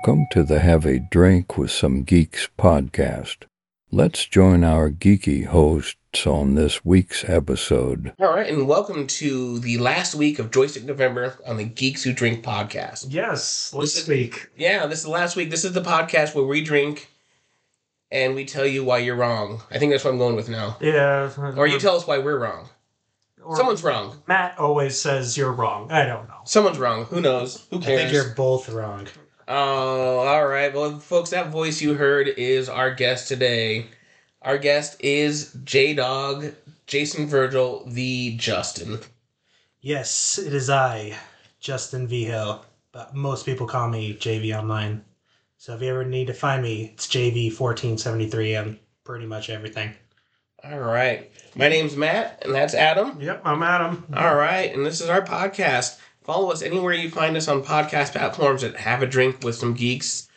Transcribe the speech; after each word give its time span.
Welcome 0.00 0.26
to 0.30 0.44
the 0.44 0.60
Have 0.60 0.86
a 0.86 1.00
Drink 1.00 1.58
with 1.58 1.72
Some 1.72 2.04
Geeks 2.04 2.48
podcast. 2.56 3.38
Let's 3.90 4.26
join 4.26 4.62
our 4.62 4.90
geeky 4.90 5.46
hosts 5.46 6.24
on 6.24 6.54
this 6.54 6.84
week's 6.84 7.24
episode. 7.28 8.12
All 8.20 8.32
right, 8.32 8.48
and 8.48 8.68
welcome 8.68 9.08
to 9.08 9.58
the 9.58 9.78
last 9.78 10.14
week 10.14 10.38
of 10.38 10.52
Joystick 10.52 10.84
November 10.84 11.36
on 11.44 11.56
the 11.56 11.64
Geeks 11.64 12.04
Who 12.04 12.12
Drink 12.12 12.44
podcast. 12.44 13.06
Yes, 13.08 13.70
This 13.70 13.74
let's 13.74 13.96
is- 13.96 14.04
speak. 14.04 14.48
Yeah, 14.56 14.86
this 14.86 14.98
is 15.00 15.04
the 15.04 15.10
last 15.10 15.34
week. 15.34 15.50
This 15.50 15.64
is 15.64 15.72
the 15.72 15.82
podcast 15.82 16.32
where 16.32 16.44
we 16.44 16.62
drink 16.62 17.08
and 18.12 18.36
we 18.36 18.44
tell 18.44 18.66
you 18.66 18.84
why 18.84 18.98
you're 18.98 19.16
wrong. 19.16 19.62
I 19.70 19.78
think 19.78 19.90
that's 19.90 20.04
what 20.04 20.12
I'm 20.12 20.18
going 20.18 20.36
with 20.36 20.48
now. 20.48 20.76
Yeah. 20.80 21.32
Or 21.56 21.66
you 21.66 21.80
tell 21.80 21.96
us 21.96 22.06
why 22.06 22.18
we're 22.18 22.38
wrong. 22.38 22.68
or 23.42 23.56
Someone's 23.56 23.82
wrong. 23.82 24.22
Matt 24.28 24.58
always 24.58 24.96
says 24.98 25.36
you're 25.36 25.52
wrong. 25.52 25.90
I 25.90 26.06
don't 26.06 26.28
know. 26.28 26.40
Someone's 26.44 26.78
wrong. 26.78 27.06
Who 27.06 27.20
knows? 27.20 27.66
Who 27.70 27.78
I 27.78 27.82
cares? 27.82 28.00
think 28.00 28.12
you're 28.12 28.34
both 28.36 28.68
wrong. 28.68 29.08
Oh, 29.50 30.18
all 30.18 30.46
right. 30.46 30.74
Well, 30.74 30.98
folks, 30.98 31.30
that 31.30 31.48
voice 31.48 31.80
you 31.80 31.94
heard 31.94 32.28
is 32.28 32.68
our 32.68 32.94
guest 32.94 33.28
today. 33.28 33.86
Our 34.42 34.58
guest 34.58 35.00
is 35.00 35.56
J 35.64 35.94
Dog, 35.94 36.52
Jason 36.86 37.26
Virgil, 37.26 37.82
the 37.86 38.36
Justin. 38.36 38.98
Yes, 39.80 40.36
it 40.38 40.52
is 40.52 40.68
I, 40.68 41.16
Justin 41.60 42.06
V 42.06 42.24
Hill, 42.24 42.62
but 42.92 43.14
most 43.14 43.46
people 43.46 43.66
call 43.66 43.88
me 43.88 44.14
JV 44.14 44.54
Online. 44.54 45.02
So 45.56 45.74
if 45.74 45.80
you 45.80 45.88
ever 45.88 46.04
need 46.04 46.26
to 46.26 46.34
find 46.34 46.62
me, 46.62 46.90
it's 46.92 47.06
JV1473 47.06 48.60
on 48.60 48.78
pretty 49.02 49.24
much 49.24 49.48
everything. 49.48 49.94
All 50.62 50.78
right. 50.78 51.32
My 51.54 51.68
name's 51.68 51.96
Matt, 51.96 52.42
and 52.44 52.54
that's 52.54 52.74
Adam. 52.74 53.18
Yep, 53.18 53.40
I'm 53.46 53.62
Adam. 53.62 54.04
All 54.14 54.36
right, 54.36 54.74
and 54.74 54.84
this 54.84 55.00
is 55.00 55.08
our 55.08 55.22
podcast. 55.22 55.98
Follow 56.28 56.52
us 56.52 56.60
anywhere 56.60 56.92
you 56.92 57.08
find 57.08 57.38
us 57.38 57.48
on 57.48 57.64
podcast 57.64 58.12
platforms 58.12 58.62
at 58.62 58.76
Have 58.76 59.00
a 59.00 59.06
Drink 59.06 59.42
with 59.42 59.54
Some 59.54 59.72
Geeks, 59.72 60.28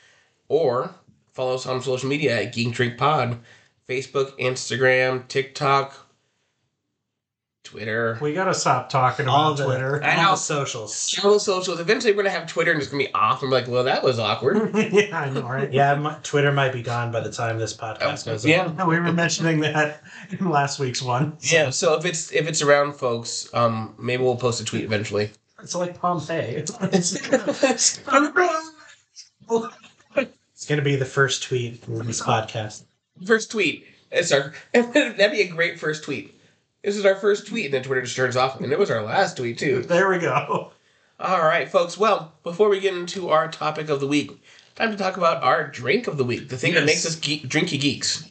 or 0.48 0.96
follow 1.34 1.56
us 1.56 1.66
on 1.66 1.82
social 1.82 2.08
media 2.08 2.44
at 2.44 2.54
Geek 2.54 2.74
Drink 2.74 2.98
Pod, 2.98 3.40
Facebook, 3.90 4.40
Instagram, 4.40 5.28
TikTok, 5.28 6.10
Twitter. 7.66 8.18
We 8.22 8.34
gotta 8.34 8.54
stop 8.54 8.88
talking 8.90 9.26
about 9.26 9.58
the, 9.58 9.66
Twitter. 9.66 9.98
and 9.98 10.18
all 10.18 10.24
know. 10.28 10.32
the 10.32 10.38
socials. 10.38 11.20
All 11.26 11.34
the 11.34 11.42
socials. 11.42 11.82
Eventually, 11.82 12.14
we're 12.14 12.24
gonna 12.24 12.40
have 12.40 12.48
Twitter, 12.48 12.72
and 12.72 12.82
it's 12.82 12.90
gonna 12.90 13.04
be 13.04 13.14
off. 13.14 13.42
And 13.42 13.52
we're 13.52 13.58
like, 13.58 13.68
well, 13.68 13.84
that 13.84 14.02
was 14.02 14.18
awkward. 14.18 14.74
yeah, 14.94 15.20
I 15.20 15.30
know, 15.30 15.42
right? 15.42 15.74
Yeah, 15.74 15.96
my, 15.96 16.18
Twitter 16.24 16.54
might 16.54 16.72
be 16.72 16.84
gone 16.84 17.12
by 17.12 17.20
the 17.20 17.34
time 17.34 17.60
this 17.60 17.76
podcast 17.76 18.26
goes 18.26 18.46
up. 18.46 18.50
yeah, 18.50 18.86
We 18.86 18.98
were 18.98 19.12
mentioning 19.12 19.60
that 19.60 20.02
in 20.30 20.50
last 20.50 20.80
week's 20.80 21.02
one. 21.02 21.36
yeah. 21.42 21.70
So 21.70 21.96
if 21.96 22.06
it's 22.06 22.32
if 22.32 22.48
it's 22.48 22.62
around, 22.62 22.94
folks, 22.94 23.54
um, 23.54 23.94
maybe 24.00 24.24
we'll 24.24 24.38
post 24.38 24.62
a 24.62 24.64
tweet 24.64 24.86
eventually. 24.86 25.32
It's 25.62 25.76
like 25.76 26.00
Pompeii. 26.00 26.56
It's, 26.82 27.18
It's 30.54 30.66
going 30.68 30.78
to 30.78 30.84
be 30.84 30.96
the 30.96 31.06
first 31.06 31.44
tweet 31.44 31.84
in 31.88 32.06
this 32.06 32.22
podcast. 32.22 32.84
First 33.26 33.52
tweet. 33.52 33.88
It's 34.12 34.32
our 34.32 34.54
that'd 34.74 35.32
be 35.32 35.42
a 35.42 35.48
great 35.48 35.80
first 35.80 36.04
tweet. 36.04 36.40
This 36.84 36.98
is 36.98 37.06
our 37.06 37.16
first 37.16 37.48
tweet, 37.48 37.66
and 37.66 37.74
then 37.74 37.84
Twitter 37.84 38.02
just 38.02 38.16
turns 38.16 38.36
off, 38.36 38.60
and 38.60 38.72
it 38.72 38.80
was 38.80 38.90
our 38.92 39.04
last 39.04 39.38
tweet 39.38 39.58
too. 39.60 39.84
there 39.84 40.10
we 40.10 40.20
go. 40.20 40.72
All 41.20 41.40
right, 41.40 41.70
folks. 41.70 41.98
Well, 41.98 42.34
before 42.44 42.70
we 42.70 42.80
get 42.80 42.96
into 42.96 43.30
our 43.30 43.48
topic 43.48 43.90
of 43.90 44.00
the 44.00 44.08
week, 44.08 44.32
time 44.76 44.92
to 44.92 44.98
talk 44.98 45.18
about 45.18 45.44
our 45.44 45.68
drink 45.68 46.08
of 46.08 46.18
the 46.18 46.24
week, 46.24 46.50
the 46.50 46.58
thing 46.58 46.74
that 46.74 46.86
makes 46.86 47.06
us 47.06 47.16
geek, 47.16 47.44
drinky 47.48 47.80
geeks. 47.80 48.28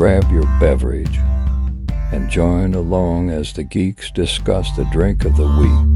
Grab 0.00 0.32
your 0.32 0.44
beverage 0.58 1.18
and 2.10 2.30
join 2.30 2.72
along 2.72 3.28
as 3.28 3.52
the 3.52 3.62
geeks 3.62 4.10
discuss 4.10 4.74
the 4.74 4.84
drink 4.86 5.26
of 5.26 5.36
the 5.36 5.44
week. 5.44 5.86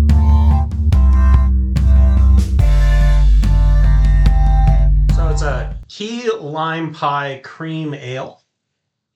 So 5.17 5.29
it's 5.29 5.41
a 5.43 5.79
key 5.89 6.29
lime 6.39 6.93
pie 6.93 7.41
cream 7.43 7.95
ale. 7.95 8.43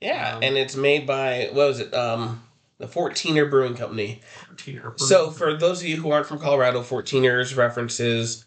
Yeah, 0.01 0.37
Um, 0.37 0.43
and 0.45 0.57
it's 0.57 0.75
made 0.75 1.07
by 1.07 1.49
what 1.53 1.67
was 1.69 1.81
it? 1.81 1.93
Um, 1.93 2.43
the 2.79 2.87
14er 2.87 3.51
Brewing 3.51 3.75
Company. 3.75 4.23
Tier. 4.57 4.95
So, 4.97 5.31
for 5.33 5.55
those 5.59 5.83
of 5.83 5.87
you 5.89 5.97
who 5.97 6.11
aren't 6.13 6.27
from 6.29 6.39
Colorado, 6.39 6.83
14ers 6.83 7.55
references 7.59 8.47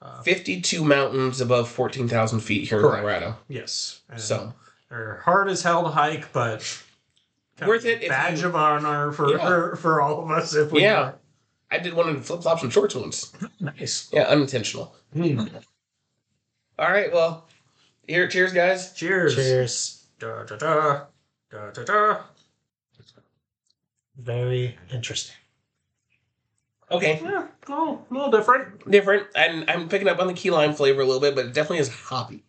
Uh, 0.00 0.22
52 0.22 0.82
mountains 0.84 1.40
above 1.40 1.68
14,000 1.68 2.40
feet 2.40 2.68
here 2.68 2.78
in 2.78 2.84
Colorado. 2.84 3.36
yes. 3.48 4.00
And 4.08 4.20
So, 4.20 4.54
they're 4.92 5.22
hard 5.24 5.48
as 5.48 5.62
hell 5.62 5.82
to 5.84 5.88
hike, 5.88 6.30
but 6.34 6.60
Worth 7.66 7.86
it 7.86 8.02
if 8.02 8.08
Badge 8.10 8.40
you- 8.42 8.48
of 8.48 8.54
honor 8.56 9.10
for, 9.12 9.30
Yeah. 9.30 9.38
for 9.46 9.76
for 9.76 10.00
all 10.02 10.22
of 10.24 10.30
us 10.30 10.54
if 10.54 10.70
we 10.70 10.82
Yeah. 10.82 11.12
I 11.70 11.78
did 11.78 11.94
one 11.94 12.10
in 12.10 12.22
flip 12.22 12.42
flops 12.42 12.62
and 12.62 12.70
shorts 12.70 12.94
once. 12.94 13.32
nice. 13.60 14.10
Yeah, 14.12 14.24
unintentional. 14.24 14.94
Hmm. 15.14 15.46
All 16.78 16.90
right, 16.90 17.10
well, 17.10 17.48
here, 18.06 18.28
cheers, 18.28 18.52
guys. 18.52 18.92
Cheers. 18.92 19.34
Cheers. 19.34 20.04
Da, 20.18 20.42
da, 20.44 20.56
da, 20.56 21.04
da, 21.50 21.70
da, 21.70 21.82
da. 21.84 22.20
Very 24.16 24.76
interesting. 24.92 25.36
Okay, 26.90 27.18
Yeah, 27.22 27.46
oh, 27.68 28.04
a 28.10 28.12
little 28.14 28.30
different. 28.30 28.90
different. 28.90 29.26
And 29.34 29.70
I'm 29.70 29.88
picking 29.88 30.08
up 30.08 30.18
on 30.20 30.26
the 30.26 30.34
key 30.34 30.50
lime 30.50 30.74
flavor 30.74 31.00
a 31.00 31.04
little 31.06 31.20
bit, 31.20 31.34
but 31.34 31.46
it 31.46 31.54
definitely 31.54 31.78
is 31.78 31.88
hoppy. 31.88 32.44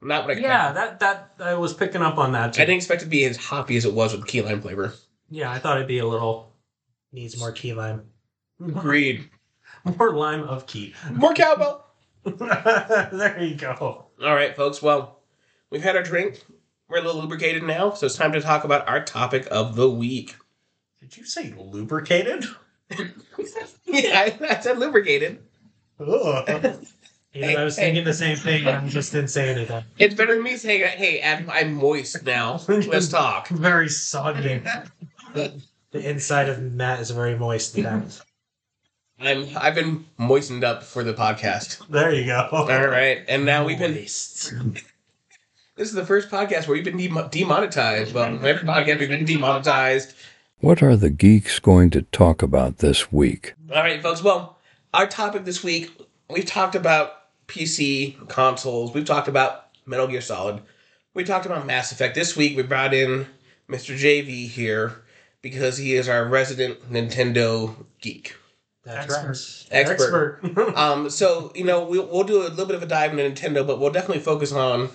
Not 0.00 0.26
what 0.26 0.36
I 0.36 0.40
Yeah, 0.40 0.72
that 0.72 1.00
that 1.00 1.32
I 1.40 1.54
was 1.54 1.74
picking 1.74 2.02
up 2.02 2.18
on 2.18 2.32
that 2.32 2.52
too. 2.52 2.62
I 2.62 2.64
didn't 2.64 2.76
expect 2.76 3.02
it 3.02 3.06
to 3.06 3.10
be 3.10 3.24
as 3.24 3.36
hoppy 3.36 3.76
as 3.76 3.84
it 3.84 3.92
was 3.92 4.14
with 4.14 4.26
key 4.26 4.42
lime 4.42 4.60
flavor. 4.60 4.94
yeah, 5.28 5.50
I 5.50 5.58
thought 5.58 5.76
it'd 5.76 5.88
be 5.88 5.98
a 5.98 6.06
little 6.06 6.48
Needs 7.12 7.38
more 7.38 7.52
key 7.52 7.72
lime. 7.72 8.02
Agreed. 8.60 9.30
more 9.98 10.12
lime 10.12 10.42
of 10.42 10.66
key. 10.66 10.94
More 11.10 11.32
cowbell. 11.32 11.86
there 12.24 13.42
you 13.42 13.54
go. 13.54 14.06
All 14.22 14.34
right, 14.34 14.54
folks. 14.54 14.82
Well, 14.82 15.20
we've 15.70 15.82
had 15.82 15.96
our 15.96 16.02
drink. 16.02 16.42
We're 16.88 16.98
a 16.98 17.02
little 17.02 17.20
lubricated 17.20 17.62
now, 17.62 17.92
so 17.92 18.06
it's 18.06 18.16
time 18.16 18.32
to 18.32 18.40
talk 18.40 18.64
about 18.64 18.88
our 18.88 19.02
topic 19.02 19.48
of 19.50 19.76
the 19.76 19.90
week. 19.90 20.36
Did 21.00 21.16
you 21.16 21.24
say 21.24 21.54
lubricated? 21.56 22.44
yeah, 23.86 24.18
I, 24.18 24.38
I 24.48 24.60
said 24.60 24.78
lubricated. 24.78 25.38
Ugh. 26.00 26.08
Oh. 26.08 26.80
You 27.34 27.42
know, 27.42 27.60
I 27.60 27.64
was 27.64 27.76
thinking 27.76 28.04
the 28.04 28.14
same 28.14 28.36
thing, 28.36 28.66
and 28.66 28.86
I 28.86 28.88
just 28.88 29.12
didn't 29.12 29.28
say 29.28 29.50
anything. 29.50 29.84
It's 29.98 30.14
better 30.14 30.34
than 30.34 30.42
me 30.42 30.56
saying, 30.56 30.86
"Hey, 30.96 31.22
I'm, 31.22 31.50
I'm 31.50 31.74
moist 31.74 32.24
now. 32.24 32.60
Let's 32.68 33.08
talk." 33.08 33.48
Very 33.48 33.88
soggy. 33.88 34.62
The 35.90 36.06
inside 36.06 36.50
of 36.50 36.60
Matt 36.60 37.00
is 37.00 37.10
very 37.10 37.34
moist. 37.34 37.78
Now. 37.78 38.02
I'm 39.18 39.46
I've 39.56 39.74
been 39.74 40.04
moistened 40.18 40.62
up 40.62 40.82
for 40.82 41.02
the 41.02 41.14
podcast. 41.14 41.86
There 41.88 42.12
you 42.12 42.26
go. 42.26 42.46
All 42.52 42.66
right, 42.66 43.24
and 43.26 43.46
now 43.46 43.64
we've 43.64 43.78
been. 43.78 43.94
Moist. 43.94 44.52
This 45.76 45.88
is 45.88 45.94
the 45.94 46.04
first 46.04 46.28
podcast 46.28 46.66
where 46.68 46.74
we've 46.74 46.84
been 46.84 46.98
dem- 46.98 47.28
demonetized. 47.30 48.12
Well, 48.12 48.34
every 48.44 48.68
podcast 48.68 48.98
we've 48.98 49.08
been 49.08 49.24
demonetized. 49.24 50.14
What 50.58 50.82
are 50.82 50.94
the 50.94 51.08
geeks 51.08 51.58
going 51.58 51.88
to 51.90 52.02
talk 52.02 52.42
about 52.42 52.78
this 52.78 53.10
week? 53.10 53.54
All 53.70 53.82
right, 53.82 54.02
folks. 54.02 54.22
Well, 54.22 54.58
our 54.92 55.06
topic 55.06 55.46
this 55.46 55.64
week 55.64 55.90
we've 56.30 56.46
talked 56.46 56.74
about 56.74 57.12
PC 57.48 58.28
consoles. 58.28 58.94
We've 58.94 59.04
talked 59.04 59.26
about 59.28 59.66
Metal 59.86 60.06
Gear 60.06 60.20
Solid. 60.20 60.62
We 61.14 61.24
talked 61.24 61.46
about 61.46 61.66
Mass 61.66 61.90
Effect. 61.90 62.14
This 62.14 62.36
week 62.36 62.56
we 62.56 62.62
brought 62.62 62.94
in 62.94 63.26
Mr. 63.68 63.98
JV 63.98 64.46
here 64.46 65.02
because 65.42 65.78
he 65.78 65.94
is 65.94 66.08
our 66.08 66.24
resident 66.26 66.92
Nintendo 66.92 67.74
geek. 68.00 68.36
That's 68.84 69.12
Expert. 69.12 69.72
right. 69.72 69.80
Expert. 69.80 70.38
Expert. 70.42 70.74
Um, 70.76 71.10
so 71.10 71.52
you 71.54 71.64
know 71.64 71.84
we'll 71.84 72.06
we'll 72.06 72.24
do 72.24 72.42
a 72.42 72.48
little 72.48 72.66
bit 72.66 72.76
of 72.76 72.82
a 72.82 72.86
dive 72.86 73.18
into 73.18 73.24
Nintendo, 73.24 73.66
but 73.66 73.80
we'll 73.80 73.90
definitely 73.90 74.22
focus 74.22 74.52
on 74.52 74.90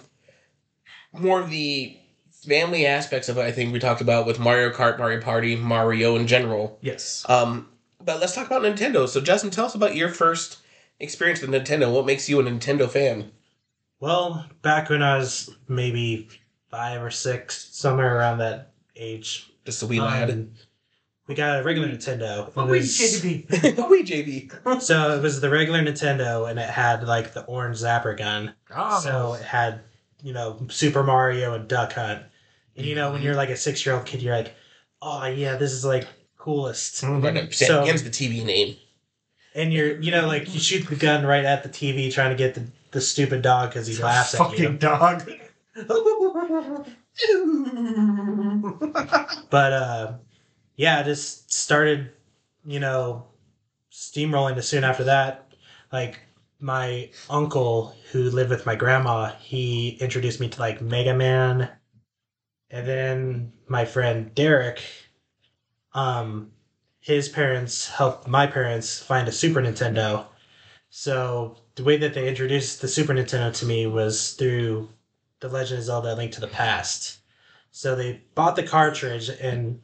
more 1.11 1.41
of 1.41 1.49
the 1.49 1.97
family 2.31 2.85
aspects 2.85 3.29
of 3.29 3.37
it. 3.37 3.41
I 3.41 3.51
think 3.51 3.73
we 3.73 3.79
talked 3.79 4.01
about 4.01 4.25
with 4.25 4.39
Mario 4.39 4.71
Kart, 4.71 4.97
Mario 4.97 5.21
Party, 5.21 5.55
Mario 5.55 6.15
in 6.15 6.27
general. 6.27 6.77
yes. 6.81 7.25
Um, 7.27 7.69
but 8.03 8.19
let's 8.19 8.35
talk 8.35 8.47
about 8.47 8.63
Nintendo. 8.63 9.07
So 9.07 9.21
Justin, 9.21 9.49
tell 9.49 9.65
us 9.65 9.75
about 9.75 9.95
your 9.95 10.09
first 10.09 10.57
experience 10.99 11.41
with 11.41 11.49
Nintendo. 11.51 11.91
What 11.93 12.05
makes 12.05 12.27
you 12.29 12.39
a 12.39 12.43
Nintendo 12.43 12.89
fan? 12.89 13.31
Well, 13.99 14.45
back 14.61 14.89
when 14.89 15.01
I 15.01 15.17
was 15.17 15.49
maybe 15.67 16.27
five 16.69 17.01
or 17.01 17.11
six, 17.11 17.69
somewhere 17.75 18.17
around 18.17 18.39
that 18.39 18.73
age, 18.95 19.49
Just 19.65 19.81
a 19.83 19.87
wee 19.87 19.99
lad. 20.01 20.29
um, 20.29 20.51
we 21.27 21.35
got 21.35 21.59
a 21.59 21.63
regular 21.63 21.87
Nintendo. 21.87 22.47
It 22.49 22.53
But 22.53 22.67
we 22.67 22.79
was- 22.79 22.97
JB. 22.99 23.49
wee 23.89 24.03
JV. 24.03 24.81
so 24.81 25.15
it 25.15 25.21
was 25.21 25.39
the 25.39 25.49
regular 25.49 25.81
Nintendo, 25.81 26.49
and 26.49 26.59
it 26.59 26.69
had 26.69 27.07
like 27.07 27.33
the 27.33 27.43
orange 27.45 27.77
zapper 27.77 28.17
gun. 28.17 28.53
Oh, 28.75 28.99
So 28.99 29.33
it 29.35 29.43
had, 29.43 29.81
you 30.21 30.33
know, 30.33 30.59
Super 30.69 31.03
Mario 31.03 31.53
and 31.53 31.67
Duck 31.67 31.93
Hunt. 31.93 32.23
And 32.75 32.85
you 32.85 32.95
know, 32.95 33.11
when 33.13 33.21
you're 33.21 33.35
like 33.35 33.49
a 33.49 33.55
six 33.57 33.85
year 33.85 33.95
old 33.95 34.05
kid, 34.05 34.21
you're 34.21 34.35
like, 34.35 34.53
oh 35.01 35.25
yeah, 35.27 35.55
this 35.55 35.71
is 35.71 35.85
like 35.85 36.07
coolest. 36.37 37.01
Right 37.03 37.37
up, 37.37 37.53
So- 37.53 37.83
against 37.83 38.03
the 38.03 38.09
TV 38.09 38.43
name. 38.43 38.75
And 39.55 39.71
you're, 39.71 39.99
you 40.01 40.11
know, 40.11 40.27
like 40.27 40.53
you 40.53 40.59
shoot 40.59 40.87
the 40.87 40.95
gun 40.95 41.25
right 41.25 41.45
at 41.45 41.63
the 41.63 41.69
TV, 41.69 42.11
trying 42.11 42.31
to 42.31 42.35
get 42.35 42.55
the 42.55 42.65
the 42.91 43.01
stupid 43.01 43.41
dog 43.41 43.69
because 43.69 43.87
he 43.87 44.01
laughs 44.01 44.33
at 44.35 44.39
you. 44.57 44.69
Fucking 44.69 44.77
dog. 44.77 45.29
But 49.49 49.73
uh, 49.73 50.13
yeah, 50.75 50.99
I 50.99 51.03
just 51.03 51.51
started, 51.53 52.11
you 52.65 52.79
know, 52.79 53.25
steamrolling. 53.91 54.57
As 54.57 54.67
soon 54.67 54.83
after 54.83 55.03
that, 55.05 55.47
like 55.91 56.19
my 56.59 57.09
uncle 57.29 57.95
who 58.11 58.29
lived 58.29 58.49
with 58.49 58.65
my 58.65 58.75
grandma, 58.75 59.33
he 59.39 59.97
introduced 59.99 60.39
me 60.39 60.49
to 60.49 60.59
like 60.59 60.81
Mega 60.81 61.13
Man, 61.13 61.69
and 62.69 62.87
then 62.87 63.53
my 63.67 63.85
friend 63.85 64.33
Derek, 64.33 64.83
um, 65.93 66.51
his 67.03 67.27
parents 67.27 67.89
helped 67.89 68.29
my 68.29 68.47
parents 68.47 68.97
find 68.97 69.27
a 69.27 69.31
Super 69.31 69.61
Nintendo. 69.61 70.25
So 70.89 71.57
the 71.75 71.83
way 71.83 71.97
that 71.97 72.13
they 72.13 72.29
introduced 72.29 72.79
the 72.81 72.87
Super 72.87 73.13
Nintendo 73.13 73.53
to 73.59 73.65
me 73.65 73.85
was 73.87 74.31
through 74.33 74.89
The 75.41 75.49
Legend 75.49 75.79
of 75.79 75.85
Zelda: 75.85 76.15
Link 76.15 76.31
to 76.31 76.39
the 76.41 76.47
Past. 76.47 77.17
So 77.71 77.93
they 77.93 78.21
bought 78.35 78.55
the 78.55 78.63
cartridge 78.63 79.27
and 79.29 79.81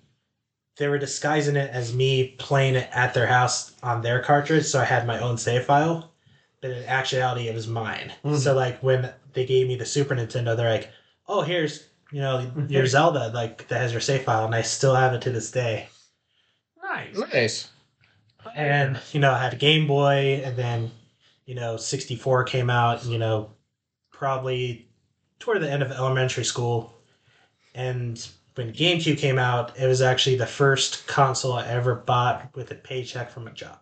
they 0.78 0.88
were 0.88 0.98
disguising 0.98 1.58
it 1.58 1.70
as 1.72 1.94
me 1.94 2.36
playing 2.40 2.76
it 2.76 2.88
at 2.94 3.14
their 3.14 3.28
house 3.28 3.74
on 3.84 4.02
their 4.02 4.22
cartridge. 4.24 4.64
So 4.66 4.80
I 4.80 4.86
had 4.86 5.06
my 5.06 5.20
own 5.20 5.38
save 5.38 5.66
file, 5.66 6.14
but 6.62 6.72
in 6.72 6.86
actuality, 6.86 7.50
it 7.50 7.54
was 7.54 7.68
mine. 7.68 8.14
Mhm. 8.24 8.38
So 8.38 8.54
like 8.54 8.82
when 8.82 9.12
they 9.34 9.46
gave 9.46 9.68
me 9.68 9.76
the 9.76 9.86
Super 9.86 10.16
Nintendo, 10.16 10.56
they're 10.56 10.72
like, 10.72 10.90
"Oh, 11.28 11.42
here's 11.42 11.84
you 12.14 12.22
know 12.22 12.50
your 12.70 12.88
Zelda 12.96 13.30
like 13.34 13.68
that 13.68 13.82
has 13.82 13.92
your 13.92 14.00
save 14.00 14.24
file," 14.24 14.46
and 14.46 14.56
I 14.56 14.62
still 14.62 14.96
have 14.96 15.14
it 15.14 15.22
to 15.24 15.32
this 15.32 15.52
day. 15.52 15.90
Nice. 17.14 17.34
Nice. 17.34 17.68
And 18.56 19.00
you 19.12 19.20
know, 19.20 19.32
I 19.32 19.42
had 19.44 19.54
a 19.54 19.58
Game 19.58 19.88
Boy, 19.88 20.42
and 20.44 20.56
then 20.56 20.92
you 21.46 21.56
know, 21.56 21.78
sixty 21.78 22.16
four 22.16 22.44
came 22.44 22.70
out. 22.70 23.06
You 23.06 23.18
know, 23.18 23.52
probably 24.12 24.88
toward 25.40 25.62
the 25.62 25.70
end 25.72 25.84
of 25.84 25.92
elementary 25.92 26.44
school, 26.44 26.94
and 27.76 28.26
when 28.56 28.74
GameCube 28.74 29.18
came 29.18 29.38
out, 29.40 29.78
it 29.80 29.88
was 29.88 30.02
actually 30.02 30.36
the 30.36 30.46
first 30.48 31.08
console 31.08 31.54
I 31.54 31.68
ever 31.68 31.96
bought 31.96 32.50
with 32.56 32.72
a 32.72 32.76
paycheck 32.76 33.30
from 33.30 33.48
a 33.48 33.52
job. 33.52 33.80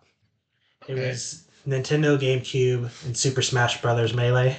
It 0.86 0.92
Okay. 0.92 1.08
was 1.08 1.48
Nintendo 1.66 2.18
GameCube 2.18 2.90
and 3.06 3.16
Super 3.16 3.42
Smash 3.42 3.80
Brothers 3.82 4.14
Melee, 4.14 4.56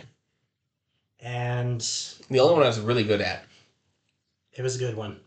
and 1.19 1.81
The 2.29 2.39
only 2.39 2.53
one 2.55 2.63
I 2.63 2.67
was 2.67 2.79
really 2.79 3.03
good 3.03 3.21
at. 3.21 3.43
it 4.53 4.61
was 4.61 4.75
a 4.75 4.79
good 4.79 4.95
one. 4.95 5.19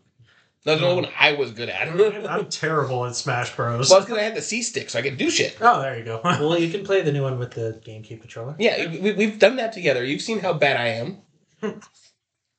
That's 0.65 0.79
the 0.79 0.87
only 0.87 1.03
one 1.03 1.11
I 1.19 1.33
was 1.33 1.51
good 1.51 1.67
at. 1.67 1.89
I'm 2.29 2.47
terrible 2.47 3.05
at 3.05 3.15
Smash 3.15 3.53
Bros. 3.55 3.89
well, 3.89 3.99
it's 3.99 4.05
because 4.05 4.17
I 4.17 4.23
had 4.23 4.35
the 4.35 4.41
C 4.41 4.61
stick, 4.61 4.89
so 4.89 4.97
I 4.97 5.01
could 5.01 5.17
do 5.17 5.29
shit. 5.29 5.57
Oh, 5.59 5.81
there 5.81 5.97
you 5.97 6.05
go. 6.05 6.21
Well, 6.23 6.57
you 6.57 6.71
can 6.71 6.85
play 6.85 7.01
the 7.01 7.11
new 7.11 7.21
one 7.21 7.37
with 7.37 7.51
the 7.51 7.81
GameCube 7.85 8.21
controller. 8.21 8.55
Yeah, 8.57 8.89
we, 8.89 9.11
we've 9.11 9.39
done 9.39 9.57
that 9.57 9.73
together. 9.73 10.05
You've 10.05 10.21
seen 10.21 10.39
how 10.39 10.53
bad 10.53 10.77
I 10.77 10.87
am. 10.87 11.17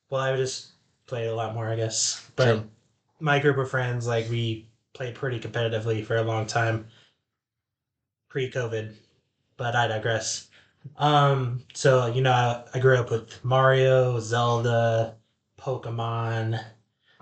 Well, 0.09 0.21
I 0.21 0.29
would 0.31 0.37
just 0.37 0.71
play 1.07 1.25
it 1.25 1.31
a 1.31 1.35
lot 1.35 1.55
more, 1.55 1.67
I 1.67 1.75
guess. 1.75 2.29
But 2.35 2.45
True. 2.45 2.69
my 3.19 3.39
group 3.39 3.57
of 3.57 3.69
friends, 3.71 4.05
like, 4.05 4.29
we 4.29 4.69
played 4.93 5.15
pretty 5.15 5.39
competitively 5.39 6.05
for 6.05 6.15
a 6.15 6.21
long 6.21 6.45
time 6.45 6.85
pre 8.29 8.51
COVID. 8.51 8.93
But 9.57 9.75
I 9.75 9.87
digress. 9.87 10.47
Um, 10.97 11.63
so, 11.73 12.05
you 12.05 12.21
know, 12.21 12.31
I, 12.31 12.63
I 12.75 12.79
grew 12.79 12.97
up 12.97 13.09
with 13.09 13.43
Mario, 13.43 14.19
Zelda, 14.19 15.15
Pokemon. 15.59 16.63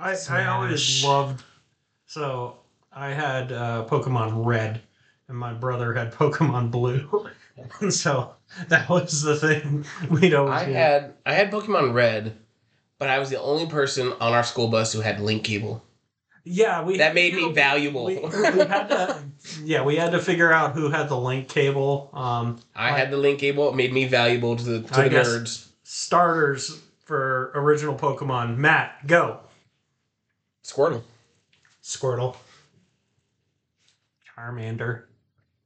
I, 0.03 0.15
I 0.29 0.45
always 0.47 1.03
loved. 1.03 1.43
So 2.05 2.57
I 2.91 3.09
had 3.09 3.51
uh, 3.51 3.85
Pokemon 3.89 4.45
Red, 4.45 4.81
and 5.27 5.37
my 5.37 5.53
brother 5.53 5.93
had 5.93 6.13
Pokemon 6.13 6.71
Blue, 6.71 7.27
and 7.81 7.93
so 7.93 8.33
that 8.67 8.89
was 8.89 9.21
the 9.23 9.35
thing 9.35 9.85
we'd 10.09 10.33
always. 10.33 10.53
I 10.53 10.65
do. 10.65 10.71
had 10.73 11.13
I 11.25 11.33
had 11.33 11.51
Pokemon 11.51 11.93
Red, 11.93 12.35
but 12.99 13.09
I 13.09 13.19
was 13.19 13.29
the 13.29 13.41
only 13.41 13.65
person 13.67 14.11
on 14.19 14.33
our 14.33 14.43
school 14.43 14.67
bus 14.67 14.91
who 14.93 14.99
had 14.99 15.19
link 15.21 15.43
cable. 15.43 15.83
yeah, 16.43 16.83
we 16.83 16.97
That 16.97 17.15
made 17.15 17.31
you 17.33 17.39
me 17.39 17.47
know, 17.47 17.53
valuable. 17.53 18.05
We, 18.05 18.15
we 18.19 18.29
had 18.29 18.87
to, 18.89 19.23
yeah, 19.63 19.83
we 19.83 19.95
had 19.95 20.11
to 20.11 20.19
figure 20.19 20.51
out 20.51 20.73
who 20.73 20.89
had 20.91 21.07
the 21.07 21.17
link 21.17 21.47
cable. 21.47 22.09
Um, 22.13 22.59
I 22.75 22.91
had 22.91 23.09
the 23.09 23.17
link 23.17 23.39
cable. 23.39 23.69
It 23.69 23.75
made 23.75 23.93
me 23.93 24.05
valuable 24.05 24.55
to 24.57 24.63
the 24.63 24.81
to 24.89 24.99
I 24.99 25.07
the 25.07 25.15
nerds. 25.15 25.67
starters 25.83 26.81
for 27.05 27.51
original 27.55 27.95
Pokemon. 27.95 28.57
Matt, 28.57 29.07
go. 29.07 29.39
Squirtle. 30.63 31.03
Squirtle. 31.83 32.35
Charmander. 34.37 35.03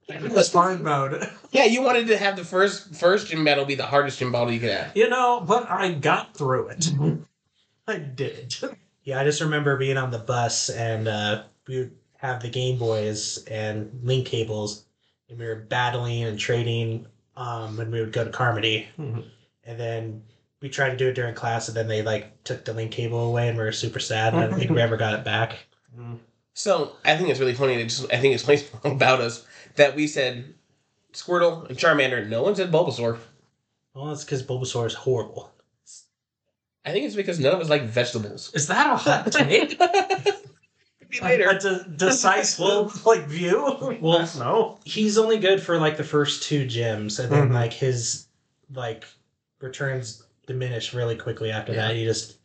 Slime 0.43 0.83
mode. 0.83 1.29
Yeah, 1.51 1.63
you 1.63 1.81
wanted 1.81 2.07
to 2.07 2.17
have 2.17 2.35
the 2.35 2.43
first 2.43 2.93
first 2.93 3.27
gym 3.27 3.45
battle 3.45 3.63
be 3.63 3.75
the 3.75 3.85
hardest 3.85 4.19
gym 4.19 4.33
battle 4.33 4.51
you 4.51 4.59
could 4.59 4.69
have. 4.69 4.95
You 4.95 5.09
know, 5.09 5.43
but 5.47 5.69
I 5.69 5.93
got 5.93 6.35
through 6.35 6.67
it. 6.67 6.89
I 7.87 7.97
did. 7.97 8.55
Yeah, 9.03 9.21
I 9.21 9.23
just 9.23 9.39
remember 9.39 9.77
being 9.77 9.95
on 9.95 10.11
the 10.11 10.19
bus 10.19 10.69
and 10.69 11.07
uh, 11.07 11.43
we 11.65 11.77
would 11.77 11.95
have 12.17 12.41
the 12.41 12.49
Game 12.49 12.77
Boys 12.77 13.41
and 13.45 14.01
link 14.03 14.27
cables, 14.27 14.83
and 15.29 15.39
we 15.39 15.45
were 15.45 15.55
battling 15.55 16.23
and 16.23 16.37
trading 16.37 17.07
um, 17.37 17.77
when 17.77 17.89
we 17.89 18.01
would 18.01 18.11
go 18.11 18.25
to 18.25 18.31
Carmody. 18.31 18.85
Mhm. 18.99 19.23
And 19.63 19.79
then 19.79 20.23
we 20.61 20.69
tried 20.69 20.89
to 20.91 20.97
do 20.97 21.07
it 21.09 21.13
during 21.13 21.35
class, 21.35 21.67
and 21.67 21.77
then 21.77 21.87
they 21.87 22.01
like 22.01 22.43
took 22.43 22.65
the 22.65 22.73
link 22.73 22.91
cable 22.91 23.29
away, 23.29 23.47
and 23.47 23.57
we 23.57 23.63
were 23.63 23.71
super 23.71 23.99
sad. 23.99 24.33
And 24.33 24.43
I 24.43 24.47
don't 24.47 24.57
think 24.59 24.71
we 24.71 24.81
ever 24.87 24.97
got 24.97 25.13
it 25.13 25.23
back. 25.23 25.65
So 26.53 26.93
I 27.05 27.15
think 27.15 27.29
it's 27.29 27.39
really 27.39 27.53
funny. 27.53 27.73
It 27.75 27.83
just, 27.85 28.05
I 28.05 28.17
think 28.17 28.31
it 28.31 28.35
explains 28.35 28.63
about 28.83 29.21
us 29.21 29.45
that 29.75 29.95
we 29.95 30.07
said 30.07 30.53
Squirtle 31.13 31.67
and 31.69 31.77
Charmander. 31.77 32.27
No 32.27 32.41
one 32.43 32.55
said 32.55 32.71
Bulbasaur. 32.71 33.19
Well, 33.93 34.11
it's 34.11 34.23
because 34.23 34.43
Bulbasaur 34.43 34.85
is 34.87 34.93
horrible. 34.93 35.51
I 36.85 36.91
think 36.91 37.05
it's 37.05 37.15
because 37.15 37.37
none 37.39 37.53
of 37.53 37.59
us 37.59 37.69
like 37.69 37.83
vegetables. 37.83 38.51
Is 38.53 38.67
that 38.67 38.93
a 38.93 38.95
hot 38.95 39.31
take? 39.31 39.79
Maybe 39.79 41.19
later. 41.21 41.49
A 41.49 41.59
de- 41.59 41.85
decisive 41.97 43.05
like 43.05 43.25
view? 43.27 43.97
Well- 44.01 44.29
no. 44.37 44.79
He's 44.85 45.17
only 45.17 45.37
good 45.37 45.61
for 45.61 45.77
like 45.77 45.97
the 45.97 46.03
first 46.03 46.43
two 46.43 46.65
gyms, 46.65 47.19
and 47.19 47.31
then 47.31 47.49
Mhm. 47.49 47.53
like 47.53 47.73
his 47.73 48.27
like 48.73 49.03
returns 49.59 50.23
diminish 50.47 50.93
really 50.93 51.15
quickly 51.15 51.51
after 51.51 51.73
Yeah. 51.73 51.87
that. 51.89 51.95
He 51.95 52.03
just 52.05 52.37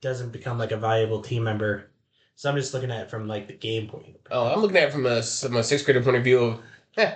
doesn't 0.00 0.32
become 0.32 0.58
like 0.58 0.72
a 0.72 0.76
valuable 0.76 1.22
team 1.22 1.44
member. 1.44 1.88
So 2.34 2.50
I'm 2.50 2.56
just 2.56 2.74
looking 2.74 2.90
at 2.90 3.02
it 3.02 3.10
from 3.10 3.28
like 3.28 3.46
the 3.46 3.52
game 3.52 3.86
point. 3.86 4.16
Oh, 4.30 4.46
I'm 4.52 4.60
looking 4.60 4.78
at 4.78 4.88
it 4.88 4.92
from 4.92 5.06
a, 5.06 5.22
from 5.22 5.56
a 5.56 5.62
sixth 5.62 5.84
grader 5.84 6.02
point 6.02 6.16
of 6.16 6.24
view 6.24 6.38
of 6.40 6.60
eh, 6.96 7.14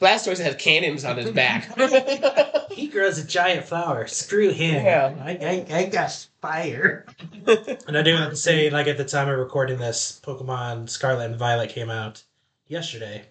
Blastoise 0.00 0.38
has 0.42 0.54
cannons 0.54 1.04
on 1.04 1.16
his 1.16 1.32
back. 1.32 1.76
He 2.70 2.86
grows 2.86 3.18
a 3.18 3.24
giant 3.24 3.66
flower. 3.66 4.06
Screw 4.06 4.52
him. 4.52 4.84
Yeah. 4.84 5.12
I, 5.20 5.66
I, 5.72 5.76
I 5.80 5.84
got 5.86 6.26
fire. 6.40 7.04
and 7.88 7.98
I 7.98 8.02
do 8.02 8.14
have 8.14 8.30
to 8.30 8.36
say, 8.36 8.70
like 8.70 8.86
at 8.86 8.96
the 8.96 9.04
time 9.04 9.28
of 9.28 9.36
recording 9.38 9.76
this, 9.78 10.20
Pokemon 10.24 10.88
Scarlet 10.88 11.26
and 11.26 11.36
Violet 11.36 11.70
came 11.70 11.90
out 11.90 12.22
yesterday. 12.68 13.24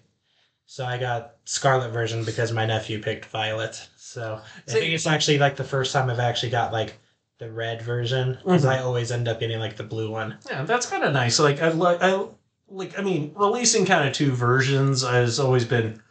So 0.65 0.85
I 0.85 0.97
got 0.97 1.35
Scarlet 1.45 1.91
version 1.91 2.25
because 2.25 2.51
my 2.51 2.65
nephew 2.65 3.01
picked 3.01 3.25
Violet. 3.25 3.87
So 4.09 4.41
I 4.67 4.71
think 4.71 4.91
it's 4.93 5.05
actually 5.05 5.37
like 5.37 5.55
the 5.55 5.63
first 5.63 5.93
time 5.93 6.09
I've 6.09 6.19
actually 6.19 6.49
got 6.49 6.73
like 6.73 6.97
the 7.37 7.51
red 7.51 7.83
version 7.83 8.39
because 8.43 8.65
Mhm. 8.65 8.69
I 8.69 8.79
always 8.79 9.11
end 9.11 9.27
up 9.27 9.39
getting 9.39 9.59
like 9.59 9.77
the 9.77 9.83
blue 9.83 10.09
one. 10.09 10.39
Yeah, 10.49 10.63
that's 10.63 10.87
kind 10.87 11.03
of 11.03 11.13
nice. 11.13 11.37
Like 11.37 11.61
I 11.61 11.67
like 11.69 12.01
I 12.01 12.25
like 12.69 12.97
I 12.97 13.03
mean, 13.03 13.33
releasing 13.35 13.85
kind 13.85 14.07
of 14.09 14.15
two 14.15 14.31
versions 14.31 15.03
has 15.03 15.39
always 15.39 15.63
been 15.63 16.01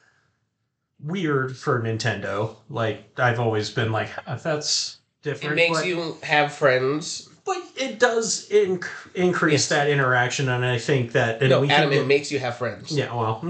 weird 1.02 1.56
for 1.56 1.80
Nintendo. 1.80 2.54
Like 2.70 3.18
I've 3.18 3.40
always 3.40 3.68
been 3.70 3.90
like, 3.90 4.10
"Huh, 4.10 4.36
that's 4.36 4.98
it 5.24 5.42
makes 5.54 5.78
but, 5.78 5.86
you 5.86 6.16
have 6.22 6.52
friends. 6.52 7.28
but 7.44 7.58
it 7.76 7.98
does 7.98 8.48
inc- 8.50 8.86
increase 9.16 9.62
Yes. 9.64 9.68
that 9.70 9.88
interaction, 9.90 10.48
and 10.48 10.64
I 10.64 10.78
think 10.78 11.12
that 11.12 11.40
and 11.40 11.50
no, 11.50 11.60
we 11.62 11.68
Adam, 11.70 11.90
can 11.90 11.98
it 12.00 12.06
makes 12.06 12.30
you 12.30 12.38
have 12.38 12.56
friends. 12.58 12.92
yeah, 12.92 13.12
well, 13.12 13.44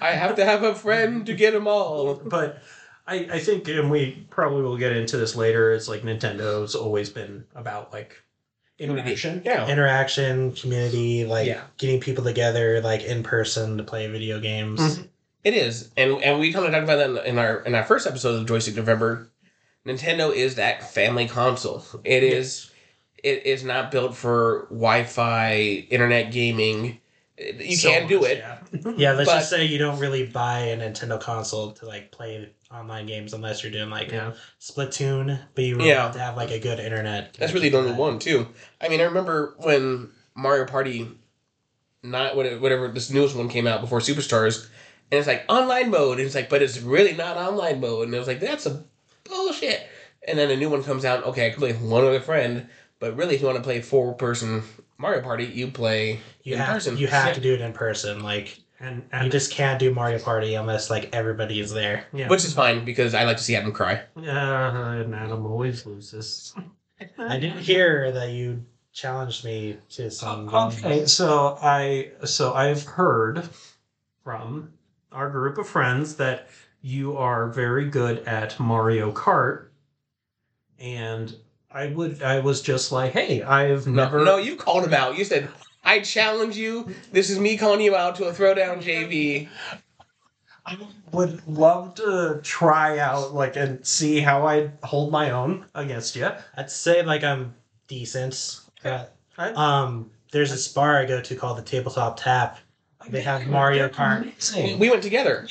I 0.00 0.10
have 0.10 0.36
to 0.36 0.44
have 0.44 0.62
a 0.62 0.74
friend 0.74 1.24
to 1.24 1.32
get 1.32 1.54
them 1.54 1.66
all. 1.66 2.16
but 2.16 2.62
I 3.06 3.28
I 3.32 3.38
think, 3.38 3.68
and 3.68 3.90
we 3.90 4.26
probably 4.30 4.62
will 4.62 4.76
get 4.78 4.92
into 4.96 5.16
this 5.16 5.36
later. 5.36 5.72
It's 5.72 5.88
like 5.88 6.02
Nintendo's 6.02 6.74
always 6.74 7.10
been 7.10 7.44
about 7.54 7.92
like 7.92 8.16
interaction. 8.78 9.42
Yeah. 9.44 9.68
Interaction, 9.68 10.52
community, 10.52 11.24
like 11.24 11.46
Yeah. 11.46 11.62
getting 11.78 12.00
people 12.00 12.24
together 12.24 12.80
like 12.80 13.02
in 13.04 13.22
person 13.22 13.76
to 13.78 13.82
play 13.84 14.06
video 14.06 14.40
games. 14.40 14.80
Mhm. 14.80 15.08
It 15.44 15.54
is, 15.54 15.90
and 15.96 16.22
and 16.22 16.40
we 16.40 16.52
kind 16.52 16.64
of 16.64 16.72
talked 16.72 16.84
about 16.84 16.96
that 17.14 17.26
in 17.26 17.38
our 17.38 17.60
in 17.64 17.74
our 17.74 17.84
first 17.84 18.06
episode 18.06 18.40
of 18.40 18.46
Joystick 18.46 18.76
November. 18.76 19.28
Nintendo 19.86 20.34
is 20.34 20.54
that 20.54 20.90
family 20.94 21.28
console. 21.28 21.84
It 22.04 22.22
is, 22.22 22.70
it 23.22 23.44
is 23.44 23.62
not 23.64 23.90
built 23.90 24.16
for 24.16 24.66
Wi-Fi, 24.70 25.86
internet 25.90 26.32
gaming. 26.32 27.00
You 27.38 27.74
So 27.76 27.90
can 27.90 28.06
do 28.06 28.20
much, 28.20 28.30
it. 28.30 28.38
yeah. 28.38 28.58
Yeah, 28.96 29.12
let's 29.12 29.28
But- 29.28 29.38
just 29.38 29.50
say 29.50 29.64
you 29.64 29.78
don't 29.78 29.98
really 29.98 30.26
buy 30.26 30.60
a 30.60 30.76
Nintendo 30.76 31.20
console 31.20 31.72
to 31.72 31.86
like 31.86 32.12
play 32.12 32.48
online 32.72 33.06
games 33.06 33.32
unless 33.34 33.62
you're 33.62 33.72
doing 33.72 33.90
like 33.90 34.10
Yeah. 34.12 34.32
Splatoon, 34.60 35.38
but 35.54 35.64
you 35.64 35.76
really 35.76 35.88
Yeah. 35.90 36.02
have 36.04 36.12
to 36.14 36.18
have 36.20 36.36
like 36.36 36.50
a 36.50 36.58
good 36.60 36.78
internet. 36.78 37.34
That's 37.34 37.52
really 37.52 37.68
the 37.70 37.78
only 37.78 37.90
connection 37.92 38.04
one 38.14 38.18
too. 38.20 38.48
I 38.80 38.88
mean, 38.88 39.00
I 39.00 39.04
remember 39.04 39.54
when 39.58 40.10
Mario 40.36 40.64
Party, 40.66 41.08
not 42.02 42.36
whatever, 42.36 42.58
whatever 42.60 42.88
this 42.88 43.10
newest 43.10 43.34
one 43.34 43.48
came 43.48 43.66
out 43.66 43.80
before 43.80 43.98
Superstars, 44.00 44.68
and 45.10 45.18
it's 45.18 45.26
like 45.28 45.44
online 45.48 45.90
mode, 45.90 46.18
and 46.18 46.26
it's 46.26 46.34
like, 46.34 46.48
but 46.48 46.62
it's 46.62 46.78
really 46.80 47.14
not 47.14 47.36
online 47.36 47.80
mode, 47.80 48.06
and 48.06 48.14
it 48.14 48.18
was 48.18 48.28
like 48.28 48.40
that's 48.40 48.66
a 48.66 48.84
bullshit. 49.24 49.86
And 50.26 50.38
then 50.38 50.50
a 50.50 50.56
new 50.56 50.70
one 50.70 50.82
comes 50.82 51.04
out. 51.04 51.24
Okay, 51.24 51.46
I 51.46 51.50
can 51.50 51.58
play 51.58 51.72
one 51.72 51.82
with 51.82 51.90
one 51.90 52.04
other 52.04 52.20
friend, 52.20 52.68
but 52.98 53.16
really, 53.16 53.34
if 53.34 53.40
you 53.40 53.46
want 53.46 53.58
to 53.58 53.64
play 53.64 53.80
four 53.80 54.14
person 54.14 54.62
Mario 55.04 55.20
Party, 55.20 55.44
you 55.44 55.66
play 55.68 56.18
You 56.44 56.54
in 56.54 56.60
have 56.60 56.72
person. 56.72 56.96
you 56.96 57.06
have 57.08 57.26
Yeah. 57.26 57.32
to 57.34 57.40
do 57.42 57.52
it 57.52 57.60
in 57.60 57.74
person. 57.74 58.22
Like 58.22 58.58
And, 58.80 59.02
you 59.22 59.28
just 59.28 59.50
can't 59.52 59.78
do 59.78 59.92
Mario 59.92 60.18
Party 60.18 60.54
unless 60.54 60.88
like 60.88 61.10
everybody 61.12 61.60
is 61.60 61.70
there. 61.74 62.06
yeah. 62.14 62.28
which 62.28 62.42
is 62.42 62.54
fine 62.54 62.86
because 62.86 63.12
I 63.12 63.24
like 63.24 63.36
to 63.36 63.42
see 63.42 63.54
Adam 63.54 63.70
cry. 63.72 64.00
Yeah, 64.18 64.92
and 64.94 65.14
Adam 65.14 65.44
always 65.44 65.84
loses. 65.84 66.54
I 67.18 67.38
didn't 67.38 67.58
hear 67.58 68.12
that 68.12 68.30
you 68.30 68.64
challenged 68.94 69.44
me 69.44 69.76
to 69.90 70.10
some. 70.10 70.48
Uh, 70.48 70.68
okay, 70.68 71.04
so 71.04 71.58
I 71.60 72.12
so 72.24 72.54
I've 72.54 72.84
heard 72.84 73.46
from 74.22 74.72
our 75.12 75.28
group 75.28 75.58
of 75.58 75.68
friends 75.68 76.16
that 76.16 76.48
you 76.80 77.14
are 77.18 77.48
very 77.48 77.90
good 77.90 78.20
at 78.26 78.58
Mario 78.58 79.12
Kart, 79.12 79.66
and 80.78 81.36
I 81.74 81.88
would 81.88 82.22
I 82.22 82.38
was 82.38 82.62
just 82.62 82.92
like, 82.92 83.12
hey, 83.12 83.42
I've 83.42 83.86
never 83.88 84.24
no, 84.24 84.36
you 84.36 84.54
called 84.56 84.84
him 84.84 84.94
out. 84.94 85.18
You 85.18 85.24
said, 85.24 85.48
"I 85.84 85.98
challenge 86.00 86.56
you." 86.56 86.94
This 87.10 87.30
is 87.30 87.38
me 87.40 87.56
calling 87.58 87.80
you 87.80 87.96
out 87.96 88.14
to 88.16 88.26
a 88.26 88.32
throwdown, 88.32 88.80
JV. 88.80 89.48
I 90.64 90.78
would 91.12 91.46
love 91.46 91.96
to 91.96 92.40
try 92.42 92.98
out 92.98 93.34
like 93.34 93.56
and 93.56 93.84
see 93.84 94.20
how 94.20 94.46
I 94.46 94.70
hold 94.84 95.10
my 95.10 95.30
own 95.32 95.66
against 95.74 96.14
you. 96.16 96.30
I'd 96.56 96.70
say 96.70 97.02
like 97.02 97.24
I'm 97.24 97.54
decent. 97.88 98.60
Okay. 98.84 99.04
Um, 99.38 100.10
there's 100.30 100.52
this 100.52 100.68
bar 100.68 100.96
I 100.98 101.04
go 101.06 101.20
to 101.20 101.34
called 101.34 101.58
the 101.58 101.62
Tabletop 101.62 102.18
Tap. 102.20 102.58
They 103.08 103.20
have 103.20 103.46
Mario 103.48 103.88
Kart. 103.88 104.22
Amazing. 104.22 104.78
We 104.78 104.88
went 104.90 105.02
together. 105.02 105.48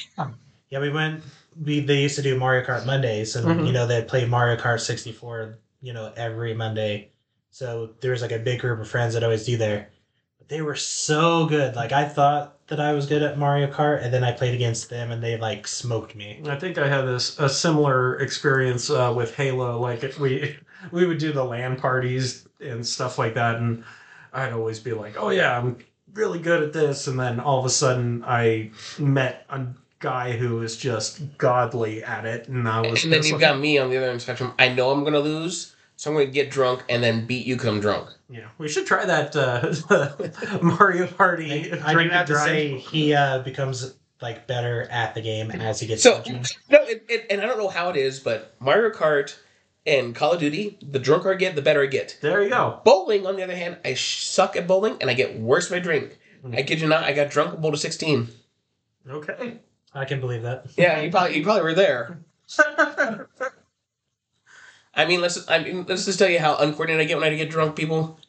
Yeah, 0.69 0.79
we 0.79 0.89
went. 0.89 1.21
We 1.63 1.81
they 1.81 2.01
used 2.01 2.15
to 2.15 2.23
do 2.23 2.39
Mario 2.39 2.65
Kart 2.65 2.85
Mondays, 2.85 3.35
and 3.35 3.45
Mhm. 3.45 3.67
you 3.67 3.73
know 3.73 3.85
they'd 3.85 4.07
play 4.07 4.25
Mario 4.25 4.55
Kart 4.59 4.79
64. 4.79 5.59
You 5.83 5.91
know 5.91 6.13
every 6.15 6.53
Monday. 6.53 7.09
So 7.51 7.89
there 7.99 8.11
was 8.11 8.21
like 8.21 8.31
a 8.31 8.39
big 8.39 8.61
group 8.61 8.79
of 8.79 8.87
friends 8.87 9.13
that 9.13 9.23
always 9.23 9.45
do 9.45 9.57
there. 9.57 9.89
But 10.39 10.47
they 10.47 10.61
were 10.61 10.77
so 10.77 11.45
good. 11.45 11.75
Like 11.75 11.91
I 11.91 12.07
thought 12.07 12.65
that 12.67 12.79
I 12.79 12.93
was 12.93 13.05
good 13.05 13.21
at 13.21 13.37
Mario 13.37 13.67
Kart, 13.67 14.01
and 14.01 14.13
then 14.13 14.23
I 14.23 14.31
played 14.31 14.55
against 14.55 14.89
them, 14.89 15.11
and 15.11 15.21
they 15.21 15.37
like 15.37 15.67
smoked 15.67 16.15
me. 16.15 16.41
I 16.47 16.55
think 16.55 16.77
I 16.77 16.87
had 16.87 17.01
this 17.01 17.37
a 17.37 17.49
similar 17.49 18.17
experience 18.19 18.89
uh, 18.89 19.13
with 19.13 19.35
Halo. 19.35 19.77
Like 19.77 20.17
we 20.17 20.55
we 20.91 21.05
would 21.05 21.17
do 21.17 21.33
the 21.33 21.43
LAN 21.43 21.75
parties 21.75 22.47
and 22.61 22.87
stuff 22.87 23.17
like 23.17 23.33
that, 23.33 23.57
and 23.57 23.83
I'd 24.31 24.53
always 24.53 24.79
be 24.79 24.93
like, 24.93 25.17
"Oh 25.17 25.31
yeah, 25.31 25.57
I'm 25.57 25.79
really 26.13 26.39
good 26.39 26.63
at 26.63 26.71
this," 26.71 27.07
and 27.07 27.19
then 27.19 27.41
all 27.41 27.59
of 27.59 27.65
a 27.65 27.69
sudden 27.69 28.23
I 28.25 28.71
met 28.97 29.45
a 29.49 29.65
guy 30.03 30.33
who 30.33 30.57
was 30.57 30.75
just 30.77 31.37
godly 31.37 32.03
at 32.03 32.25
it, 32.25 32.47
and 32.49 32.67
I 32.67 32.81
was. 32.81 33.03
And 33.03 33.13
then 33.13 33.19
just 33.21 33.29
you've 33.29 33.41
like, 33.41 33.49
got 33.53 33.59
me 33.59 33.77
on 33.79 33.89
the 33.89 33.97
other 33.97 34.07
end 34.07 34.15
of 34.15 34.17
the 34.19 34.23
spectrum. 34.23 34.53
I 34.59 34.67
know 34.67 34.91
I'm 34.91 35.03
gonna 35.03 35.19
lose, 35.19 35.75
so 35.95 36.11
I'm 36.11 36.17
gonna 36.17 36.27
get 36.27 36.51
drunk 36.51 36.83
and 36.89 37.01
then 37.01 37.25
beat 37.25 37.47
you 37.47 37.55
because 37.55 37.69
I'm 37.69 37.79
drunk. 37.79 38.09
yeah, 38.29 38.49
we 38.57 38.67
should 38.67 38.85
try 38.85 39.05
that 39.05 39.35
uh, 39.35 40.59
Mario 40.61 41.07
Party. 41.07 41.71
I 41.71 41.87
do 41.87 41.93
drink 41.93 42.11
have 42.11 42.27
to 42.27 42.35
say 42.37 42.77
he 42.77 43.13
uh, 43.13 43.39
becomes 43.39 43.95
like 44.21 44.45
better 44.45 44.83
at 44.91 45.15
the 45.15 45.21
game 45.21 45.51
as 45.51 45.79
he 45.79 45.87
gets 45.87 46.03
So 46.03 46.15
older. 46.17 46.41
no, 46.69 46.79
it, 46.83 47.05
it, 47.09 47.25
and 47.29 47.41
I 47.41 47.45
don't 47.45 47.57
know 47.57 47.69
how 47.69 47.89
it 47.89 47.97
is, 47.97 48.19
but 48.19 48.55
Mario 48.59 48.89
Kart 48.91 49.35
and 49.85 50.13
Call 50.15 50.33
of 50.33 50.39
Duty, 50.39 50.77
the 50.81 50.99
drunker 50.99 51.31
I 51.31 51.35
get, 51.35 51.55
the 51.55 51.61
better 51.61 51.81
I 51.81 51.87
get. 51.87 52.17
There 52.21 52.41
you 52.41 52.49
go. 52.49 52.79
Bowling, 52.85 53.25
on 53.25 53.35
the 53.35 53.43
other 53.43 53.55
hand, 53.55 53.77
I 53.83 53.95
suck 53.95 54.55
at 54.55 54.67
bowling 54.67 54.97
and 55.01 55.09
I 55.09 55.13
get 55.13 55.37
worse 55.39 55.67
if 55.67 55.73
I 55.73 55.79
drink. 55.79 56.17
I 56.53 56.63
kid 56.63 56.79
you 56.81 56.87
not, 56.87 57.03
I 57.03 57.13
got 57.13 57.31
drunk 57.31 57.53
at 57.53 57.61
bowl 57.61 57.71
to 57.71 57.77
16. 57.77 58.29
Okay. 59.09 59.59
I 59.93 60.05
can 60.05 60.19
believe 60.19 60.41
that. 60.43 60.65
Yeah, 60.77 61.01
you 61.01 61.11
probably 61.11 61.37
you 61.37 61.43
probably 61.43 61.63
were 61.63 61.73
there. 61.73 62.19
I 64.95 65.05
mean, 65.05 65.21
let's 65.21 65.49
I 65.49 65.59
mean, 65.59 65.85
let's 65.87 66.05
just 66.05 66.19
tell 66.19 66.29
you 66.29 66.39
how 66.39 66.55
uncoordinated 66.57 67.05
I 67.05 67.07
get 67.07 67.17
when 67.19 67.31
I 67.31 67.35
get 67.35 67.49
drunk, 67.49 67.75
people. 67.75 68.19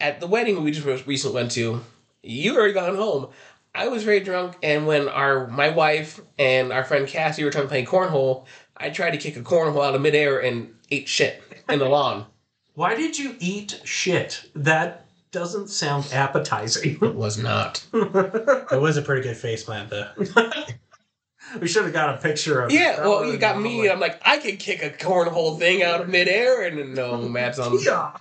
At 0.00 0.20
the 0.20 0.26
wedding 0.26 0.62
we 0.62 0.72
just 0.72 1.06
recently 1.06 1.34
went 1.34 1.52
to, 1.52 1.80
you 2.22 2.56
already 2.56 2.72
gone 2.72 2.96
home. 2.96 3.28
I 3.74 3.88
was 3.88 4.04
very 4.04 4.20
drunk, 4.20 4.56
and 4.62 4.86
when 4.86 5.08
our 5.08 5.46
my 5.46 5.70
wife 5.70 6.20
and 6.38 6.72
our 6.72 6.84
friend 6.84 7.06
Cassie 7.06 7.44
were 7.44 7.50
trying 7.50 7.64
to 7.64 7.68
play 7.68 7.84
cornhole, 7.84 8.44
I 8.76 8.90
tried 8.90 9.12
to 9.12 9.18
kick 9.18 9.36
a 9.36 9.40
cornhole 9.40 9.84
out 9.84 9.94
of 9.94 10.02
midair 10.02 10.40
and 10.40 10.74
ate 10.90 11.08
shit 11.08 11.42
in 11.68 11.78
the 11.78 11.88
lawn. 11.88 12.26
Why 12.74 12.94
did 12.94 13.18
you 13.18 13.36
eat 13.38 13.80
shit? 13.84 14.50
That 14.54 15.01
doesn't 15.32 15.68
sound 15.68 16.08
appetizing. 16.12 16.98
It 17.02 17.14
was 17.14 17.38
not. 17.38 17.84
It 17.92 18.80
was 18.80 18.96
a 18.96 19.02
pretty 19.02 19.22
good 19.22 19.36
face 19.36 19.64
plant 19.64 19.90
though. 19.90 20.08
we 21.60 21.66
should 21.66 21.84
have 21.84 21.92
got 21.92 22.14
a 22.14 22.18
picture 22.18 22.60
of. 22.60 22.70
Yeah, 22.70 23.00
well, 23.00 23.24
you 23.24 23.38
got 23.38 23.60
me. 23.60 23.76
lovely. 23.76 23.90
I'm 23.90 24.00
like, 24.00 24.20
I 24.24 24.38
could 24.38 24.58
kick 24.58 24.82
a 24.82 24.90
cornhole 24.90 25.58
thing 25.58 25.82
out 25.82 26.00
of 26.00 26.08
midair, 26.08 26.66
and 26.66 26.94
no, 26.94 27.28
Matt's 27.28 27.58
on. 27.58 27.78
Yeah. 27.82 28.12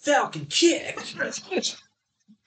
Falcon 0.00 0.46
kick. 0.46 0.98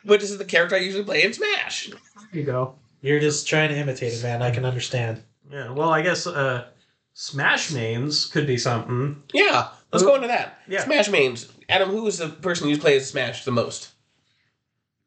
Which 0.03 0.23
is 0.23 0.37
the 0.37 0.45
character 0.45 0.75
I 0.75 0.79
usually 0.79 1.03
play 1.03 1.23
in 1.23 1.31
Smash. 1.31 1.89
There 1.89 1.97
you 2.31 2.43
go. 2.43 2.75
You're 3.01 3.19
just 3.19 3.47
trying 3.47 3.69
to 3.69 3.77
imitate 3.77 4.13
it, 4.13 4.23
man. 4.23 4.41
I 4.41 4.51
can 4.51 4.65
understand. 4.65 5.21
Yeah. 5.51 5.71
Well, 5.71 5.89
I 5.89 6.01
guess 6.01 6.25
uh, 6.25 6.65
Smash 7.13 7.71
mains 7.71 8.25
could 8.25 8.47
be 8.47 8.57
something. 8.57 9.21
Yeah, 9.33 9.69
let's 9.91 10.03
go 10.03 10.15
into 10.15 10.27
that. 10.27 10.59
Yeah. 10.67 10.83
Smash 10.83 11.09
mains. 11.09 11.51
Adam, 11.71 11.89
who 11.89 12.05
is 12.07 12.17
the 12.17 12.29
person 12.29 12.69
you 12.69 12.77
play 12.77 12.97
as 12.97 13.09
Smash 13.09 13.45
the 13.45 13.51
most? 13.51 13.91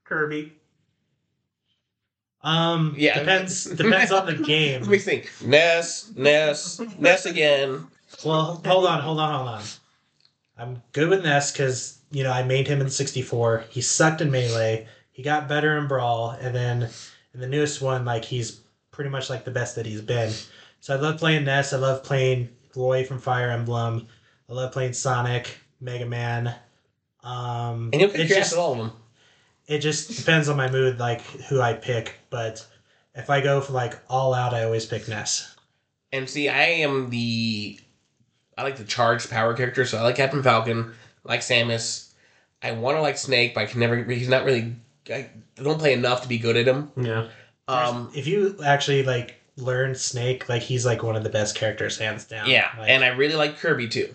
Kirby. 0.04 0.52
Um, 2.42 2.94
Yeah. 2.97 3.18
depends 3.18 3.64
depends 3.83 4.12
on 4.12 4.26
the 4.26 4.35
game. 4.35 4.83
Let 4.83 4.90
me 4.90 4.99
think. 4.99 5.30
Ness, 5.42 6.11
Ness, 6.16 6.80
Ness 6.99 7.26
again. 7.26 7.87
Well, 8.25 8.61
hold 8.64 8.87
on, 8.87 9.00
hold 9.00 9.18
on, 9.18 9.35
hold 9.35 9.49
on. 9.49 9.62
I'm 10.56 10.83
good 10.92 11.09
with 11.09 11.25
Ness 11.25 11.50
because 11.52 11.99
you 12.11 12.23
know 12.23 12.30
I 12.30 12.42
made 12.42 12.68
him 12.68 12.80
in 12.80 12.90
64. 12.90 13.64
He 13.71 13.80
sucked 13.80 14.21
in 14.21 14.30
melee. 14.30 14.87
He 15.11 15.23
got 15.23 15.49
better 15.49 15.78
in 15.78 15.87
brawl, 15.88 16.30
and 16.30 16.54
then 16.54 16.88
in 17.33 17.40
the 17.40 17.47
newest 17.47 17.80
one, 17.83 18.04
like 18.04 18.25
he's 18.25 18.61
pretty 18.90 19.11
much 19.11 19.30
like 19.30 19.44
the 19.44 19.50
best 19.50 19.75
that 19.76 19.87
he's 19.87 20.00
been. 20.02 20.33
So 20.80 20.97
I 20.97 21.00
love 21.00 21.18
playing 21.18 21.44
Ness. 21.44 21.73
I 21.73 21.78
love 21.78 22.04
playing 22.04 22.50
Roy 22.76 23.04
from 23.04 23.18
Fire 23.18 23.50
Emblem. 23.50 24.06
I 24.49 24.52
love 24.52 24.73
playing 24.73 24.92
Sonic, 24.92 25.59
Mega 25.85 26.07
Man. 26.07 26.55
Um, 27.23 27.91
And 27.93 28.00
you'll 28.00 28.11
kick 28.11 28.21
it's 28.21 28.31
your 28.31 28.38
ass 28.41 28.53
at 28.53 28.59
all 28.59 28.73
of 28.73 28.79
them. 28.79 28.93
it 29.67 29.79
just 29.79 30.17
depends 30.17 30.49
on 30.49 30.57
my 30.57 30.71
mood, 30.71 30.99
like 30.99 31.21
who 31.49 31.61
I 31.61 31.75
pick. 31.75 32.14
But 32.31 32.67
if 33.14 33.31
I 33.31 33.41
go 33.41 33.61
for 33.61 33.73
like 33.73 33.99
all 34.09 34.35
out, 34.35 34.55
I 34.55 34.64
always 34.64 34.87
pick 34.87 35.07
Ness. 35.09 35.55
And 36.12 36.29
see, 36.29 36.49
I 36.49 36.64
am 36.64 37.11
the. 37.11 37.79
I 38.57 38.62
like 38.62 38.76
the 38.76 38.85
charged 38.85 39.31
power 39.31 39.53
character, 39.55 39.85
so 39.85 39.99
I 39.99 40.03
like 40.03 40.17
Captain 40.17 40.43
Falcon, 40.43 40.95
I 41.26 41.29
like 41.29 41.41
Samus. 41.41 42.12
I 42.62 42.73
want 42.73 42.97
to 42.97 43.03
like 43.03 43.19
Snake, 43.19 43.55
but 43.55 43.62
I 43.62 43.67
can 43.67 43.81
never. 43.81 44.03
He's 44.05 44.29
not 44.29 44.45
really. 44.45 44.76
I 45.11 45.29
don't 45.57 45.79
play 45.79 45.93
enough 45.93 46.23
to 46.23 46.29
be 46.29 46.38
good 46.38 46.57
at 46.57 46.67
him. 46.67 46.91
Yeah. 46.97 47.29
Um, 47.67 48.11
if 48.14 48.26
you 48.26 48.59
actually 48.64 49.03
like 49.03 49.41
learn 49.57 49.95
Snake, 49.95 50.49
like 50.49 50.62
he's 50.62 50.87
like 50.87 51.03
one 51.03 51.17
of 51.17 51.25
the 51.25 51.31
best 51.31 51.57
characters 51.57 51.99
hands 51.99 52.25
down. 52.25 52.49
yeah, 52.49 52.71
like, 52.79 52.91
and 52.91 53.03
I 53.05 53.09
really 53.09 53.35
like 53.35 53.59
Kirby 53.59 53.88
too 53.88 54.14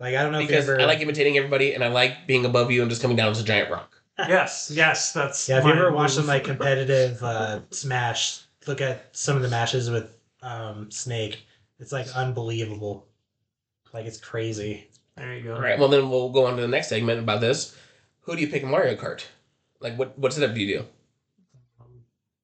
like 0.00 0.14
I 0.14 0.22
don't 0.22 0.32
know 0.32 0.40
because 0.40 0.64
if 0.64 0.66
you 0.66 0.72
ever 0.74 0.82
I 0.82 0.84
like 0.86 1.00
imitating 1.00 1.36
everybody, 1.36 1.74
and 1.74 1.84
I 1.84 1.88
like 1.88 2.26
being 2.26 2.44
above 2.44 2.70
you 2.70 2.82
and 2.82 2.90
just 2.90 3.02
coming 3.02 3.16
down 3.16 3.30
as 3.30 3.40
a 3.40 3.44
giant 3.44 3.70
rock. 3.70 3.94
yes. 4.18 4.70
Yes. 4.72 5.12
That's. 5.12 5.48
yeah 5.48 5.58
if 5.58 5.64
you 5.64 5.72
ever 5.72 5.92
watch 5.92 6.12
some 6.12 6.26
like 6.26 6.44
competitive 6.52 7.22
uh, 7.22 7.60
Smash, 7.70 8.42
look 8.66 8.80
at 8.80 9.08
some 9.16 9.36
of 9.36 9.42
the 9.42 9.48
matches 9.48 9.90
with 9.90 10.16
um, 10.42 10.90
Snake. 10.90 11.46
It's 11.78 11.92
like 11.92 12.08
unbelievable. 12.16 13.06
Like 13.92 14.06
it's 14.06 14.18
crazy. 14.18 14.88
There 15.16 15.34
you 15.34 15.44
go. 15.44 15.54
All 15.54 15.60
right, 15.60 15.78
well 15.78 15.88
then 15.88 16.10
we'll 16.10 16.30
go 16.30 16.46
on 16.46 16.56
to 16.56 16.62
the 16.62 16.68
next 16.68 16.88
segment 16.88 17.20
about 17.20 17.40
this. 17.40 17.76
Who 18.22 18.34
do 18.34 18.40
you 18.40 18.48
pick 18.48 18.62
in 18.62 18.70
Mario 18.70 18.96
Kart? 18.96 19.24
Like, 19.80 19.98
what 19.98 20.18
what 20.18 20.32
setup 20.32 20.54
do 20.54 20.60
you 20.60 20.78
do? 20.78 20.84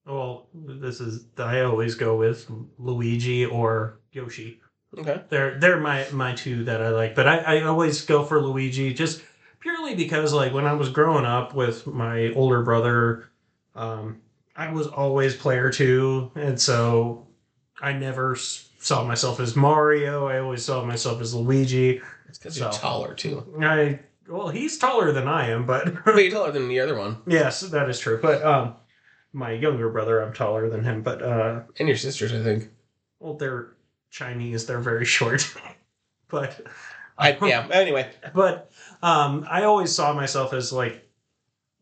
Well, 0.06 0.48
this 0.54 1.00
is 1.00 1.26
I 1.38 1.60
always 1.60 1.94
go 1.94 2.16
with 2.16 2.50
Luigi 2.78 3.46
or 3.46 4.00
Yoshi. 4.12 4.60
Okay. 4.98 5.22
They're 5.28 5.58
they're 5.58 5.80
my 5.80 6.06
my 6.12 6.34
two 6.34 6.64
that 6.64 6.82
I 6.82 6.88
like, 6.90 7.14
but 7.14 7.28
I, 7.28 7.38
I 7.38 7.62
always 7.62 8.04
go 8.04 8.24
for 8.24 8.40
Luigi 8.40 8.92
just 8.92 9.22
purely 9.60 9.94
because 9.94 10.32
like 10.32 10.52
when 10.52 10.66
I 10.66 10.72
was 10.72 10.88
growing 10.88 11.24
up 11.24 11.54
with 11.54 11.86
my 11.86 12.32
older 12.32 12.62
brother, 12.62 13.30
um, 13.74 14.20
I 14.56 14.72
was 14.72 14.88
always 14.88 15.36
player 15.36 15.70
two, 15.70 16.32
and 16.34 16.60
so 16.60 17.28
I 17.80 17.92
never 17.92 18.34
saw 18.36 19.04
myself 19.04 19.38
as 19.38 19.54
Mario. 19.54 20.26
I 20.26 20.38
always 20.40 20.64
saw 20.64 20.84
myself 20.84 21.20
as 21.20 21.34
Luigi. 21.34 22.00
It's 22.28 22.38
because 22.38 22.58
you're 22.58 22.70
taller 22.72 23.14
too. 23.14 23.44
I 23.62 24.00
well, 24.28 24.48
he's 24.48 24.76
taller 24.78 25.12
than 25.12 25.28
I 25.28 25.50
am, 25.50 25.66
but 25.66 25.92
But 26.04 26.16
you're 26.16 26.32
taller 26.32 26.52
than 26.52 26.68
the 26.68 26.80
other 26.80 26.98
one, 26.98 27.18
yes, 27.26 27.60
that 27.60 27.88
is 27.88 28.00
true. 28.00 28.18
But 28.20 28.42
um, 28.42 28.74
my 29.32 29.52
younger 29.52 29.88
brother, 29.88 30.20
I'm 30.20 30.32
taller 30.32 30.68
than 30.68 30.82
him, 30.82 31.02
but 31.02 31.22
uh, 31.22 31.60
and 31.78 31.86
your 31.86 31.96
sisters, 31.96 32.32
I 32.32 32.42
think. 32.42 32.70
well, 33.20 33.34
they're 33.34 33.72
Chinese. 34.10 34.66
They're 34.66 34.80
very 34.80 35.04
short, 35.16 35.52
but 36.28 36.60
I 37.18 37.36
yeah. 37.42 37.66
Anyway, 37.72 38.10
but 38.34 38.70
um, 39.02 39.46
I 39.48 39.64
always 39.64 39.94
saw 39.94 40.12
myself 40.12 40.52
as 40.52 40.72
like 40.72 41.08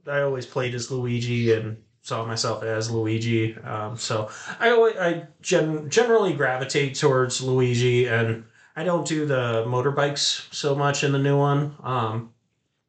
I 0.07 0.21
always 0.21 0.47
played 0.47 0.75
as 0.75 0.91
Luigi 0.91 1.53
and 1.53 1.77
saw 2.03 2.25
myself 2.25 2.63
as 2.63 2.91
Luigi. 2.91 3.57
Um, 3.59 3.97
so 3.99 4.31
I 4.59 4.71
always, 4.71 4.97
I 4.97 5.27
gen- 5.43 5.91
generally 5.91 6.33
gravitate 6.33 6.95
towards 6.95 7.43
Luigi, 7.43 8.07
and 8.07 8.45
I 8.77 8.85
don't 8.85 9.07
do 9.07 9.27
the 9.27 9.65
motorbikes 9.67 10.53
so 10.55 10.75
much 10.75 11.05
in 11.05 11.13
the 11.13 11.19
new 11.19 11.37
one. 11.37 11.75
Um, 11.83 12.33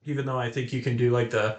even 0.06 0.26
though 0.26 0.40
I 0.40 0.50
think 0.52 0.72
you 0.74 0.82
can 0.82 0.98
do 0.98 1.12
like 1.12 1.30
the 1.32 1.58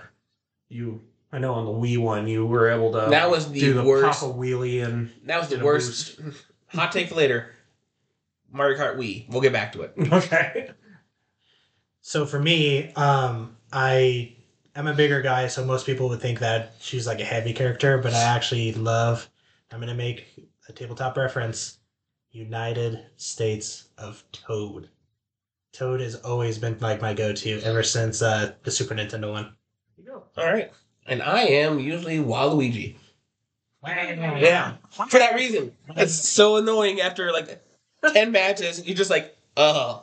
you. 0.69 1.03
I 1.33 1.39
know 1.39 1.55
on 1.55 1.65
the 1.65 1.71
Wii 1.71 1.97
one 1.97 2.27
you 2.27 2.45
were 2.45 2.69
able 2.71 2.91
to 2.91 3.09
That 3.09 3.31
was 3.31 3.53
the 3.53 3.61
do 3.61 3.75
the 3.75 3.85
worst- 3.85 4.21
pop 4.21 4.31
a 4.31 4.35
wheelie 4.35 4.85
and 4.85 5.13
That 5.27 5.39
was 5.39 5.49
the 5.49 5.65
worst. 5.65 6.19
Hot 6.75 6.91
take 6.91 7.09
for 7.11 7.15
later. 7.15 7.55
Mario 8.52 8.78
Kart 8.78 8.97
Wii. 8.97 9.28
We'll 9.28 9.40
get 9.40 9.52
back 9.52 9.73
to 9.73 9.83
it. 9.83 9.95
okay. 10.12 10.71
So 12.00 12.26
for 12.26 12.40
me, 12.40 12.92
um, 12.95 13.57
I 13.73 14.37
am 14.75 14.87
a 14.87 14.95
bigger 14.95 15.23
guy, 15.23 15.47
so 15.47 15.64
most 15.64 15.87
people 15.87 16.09
would 16.09 16.21
think 16.21 16.38
that 16.40 16.75
she's 16.80 17.07
like 17.07 17.21
a 17.21 17.25
heavy 17.25 17.52
character, 17.52 17.99
but 17.99 18.14
I 18.14 18.23
actually 18.23 18.73
love. 18.73 19.28
I'm 19.71 19.80
gonna 19.80 19.95
make 19.95 20.26
a 20.69 20.73
tabletop 20.73 21.16
reference. 21.16 21.78
United 22.33 23.04
States 23.16 23.88
of 23.99 24.23
Toad. 24.33 24.88
Toad 25.73 26.00
has 26.00 26.16
always 26.16 26.59
been 26.59 26.78
like 26.80 27.00
my 27.00 27.14
go-to 27.14 27.61
ever 27.62 27.83
since 27.83 28.23
uh, 28.23 28.52
the 28.62 28.71
Super 28.71 28.95
Nintendo 28.95 29.33
one. 29.33 29.54
You 29.97 30.04
go. 30.04 30.25
All 30.37 30.47
right. 30.47 30.71
And 31.07 31.23
I 31.23 31.42
am 31.42 31.80
usually 31.80 32.19
Waluigi. 32.19 32.97
Yeah. 34.40 34.75
For 35.09 35.19
that 35.19 35.35
reason. 35.35 35.73
It's 35.97 36.14
so 36.14 36.57
annoying 36.57 37.00
after 37.00 37.33
like 37.33 37.62
10 38.12 38.33
matches. 38.33 38.87
You're 38.87 38.97
just 38.97 39.11
like, 39.11 39.37
ugh. 39.57 40.02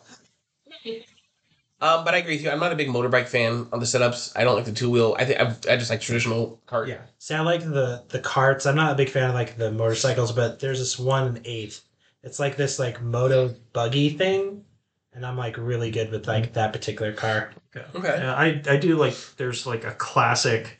Um, 1.80 2.04
but 2.04 2.16
I 2.16 2.18
agree 2.18 2.36
with 2.36 2.44
you. 2.44 2.50
I'm 2.50 2.60
not 2.60 2.72
a 2.72 2.76
big 2.76 2.88
motorbike 2.88 3.28
fan 3.28 3.68
on 3.72 3.80
the 3.80 3.86
setups. 3.86 4.34
I 4.36 4.44
don't 4.44 4.56
like 4.56 4.66
the 4.66 4.72
two 4.72 4.90
wheel. 4.90 5.16
I 5.20 5.26
think 5.26 5.40
I 5.40 5.76
just 5.76 5.92
like 5.92 6.02
traditional 6.02 6.60
cart. 6.66 6.88
Yeah. 6.88 7.02
See, 7.20 7.36
I 7.36 7.42
like 7.42 7.62
the 7.62 8.04
the 8.10 8.20
carts. 8.20 8.66
I'm 8.66 8.76
not 8.76 8.94
a 8.94 8.96
big 8.96 9.10
fan 9.10 9.30
of 9.30 9.36
like 9.36 9.58
the 9.58 9.72
motorcycles, 9.72 10.32
but 10.32 10.60
there's 10.60 10.80
this 10.80 10.98
one 10.98 11.28
in 11.28 11.42
eight. 11.46 11.80
It's 12.24 12.40
like 12.40 12.58
this 12.58 12.80
like 12.80 13.02
moto 13.04 13.54
buggy 13.74 14.10
thing, 14.10 14.66
and 15.14 15.24
I'm 15.24 15.38
like 15.38 15.56
really 15.58 15.92
good 15.92 16.10
with 16.10 16.28
like 16.28 16.54
that 16.54 16.74
particular 16.74 17.14
car. 17.14 17.52
Okay. 17.76 17.86
Okay. 17.96 18.24
Yeah, 18.24 18.34
I 18.34 18.62
I 18.68 18.78
do 18.78 18.96
like 18.96 19.16
there's 19.38 19.68
like 19.68 19.84
a 19.84 19.92
classic. 19.92 20.80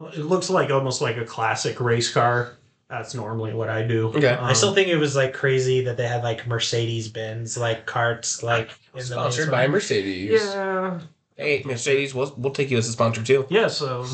It 0.00 0.24
looks 0.24 0.48
like 0.48 0.70
almost 0.70 1.02
like 1.02 1.18
a 1.18 1.26
classic 1.26 1.78
race 1.78 2.10
car. 2.10 2.56
That's 2.88 3.14
normally 3.14 3.52
what 3.52 3.68
I 3.68 3.86
do. 3.86 4.08
Okay. 4.08 4.28
Um, 4.28 4.44
I 4.44 4.54
still 4.54 4.74
think 4.74 4.88
it 4.88 4.96
was 4.96 5.14
like 5.14 5.34
crazy 5.34 5.82
that 5.84 5.96
they 5.98 6.08
had 6.08 6.22
like 6.22 6.46
Mercedes 6.46 7.08
Benz 7.08 7.58
like 7.58 7.84
carts 7.84 8.42
like 8.42 8.70
in 8.94 9.00
the 9.00 9.04
Sponsored 9.04 9.50
main 9.50 9.66
by. 9.66 9.66
Mercedes. 9.68 10.42
Yeah. 10.42 11.00
Hey, 11.36 11.62
Mercedes, 11.64 12.14
we'll, 12.14 12.34
we'll 12.36 12.52
take 12.52 12.70
you 12.70 12.78
as 12.78 12.88
a 12.88 12.92
sponsor 12.92 13.22
too. 13.22 13.46
Yeah. 13.50 13.68
So 13.68 14.06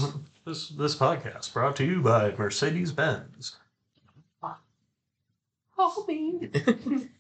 this 0.45 0.69
this 0.71 0.97
podcast 0.97 1.53
brought 1.53 1.77
to 1.77 1.85
you 1.85 2.03
by 2.03 2.35
Mercedes 2.37 2.93
Benz. 2.93 3.57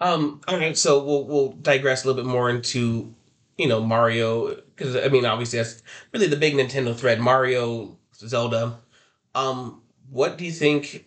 Um, 0.00 0.40
all 0.46 0.56
right, 0.56 0.76
so 0.76 1.02
we'll 1.02 1.24
we'll 1.24 1.52
digress 1.54 2.04
a 2.04 2.06
little 2.06 2.22
bit 2.22 2.30
more 2.30 2.48
into 2.50 3.12
you 3.56 3.66
know 3.66 3.80
Mario 3.80 4.54
because 4.54 4.94
I 4.94 5.08
mean 5.08 5.26
obviously 5.26 5.58
that's 5.58 5.82
really 6.12 6.28
the 6.28 6.36
big 6.36 6.54
Nintendo 6.54 6.94
thread. 6.94 7.20
Mario, 7.20 7.96
Zelda. 8.14 8.78
Um, 9.34 9.82
what 10.10 10.38
do 10.38 10.44
you 10.44 10.52
think 10.52 11.06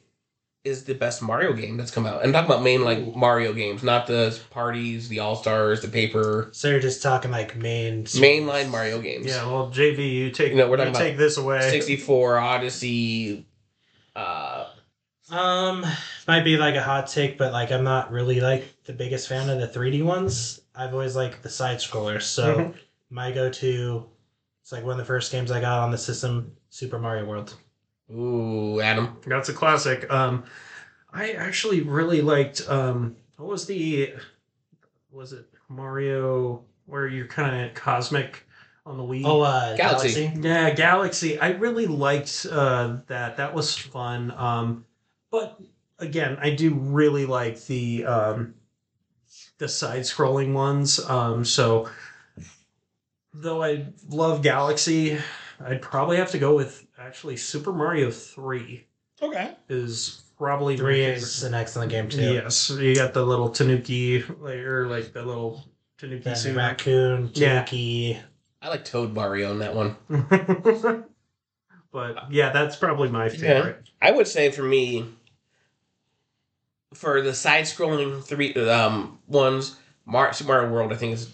is 0.64 0.84
the 0.84 0.94
best 0.94 1.22
Mario 1.22 1.54
game 1.54 1.78
that's 1.78 1.92
come 1.92 2.06
out? 2.06 2.24
I'm 2.24 2.32
talking 2.32 2.50
about 2.52 2.64
main 2.64 2.84
like 2.84 3.16
Mario 3.16 3.54
games, 3.54 3.82
not 3.84 4.06
the 4.08 4.38
parties, 4.52 5.10
the 5.10 5.20
All 5.20 5.36
Stars, 5.36 5.82
the 5.82 5.88
paper 5.88 6.50
So 6.52 6.70
you're 6.70 6.80
just 6.80 7.02
talking 7.02 7.32
like 7.32 7.56
main 7.56 8.04
mainline 8.06 8.70
Mario 8.70 9.00
games. 9.02 9.26
Yeah. 9.28 9.46
Well, 9.46 9.72
JV, 9.72 10.12
you 10.12 10.32
take 10.32 10.52
You 10.52 10.58
know, 10.60 10.70
we're 10.70 10.78
talking 10.78 10.94
take 10.94 11.18
this 11.18 11.38
away. 11.38 11.62
64, 11.70 12.38
Odyssey. 12.38 13.46
Uh, 14.16 14.66
Um, 15.32 15.86
might 16.28 16.44
be 16.44 16.58
like 16.58 16.76
a 16.76 16.82
hot 16.84 17.08
take, 17.08 17.38
but 17.38 17.54
like 17.54 17.72
I'm 17.72 17.84
not 17.84 18.12
really 18.12 18.40
like 18.42 18.84
the 18.84 18.94
biggest 18.94 19.30
fan 19.30 19.50
of 19.50 19.60
the 19.60 19.68
3D 19.68 20.04
ones. 20.04 20.62
I've 20.76 20.94
always 20.94 21.16
liked 21.16 21.42
the 21.42 21.50
side 21.50 21.78
scrollers. 21.78 22.24
So 22.24 22.56
Mhm. 22.56 22.74
my 23.10 23.32
go-to, 23.32 24.06
it's 24.62 24.72
like 24.72 24.84
one 24.84 24.92
of 24.92 24.98
the 24.98 25.06
first 25.06 25.32
games 25.32 25.50
I 25.52 25.60
got 25.62 25.80
on 25.80 25.92
the 25.92 25.98
system, 25.98 26.52
Super 26.70 27.00
Mario 27.00 27.26
World. 27.26 27.56
Ooh, 28.14 28.82
Adam. 28.82 29.18
That's 29.26 29.50
a 29.50 29.54
classic. 29.54 30.12
Um, 30.12 30.44
I 31.14 31.32
actually 31.32 31.82
really 31.82 32.22
liked. 32.22 32.68
Um, 32.68 33.16
what 33.38 33.50
was 33.50 33.66
the? 33.66 34.14
Was 35.12 35.34
it 35.34 35.46
Mario 35.68 36.64
where 36.86 37.08
you're 37.08 37.28
kind 37.28 37.66
of 37.66 37.74
cosmic 37.74 38.46
on 38.86 38.98
the 38.98 39.04
Wii? 39.04 39.24
Oh, 39.26 39.42
uh, 39.42 39.76
Galaxy. 39.76 40.26
Galaxy. 40.26 40.42
Yeah, 40.42 40.70
Galaxy. 40.72 41.40
I 41.40 41.52
really 41.52 41.88
liked 41.88 42.48
uh, 42.50 42.98
that. 43.08 43.38
That 43.38 43.54
was 43.54 43.78
fun. 43.78 44.32
Um, 44.32 44.86
but 45.30 45.60
again, 46.00 46.38
I 46.42 46.52
do 46.52 46.74
really 46.74 47.26
like 47.26 47.64
the 47.66 48.06
um, 48.06 48.56
the 49.58 49.68
side-scrolling 49.68 50.54
ones. 50.54 51.00
Um, 51.00 51.46
so 51.46 51.90
though 53.34 53.64
I 53.64 53.88
love 54.10 54.42
Galaxy, 54.42 55.18
I'd 55.64 55.82
probably 55.82 56.18
have 56.18 56.32
to 56.32 56.40
go 56.40 56.56
with 56.56 56.86
actually 57.02 57.38
Super 57.38 57.74
Mario 57.74 58.12
Three 58.12 58.86
Okay. 59.22 59.54
is 59.70 60.22
probably 60.38 60.76
my 60.76 60.80
Three 60.82 60.96
favorite. 61.04 61.18
is 61.18 61.44
an 61.44 61.54
excellent 61.54 61.92
game 61.92 62.10
too. 62.10 62.34
Yes, 62.34 62.70
you 62.70 62.96
got 62.96 63.14
the 63.14 63.26
little 63.26 63.50
Tanuki 63.50 64.24
layer, 64.40 64.88
like 64.88 65.14
the 65.14 65.24
little 65.24 65.64
Tanuki 65.98 66.24
The 66.24 66.36
suit. 66.36 66.56
raccoon, 66.58 67.30
Yeah. 67.34 67.64
Tanuki. 67.64 68.20
I 68.62 68.70
like 68.70 68.86
Toad 68.86 69.14
Mario 69.14 69.52
in 69.52 69.60
that 69.60 69.76
one. 69.76 69.96
but 71.92 72.32
yeah, 72.32 72.52
that's 72.52 72.76
probably 72.76 73.10
my 73.10 73.30
favorite. 73.30 73.90
I 74.02 74.12
would 74.12 74.28
say 74.28 74.52
for 74.52 74.64
me, 74.64 75.06
for 76.94 77.22
the 77.22 77.34
side-scrolling 77.34 78.24
three 78.24 78.54
um 78.56 79.20
ones, 79.28 79.76
Mar- 80.06 80.34
Super 80.34 80.54
Mario 80.54 80.72
World 80.72 80.92
I 80.94 80.96
think 80.96 81.14
is 81.14 81.32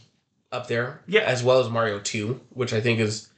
up 0.52 0.68
there. 0.68 1.02
Yeah. 1.08 1.22
as 1.22 1.44
well 1.44 1.60
as 1.60 1.70
Mario 1.70 2.00
Two, 2.00 2.40
which 2.50 2.74
I 2.74 2.80
think 2.82 3.00
is 3.00 3.30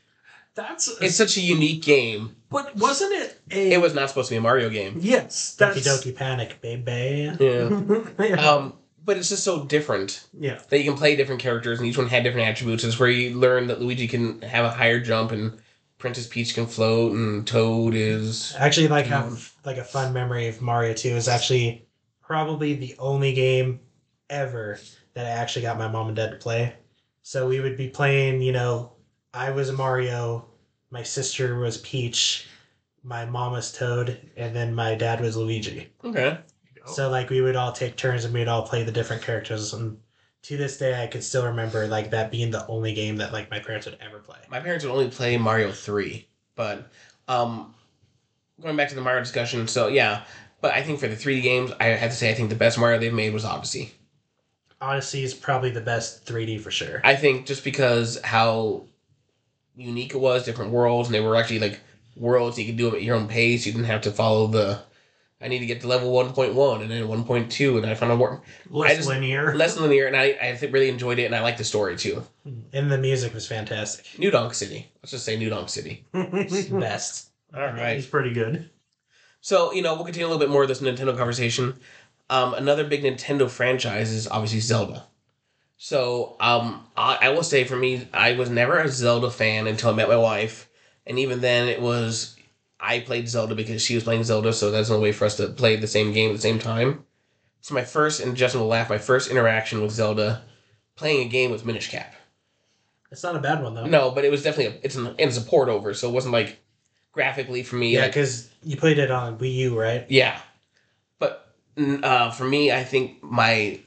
That's 0.59 0.89
it's 1.01 1.15
such 1.15 1.37
a 1.37 1.41
unique 1.41 1.83
game. 1.83 2.35
but 2.49 2.75
wasn't 2.75 3.13
it 3.13 3.41
a? 3.51 3.71
It 3.73 3.81
was 3.81 3.93
not 3.93 4.09
supposed 4.09 4.27
to 4.27 4.33
be 4.33 4.37
a 4.37 4.41
Mario 4.41 4.69
game. 4.69 4.97
yes. 4.99 5.55
Doki 5.57 5.81
That's 5.81 5.87
Doki 5.87 6.13
Panic, 6.13 6.59
baby. 6.59 7.31
Yeah. 7.39 7.81
yeah. 8.27 8.49
um, 8.49 8.73
but 9.05 9.15
it's 9.15 9.29
just 9.29 9.45
so 9.45 9.63
different 9.63 10.27
yeah. 10.37 10.59
that 10.67 10.79
you 10.79 10.83
can 10.83 10.97
play 10.97 11.15
different 11.15 11.41
characters 11.41 11.79
and 11.79 11.87
each 11.87 11.97
one 11.97 12.07
had 12.07 12.23
different 12.23 12.47
attributes. 12.49 12.83
It's 12.83 12.99
where 12.99 13.09
you 13.09 13.39
learn 13.39 13.67
that 13.67 13.79
Luigi 13.79 14.07
can 14.09 14.41
have 14.41 14.65
a 14.65 14.69
higher 14.69 14.99
jump 14.99 15.31
and 15.31 15.61
Princess 15.97 16.27
Peach 16.27 16.53
can 16.53 16.67
float 16.67 17.13
and 17.13 17.47
Toad 17.47 17.93
is 17.93 18.53
actually 18.57 18.89
like 18.89 19.05
have 19.05 19.53
like 19.63 19.77
a 19.77 19.83
fun 19.83 20.11
memory 20.11 20.49
of 20.49 20.61
Mario 20.61 20.93
2 20.93 21.09
is 21.09 21.29
actually 21.29 21.87
probably 22.21 22.73
the 22.73 22.95
only 22.99 23.33
game 23.33 23.79
ever 24.29 24.77
that 25.13 25.25
I 25.25 25.29
actually 25.29 25.61
got 25.61 25.77
my 25.77 25.87
mom 25.87 26.07
and 26.07 26.15
dad 26.17 26.31
to 26.31 26.37
play. 26.37 26.75
So 27.21 27.47
we 27.47 27.61
would 27.61 27.77
be 27.77 27.87
playing, 27.87 28.41
you 28.41 28.51
know, 28.51 28.91
I 29.33 29.51
was 29.51 29.69
a 29.69 29.73
Mario, 29.73 30.48
my 30.91 31.03
sister 31.03 31.57
was 31.59 31.77
Peach, 31.77 32.47
my 33.03 33.25
mom 33.25 33.53
was 33.53 33.71
Toad, 33.71 34.19
and 34.35 34.55
then 34.55 34.73
my 34.73 34.95
dad 34.95 35.21
was 35.21 35.37
Luigi. 35.37 35.89
okay. 36.03 36.39
So 36.85 37.09
like 37.09 37.29
we 37.29 37.41
would 37.41 37.55
all 37.55 37.71
take 37.71 37.95
turns 37.95 38.25
and 38.25 38.33
we'd 38.33 38.47
all 38.47 38.63
play 38.63 38.83
the 38.83 38.91
different 38.91 39.21
characters 39.21 39.73
and 39.73 39.99
to 40.41 40.57
this 40.57 40.77
day 40.77 41.03
I 41.03 41.07
can 41.07 41.21
still 41.21 41.45
remember 41.45 41.85
like 41.87 42.09
that 42.11 42.31
being 42.31 42.49
the 42.49 42.65
only 42.67 42.93
game 42.93 43.17
that 43.17 43.31
like 43.31 43.51
my 43.51 43.59
parents 43.59 43.85
would 43.85 43.97
ever 44.01 44.19
play. 44.19 44.39
My 44.49 44.59
parents 44.59 44.83
would 44.85 44.91
only 44.91 45.09
play 45.09 45.37
Mario 45.37 45.71
3, 45.71 46.27
but 46.55 46.89
um 47.27 47.75
going 48.61 48.75
back 48.75 48.89
to 48.89 48.95
the 48.95 49.01
Mario 49.01 49.21
discussion, 49.21 49.67
so 49.67 49.87
yeah, 49.87 50.23
but 50.61 50.73
I 50.73 50.81
think 50.81 50.99
for 50.99 51.07
the 51.07 51.15
3D 51.15 51.43
games, 51.43 51.71
I 51.79 51.85
have 51.85 52.11
to 52.11 52.17
say 52.17 52.31
I 52.31 52.33
think 52.33 52.49
the 52.49 52.55
best 52.55 52.79
Mario 52.79 52.97
they've 52.97 53.13
made 53.13 53.33
was 53.33 53.45
Odyssey. 53.45 53.93
Odyssey 54.81 55.23
is 55.23 55.33
probably 55.33 55.69
the 55.69 55.81
best 55.81 56.25
3D 56.25 56.59
for 56.59 56.71
sure. 56.71 57.01
I 57.03 57.15
think 57.15 57.45
just 57.45 57.63
because 57.63 58.19
how 58.23 58.85
unique 59.79 60.13
it 60.13 60.17
was, 60.19 60.43
different 60.45 60.71
worlds, 60.71 61.07
and 61.07 61.15
they 61.15 61.19
were 61.21 61.35
actually 61.35 61.59
like 61.59 61.79
worlds 62.15 62.59
you 62.59 62.65
could 62.65 62.77
do 62.77 62.85
them 62.85 62.95
at 62.95 63.03
your 63.03 63.15
own 63.15 63.27
pace. 63.27 63.65
You 63.65 63.71
didn't 63.71 63.85
have 63.87 64.01
to 64.01 64.11
follow 64.11 64.47
the. 64.47 64.79
I 65.41 65.47
need 65.47 65.59
to 65.59 65.65
get 65.65 65.79
to 65.81 65.87
level 65.87 66.11
one 66.11 66.33
point 66.33 66.53
one 66.53 66.81
and 66.81 66.91
then 66.91 67.07
one 67.07 67.23
point 67.23 67.49
two, 67.49 67.77
and 67.77 67.85
I 67.85 67.93
found 67.95 68.11
out 68.11 68.17
more 68.17 68.41
Less 68.69 68.97
just- 68.97 69.07
linear. 69.07 69.55
less 69.55 69.77
linear, 69.79 70.05
and 70.07 70.15
I 70.17 70.37
I 70.41 70.59
really 70.69 70.89
enjoyed 70.89 71.17
it, 71.19 71.25
and 71.25 71.35
I 71.35 71.41
liked 71.41 71.57
the 71.59 71.63
story 71.63 71.95
too. 71.95 72.23
And 72.73 72.91
the 72.91 72.97
music 72.97 73.33
was 73.33 73.47
fantastic. 73.47 74.05
New 74.19 74.31
Donk 74.31 74.53
City. 74.53 74.89
Let's 75.01 75.11
just 75.11 75.23
say 75.25 75.37
New 75.37 75.49
Donk 75.49 75.69
City. 75.69 76.03
Is 76.13 76.67
best. 76.67 77.29
All 77.55 77.61
right. 77.61 77.95
He's 77.95 78.05
pretty 78.05 78.33
good. 78.33 78.69
So 79.41 79.71
you 79.71 79.81
know 79.81 79.95
we'll 79.95 80.03
continue 80.03 80.27
a 80.27 80.29
little 80.29 80.39
bit 80.45 80.49
more 80.49 80.63
of 80.63 80.67
this 80.67 80.81
Nintendo 80.81 81.15
conversation. 81.17 81.75
Um, 82.29 82.53
another 82.53 82.83
big 82.83 83.03
Nintendo 83.03 83.49
franchise 83.49 84.11
is 84.11 84.27
obviously 84.27 84.59
Zelda. 84.59 85.05
So 85.81 86.35
um, 86.41 86.85
I, 86.97 87.19
I 87.21 87.29
will 87.29 87.41
say 87.41 87.63
for 87.63 87.77
me, 87.77 88.05
I 88.13 88.33
was 88.33 88.49
never 88.49 88.77
a 88.77 88.89
Zelda 88.89 89.31
fan 89.31 89.65
until 89.65 89.91
I 89.91 89.93
met 89.93 90.09
my 90.09 90.17
wife, 90.17 90.69
and 91.07 91.17
even 91.17 91.39
then 91.39 91.69
it 91.69 91.81
was 91.81 92.35
I 92.81 92.99
played 92.99 93.29
Zelda 93.29 93.55
because 93.55 93.81
she 93.81 93.95
was 93.95 94.03
playing 94.03 94.25
Zelda, 94.25 94.51
so 94.51 94.71
that's 94.71 94.89
the 94.89 94.95
only 94.95 95.07
way 95.07 95.11
for 95.13 95.23
us 95.23 95.37
to 95.37 95.47
play 95.47 95.77
the 95.77 95.87
same 95.87 96.11
game 96.11 96.31
at 96.31 96.35
the 96.35 96.41
same 96.41 96.59
time. 96.59 97.05
So 97.61 97.73
my 97.73 97.85
first, 97.85 98.19
and 98.19 98.35
Justin 98.35 98.59
will 98.59 98.67
laugh, 98.67 98.89
my 98.89 98.97
first 98.97 99.31
interaction 99.31 99.81
with 99.81 99.91
Zelda, 99.91 100.43
playing 100.97 101.25
a 101.25 101.29
game 101.29 101.49
was 101.49 101.63
Minish 101.63 101.89
Cap. 101.89 102.13
It's 103.09 103.23
not 103.23 103.37
a 103.37 103.39
bad 103.39 103.63
one 103.63 103.73
though. 103.73 103.85
No, 103.85 104.11
but 104.11 104.25
it 104.25 104.31
was 104.31 104.43
definitely 104.43 104.77
a, 104.77 104.79
it's 104.83 104.95
an 104.95 105.15
it's 105.17 105.37
a 105.37 105.41
port 105.41 105.69
over, 105.69 105.93
so 105.93 106.09
it 106.09 106.13
wasn't 106.13 106.33
like 106.33 106.59
graphically 107.13 107.63
for 107.63 107.77
me. 107.77 107.93
Yeah, 107.93 108.01
like, 108.01 108.11
because 108.11 108.49
you 108.63 108.75
played 108.75 108.99
it 108.99 109.11
on 109.11 109.37
Wii 109.37 109.55
U, 109.55 109.79
right? 109.79 110.05
Yeah, 110.09 110.41
but 111.19 111.55
uh, 111.77 112.31
for 112.31 112.43
me, 112.43 112.69
I 112.69 112.83
think 112.83 113.23
my 113.23 113.79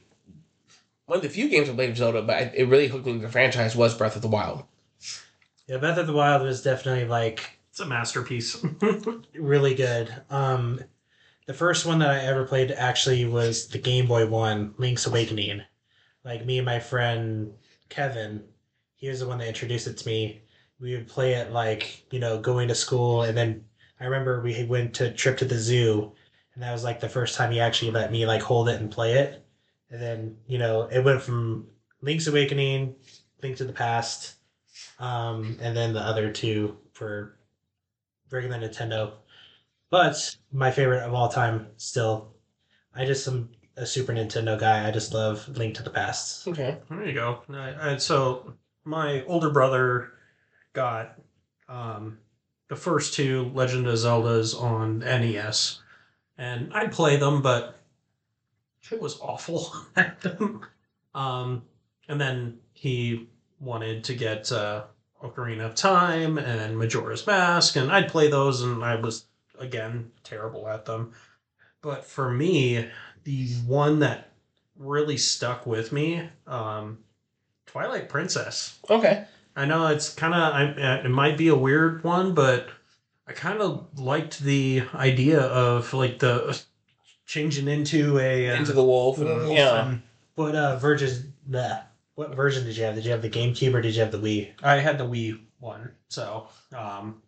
one 1.13 1.17
of 1.17 1.21
the 1.21 1.29
few 1.29 1.47
games 1.47 1.69
I 1.69 1.73
played 1.73 1.91
of 1.91 1.97
Zelda, 1.97 2.23
but 2.23 2.35
I- 2.35 2.51
it 2.55 2.67
really 2.67 2.87
hooked 2.87 3.05
me 3.05 3.11
into 3.11 3.27
the 3.27 3.31
franchise 3.31 3.75
was 3.75 3.95
Breath 3.95 4.15
of 4.15 4.23
the 4.23 4.27
Wild. 4.27 4.63
Yeah, 5.67 5.77
Breath 5.77 5.99
of 5.99 6.07
the 6.07 6.13
Wild 6.13 6.41
was 6.41 6.63
definitely 6.63 7.05
like 7.05 7.59
It's 7.69 7.79
a 7.79 7.85
masterpiece. 7.85 8.65
really 9.35 9.75
good. 9.75 10.11
Um, 10.31 10.83
the 11.45 11.53
first 11.53 11.85
one 11.85 11.99
that 11.99 12.09
I 12.09 12.25
ever 12.25 12.45
played 12.45 12.71
actually 12.71 13.25
was 13.25 13.67
the 13.67 13.77
Game 13.77 14.07
Boy 14.07 14.25
one, 14.25 14.73
Link's 14.79 15.05
Awakening. 15.05 15.61
Like 16.25 16.47
me 16.47 16.57
and 16.57 16.65
my 16.65 16.79
friend 16.79 17.53
Kevin, 17.89 18.43
he 18.95 19.07
was 19.07 19.19
the 19.19 19.27
one 19.27 19.37
that 19.37 19.47
introduced 19.47 19.85
it 19.85 19.97
to 19.97 20.07
me. 20.07 20.41
We 20.79 20.95
would 20.95 21.07
play 21.07 21.33
it 21.33 21.51
like 21.51 22.07
you 22.11 22.19
know 22.19 22.39
going 22.39 22.69
to 22.69 22.75
school, 22.75 23.21
and 23.21 23.37
then 23.37 23.65
I 23.99 24.05
remember 24.05 24.41
we 24.41 24.63
went 24.63 24.95
to 24.95 25.09
a 25.09 25.13
trip 25.13 25.37
to 25.37 25.45
the 25.45 25.59
zoo, 25.59 26.11
and 26.55 26.63
that 26.63 26.71
was 26.71 26.83
like 26.83 26.99
the 26.99 27.07
first 27.07 27.35
time 27.35 27.51
he 27.51 27.59
actually 27.59 27.91
let 27.91 28.11
me 28.11 28.25
like 28.25 28.41
hold 28.41 28.67
it 28.67 28.81
and 28.81 28.89
play 28.89 29.13
it. 29.13 29.42
And 29.93 30.01
then 30.01 30.37
you 30.47 30.57
know 30.57 30.89
it 30.91 31.05
went 31.05 31.21
from 31.21 31.67
Link's 32.01 32.25
Awakening, 32.25 32.95
Link 33.43 33.57
to 33.57 33.63
the 33.63 33.71
Past, 33.71 34.35
um, 34.99 35.57
and 35.61 35.77
then 35.77 35.93
the 35.93 36.01
other 36.01 36.31
two 36.31 36.77
for 36.93 37.37
regular 38.31 38.57
Nintendo. 38.57 39.13
But 39.91 40.35
my 40.51 40.71
favorite 40.71 41.03
of 41.03 41.13
all 41.13 41.29
time 41.29 41.67
still, 41.77 42.33
I 42.95 43.05
just 43.05 43.27
am 43.27 43.49
a 43.77 43.85
Super 43.85 44.13
Nintendo 44.13 44.59
guy. 44.59 44.87
I 44.87 44.89
just 44.89 45.13
love 45.13 45.47
Link 45.49 45.75
to 45.75 45.83
the 45.83 45.91
Past. 45.91 46.47
Okay. 46.47 46.79
There 46.89 47.05
you 47.05 47.13
go. 47.13 47.43
I, 47.49 47.91
I, 47.91 47.97
so 47.97 48.55
my 48.83 49.23
older 49.25 49.51
brother 49.51 50.13
got 50.73 51.19
um, 51.69 52.17
the 52.67 52.75
first 52.75 53.13
two 53.13 53.51
Legend 53.53 53.85
of 53.85 53.93
Zeldas 53.93 54.59
on 54.59 54.99
NES, 54.99 55.81
and 56.39 56.73
I'd 56.73 56.91
play 56.91 57.17
them, 57.17 57.43
but 57.43 57.79
it 58.91 59.01
was 59.01 59.19
awful 59.21 59.71
at 59.95 60.21
them. 60.21 60.65
Um, 61.15 61.63
and 62.07 62.19
then 62.19 62.59
he 62.73 63.29
wanted 63.59 64.03
to 64.05 64.13
get 64.13 64.51
uh, 64.51 64.83
Ocarina 65.23 65.65
of 65.65 65.75
Time 65.75 66.37
and 66.37 66.77
Majora's 66.77 67.25
Mask, 67.25 67.75
and 67.75 67.91
I'd 67.91 68.09
play 68.09 68.29
those, 68.29 68.61
and 68.61 68.83
I 68.83 68.95
was 68.95 69.25
again 69.59 70.11
terrible 70.23 70.67
at 70.67 70.85
them. 70.85 71.13
But 71.81 72.05
for 72.05 72.31
me, 72.31 72.89
the 73.23 73.47
one 73.65 73.99
that 73.99 74.31
really 74.77 75.17
stuck 75.17 75.65
with 75.65 75.91
me. 75.91 76.27
Um, 76.47 76.99
Twilight 77.65 78.09
Princess. 78.09 78.79
Okay. 78.89 79.25
I 79.55 79.65
know 79.65 79.87
it's 79.87 80.13
kind 80.13 80.33
of 80.33 80.77
it 80.77 81.09
might 81.09 81.37
be 81.37 81.47
a 81.47 81.55
weird 81.55 82.03
one, 82.03 82.33
but 82.33 82.69
I 83.27 83.33
kind 83.33 83.61
of 83.61 83.87
liked 83.99 84.39
the 84.39 84.83
idea 84.95 85.39
of 85.41 85.93
like 85.93 86.19
the 86.19 86.59
changing 87.25 87.67
into 87.67 88.19
a 88.19 88.49
uh, 88.51 88.55
Into 88.55 88.73
the 88.73 88.83
wolf. 88.83 89.17
And, 89.19 89.27
wolf 89.27 89.49
yeah. 89.57 89.85
and- 89.87 90.01
What 90.35 90.55
uh, 90.55 90.77
version? 90.77 91.33
The 91.47 91.81
what 92.15 92.35
version 92.35 92.63
did 92.65 92.77
you 92.77 92.83
have? 92.83 92.95
Did 92.95 93.05
you 93.05 93.11
have 93.11 93.21
the 93.21 93.29
GameCube 93.29 93.73
or 93.73 93.81
did 93.81 93.95
you 93.95 94.01
have 94.01 94.11
the 94.11 94.19
Wii? 94.19 94.51
I 94.63 94.75
had 94.77 94.97
the 94.97 95.05
Wii 95.05 95.39
one, 95.59 95.91
so 96.09 96.47
um, 96.75 97.21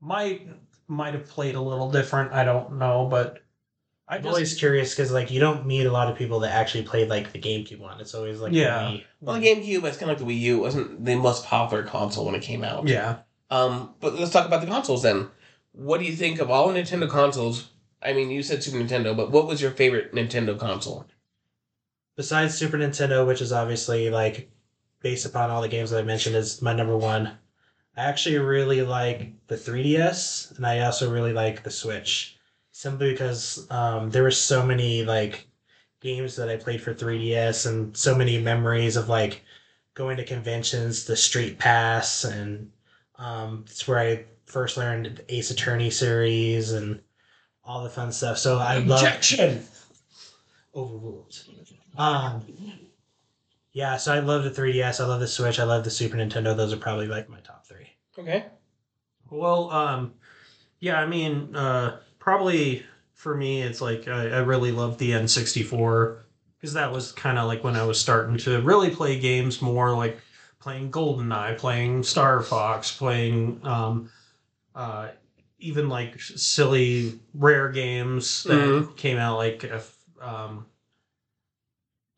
might 0.00 0.48
might 0.88 1.14
have 1.14 1.26
played 1.26 1.54
a 1.54 1.60
little 1.60 1.90
different. 1.90 2.32
I 2.32 2.44
don't 2.44 2.78
know, 2.78 3.06
but 3.10 3.42
I 4.06 4.16
I'm 4.16 4.22
just 4.22 4.28
always 4.32 4.54
curious 4.58 4.94
because 4.94 5.10
like 5.10 5.30
you 5.30 5.40
don't 5.40 5.66
meet 5.66 5.86
a 5.86 5.90
lot 5.92 6.10
of 6.10 6.16
people 6.18 6.40
that 6.40 6.52
actually 6.52 6.84
played 6.84 7.08
like 7.08 7.32
the 7.32 7.38
GameCube 7.40 7.78
one. 7.78 8.00
It's 8.00 8.14
always 8.14 8.40
like 8.40 8.52
the 8.52 8.58
Yeah. 8.58 8.82
Wii. 8.90 9.04
Well, 9.20 9.40
the 9.40 9.46
GameCube, 9.46 9.84
it's 9.84 9.96
kind 9.96 10.10
of 10.10 10.18
like 10.20 10.26
the 10.28 10.32
Wii 10.34 10.40
U. 10.40 10.56
It 10.58 10.60
wasn't 10.60 11.04
the 11.04 11.16
most 11.16 11.44
popular 11.46 11.82
console 11.82 12.26
when 12.26 12.34
it 12.34 12.42
came 12.42 12.62
out. 12.64 12.86
yeah. 12.86 13.18
Um, 13.50 13.94
but 14.00 14.14
let's 14.18 14.32
talk 14.32 14.46
about 14.46 14.60
the 14.62 14.66
consoles 14.66 15.02
then. 15.02 15.28
What 15.72 16.00
do 16.00 16.06
you 16.06 16.12
think 16.14 16.40
of 16.40 16.50
all 16.50 16.68
the 16.72 16.78
Nintendo 16.80 17.08
consoles? 17.08 17.70
I 18.04 18.12
mean, 18.12 18.30
you 18.30 18.42
said 18.42 18.62
Super 18.62 18.78
Nintendo, 18.78 19.16
but 19.16 19.30
what 19.30 19.46
was 19.46 19.62
your 19.62 19.70
favorite 19.70 20.12
Nintendo 20.12 20.58
console? 20.58 21.06
Besides 22.16 22.54
Super 22.54 22.76
Nintendo, 22.76 23.26
which 23.26 23.40
is 23.40 23.52
obviously 23.52 24.10
like 24.10 24.50
based 25.00 25.26
upon 25.26 25.50
all 25.50 25.62
the 25.62 25.68
games 25.68 25.90
that 25.90 26.00
I 26.00 26.02
mentioned, 26.02 26.36
is 26.36 26.62
my 26.62 26.74
number 26.74 26.96
one. 26.96 27.38
I 27.96 28.04
actually 28.04 28.38
really 28.38 28.82
like 28.82 29.32
the 29.46 29.56
3DS, 29.56 30.56
and 30.56 30.66
I 30.66 30.80
also 30.80 31.10
really 31.10 31.32
like 31.32 31.62
the 31.62 31.70
Switch, 31.70 32.36
simply 32.72 33.12
because 33.12 33.66
um, 33.70 34.10
there 34.10 34.22
were 34.22 34.30
so 34.30 34.66
many 34.66 35.04
like 35.04 35.46
games 36.00 36.36
that 36.36 36.50
I 36.50 36.56
played 36.56 36.82
for 36.82 36.92
3DS, 36.92 37.66
and 37.66 37.96
so 37.96 38.14
many 38.14 38.38
memories 38.38 38.96
of 38.96 39.08
like 39.08 39.42
going 39.94 40.16
to 40.18 40.24
conventions, 40.24 41.04
the 41.04 41.16
Street 41.16 41.58
Pass, 41.58 42.24
and 42.24 42.70
um, 43.16 43.64
it's 43.66 43.88
where 43.88 43.98
I 43.98 44.24
first 44.46 44.76
learned 44.76 45.06
the 45.16 45.34
Ace 45.34 45.50
Attorney 45.50 45.90
series 45.90 46.72
and 46.72 47.00
all 47.64 47.82
the 47.82 47.90
fun 47.90 48.12
stuff. 48.12 48.38
So 48.38 48.58
I 48.58 48.78
love 48.78 49.00
Objection! 49.00 49.64
overruled. 50.74 51.42
Um, 51.96 52.42
yeah, 53.72 53.96
so 53.96 54.12
I 54.12 54.20
love 54.20 54.44
the 54.44 54.50
3DS. 54.50 55.02
I 55.02 55.06
love 55.06 55.20
the 55.20 55.28
Switch. 55.28 55.58
I 55.58 55.64
love 55.64 55.84
the 55.84 55.90
Super 55.90 56.16
Nintendo. 56.16 56.56
Those 56.56 56.72
are 56.72 56.76
probably 56.78 57.06
like 57.06 57.28
my 57.28 57.40
top 57.40 57.66
three. 57.66 57.88
Okay. 58.18 58.46
Well, 59.30 59.70
um, 59.70 60.14
yeah, 60.80 60.98
I 61.00 61.06
mean, 61.06 61.54
uh, 61.56 61.98
probably 62.18 62.84
for 63.14 63.34
me, 63.34 63.62
it's 63.62 63.80
like 63.80 64.06
I, 64.06 64.28
I 64.30 64.38
really 64.38 64.70
love 64.70 64.98
the 64.98 65.12
N64 65.12 66.18
because 66.56 66.74
that 66.74 66.92
was 66.92 67.12
kind 67.12 67.38
of 67.38 67.46
like 67.46 67.64
when 67.64 67.76
I 67.76 67.84
was 67.84 67.98
starting 67.98 68.36
to 68.38 68.60
really 68.62 68.90
play 68.90 69.18
games 69.18 69.60
more, 69.62 69.96
like 69.96 70.18
playing 70.60 70.90
GoldenEye, 70.90 71.58
playing 71.58 72.02
Star 72.02 72.42
Fox, 72.42 72.92
playing 72.92 73.60
um, 73.64 74.10
uh, 74.74 75.08
even 75.64 75.88
like 75.88 76.20
silly 76.20 77.18
rare 77.32 77.70
games 77.70 78.44
that 78.44 78.52
Mhm. 78.52 78.96
came 78.96 79.16
out, 79.16 79.38
like 79.38 79.64
if, 79.64 79.96
um, 80.20 80.66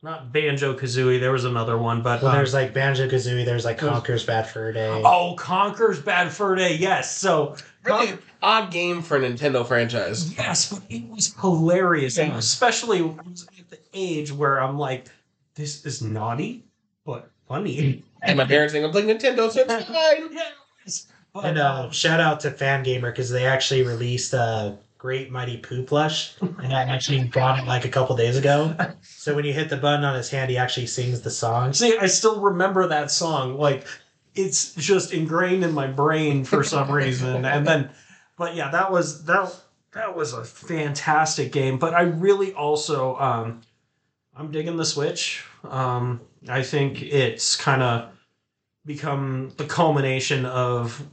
not 0.03 0.33
Banjo 0.33 0.75
Kazooie. 0.77 1.21
There 1.21 1.33
was 1.33 1.45
another 1.45 1.79
one, 1.79 2.03
but 2.03 2.23
Well, 2.23 2.33
um, 2.33 2.37
there's 2.37 2.53
like 2.55 2.75
Banjo 2.75 3.09
Kazooie. 3.09 3.45
There's 3.45 3.65
like 3.65 3.79
Conker's 3.79 4.25
Bad 4.25 4.49
Fur 4.49 4.73
Day. 4.73 5.03
oh, 5.05 5.35
Conker's 5.39 6.01
Bad 6.01 6.33
Fur 6.33 6.55
Day. 6.57 6.77
Yes, 6.77 7.17
so 7.17 7.57
Really 7.85 8.19
odd 8.43 8.73
game 8.73 9.01
for 9.01 9.17
a 9.17 9.21
Nintendo 9.21 9.65
franchise. 9.67 10.37
Yes, 10.37 10.73
but 10.73 10.83
it 10.91 11.09
was 11.09 11.33
hilarious, 11.41 12.19
Yeah. 12.19 12.37
especially 12.37 13.01
when 13.03 13.21
I 13.21 13.31
was 13.31 13.47
at 13.61 13.71
the 13.71 13.79
age 13.95 14.33
where 14.33 14.61
I'm 14.61 14.77
like, 14.77 15.07
this 15.55 15.87
is 15.87 16.03
naughty 16.03 16.65
but 17.05 17.31
funny. 17.49 18.03
And 18.23 18.37
my 18.37 18.45
parents 18.45 18.73
think 18.73 18.85
I'm 18.85 18.91
playing 18.91 19.07
Nintendo, 19.07 19.49
so 19.53 19.61
it's 19.69 19.85
fine. 19.87 20.37
Yes. 20.85 21.07
But, 21.37 21.45
And 21.45 21.59
uh, 21.59 21.91
shout 21.91 22.19
out 22.19 22.41
to 22.41 22.51
Fangamer 22.51 23.13
because 23.13 23.31
they 23.31 23.45
actually 23.45 23.83
released 23.83 24.33
a 24.33 24.79
Great 24.97 25.31
Mighty 25.31 25.59
Poo 25.59 25.83
plush, 25.83 26.35
and 26.41 26.73
I 26.73 26.83
actually 26.85 27.25
got 27.25 27.59
it 27.59 27.67
like 27.67 27.85
a 27.85 27.91
couple 27.91 28.17
days 28.17 28.37
ago. 28.37 28.75
So 29.03 29.35
when 29.35 29.45
you 29.45 29.53
hit 29.53 29.69
the 29.69 29.77
button 29.77 30.05
on 30.05 30.15
his 30.15 30.31
hand, 30.31 30.51
he 30.51 30.57
actually 30.57 30.87
sings 30.87 31.21
the 31.21 31.31
song. 31.31 31.73
see, 31.75 31.99
I 31.99 32.07
still 32.07 32.41
remember 32.41 32.89
that 32.89 33.11
song. 33.11 33.59
Like, 33.59 33.87
it's 34.35 34.75
just 34.75 35.13
ingrained 35.13 35.63
in 35.65 35.73
my 35.73 35.87
brain 35.87 36.45
for 36.45 36.65
some 36.65 36.91
reason. 36.91 37.45
And 37.45 37.67
then, 37.67 37.91
but 38.39 38.55
yeah, 38.55 38.71
that 38.71 38.91
was 38.91 39.25
that. 39.25 39.55
That 39.93 40.17
was 40.17 40.33
a 40.33 40.45
fantastic 40.45 41.53
game. 41.53 41.79
But 41.79 41.95
I 41.95 42.03
really 42.03 42.53
also, 42.53 43.17
um, 43.17 43.63
I'm 44.37 44.51
digging 44.51 44.77
the 44.77 44.85
Switch. 44.85 45.45
Um, 45.65 46.21
I 46.49 46.63
think 46.63 47.03
it's 47.03 47.57
kind 47.57 47.83
of 47.83 48.11
become 48.85 49.53
the 49.57 49.65
culmination 49.65 50.47
of 50.47 51.05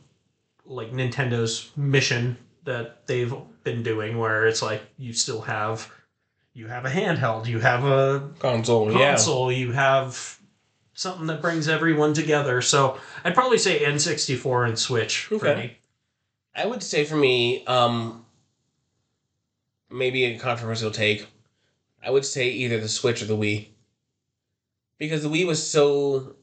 like 0.65 0.91
Nintendo's 0.91 1.71
mission 1.75 2.37
that 2.63 3.05
they've 3.07 3.33
been 3.63 3.83
doing, 3.83 4.17
where 4.17 4.47
it's 4.47 4.61
like 4.61 4.81
you 4.97 5.13
still 5.13 5.41
have 5.41 5.91
you 6.53 6.67
have 6.67 6.85
a 6.85 6.89
handheld, 6.89 7.47
you 7.47 7.59
have 7.59 7.83
a 7.83 8.29
Console, 8.39 8.91
yeah. 8.91 9.09
console, 9.09 9.51
you 9.51 9.71
have 9.71 10.39
something 10.93 11.27
that 11.27 11.41
brings 11.41 11.67
everyone 11.67 12.13
together. 12.13 12.61
So 12.61 12.99
I'd 13.23 13.33
probably 13.33 13.57
say 13.57 13.79
N64 13.79 14.69
and 14.69 14.79
Switch 14.79 15.25
for 15.25 15.55
me. 15.55 15.77
I 16.55 16.67
would 16.67 16.83
say 16.83 17.03
for 17.03 17.15
me, 17.15 17.65
um, 17.65 18.25
maybe 19.89 20.25
a 20.25 20.37
controversial 20.37 20.91
take. 20.91 21.27
I 22.05 22.11
would 22.11 22.25
say 22.25 22.49
either 22.49 22.79
the 22.79 22.89
Switch 22.89 23.21
or 23.21 23.25
the 23.25 23.37
Wii. 23.37 23.69
Because 24.99 25.23
the 25.23 25.29
Wii 25.29 25.47
was 25.47 25.65
so, 25.65 26.35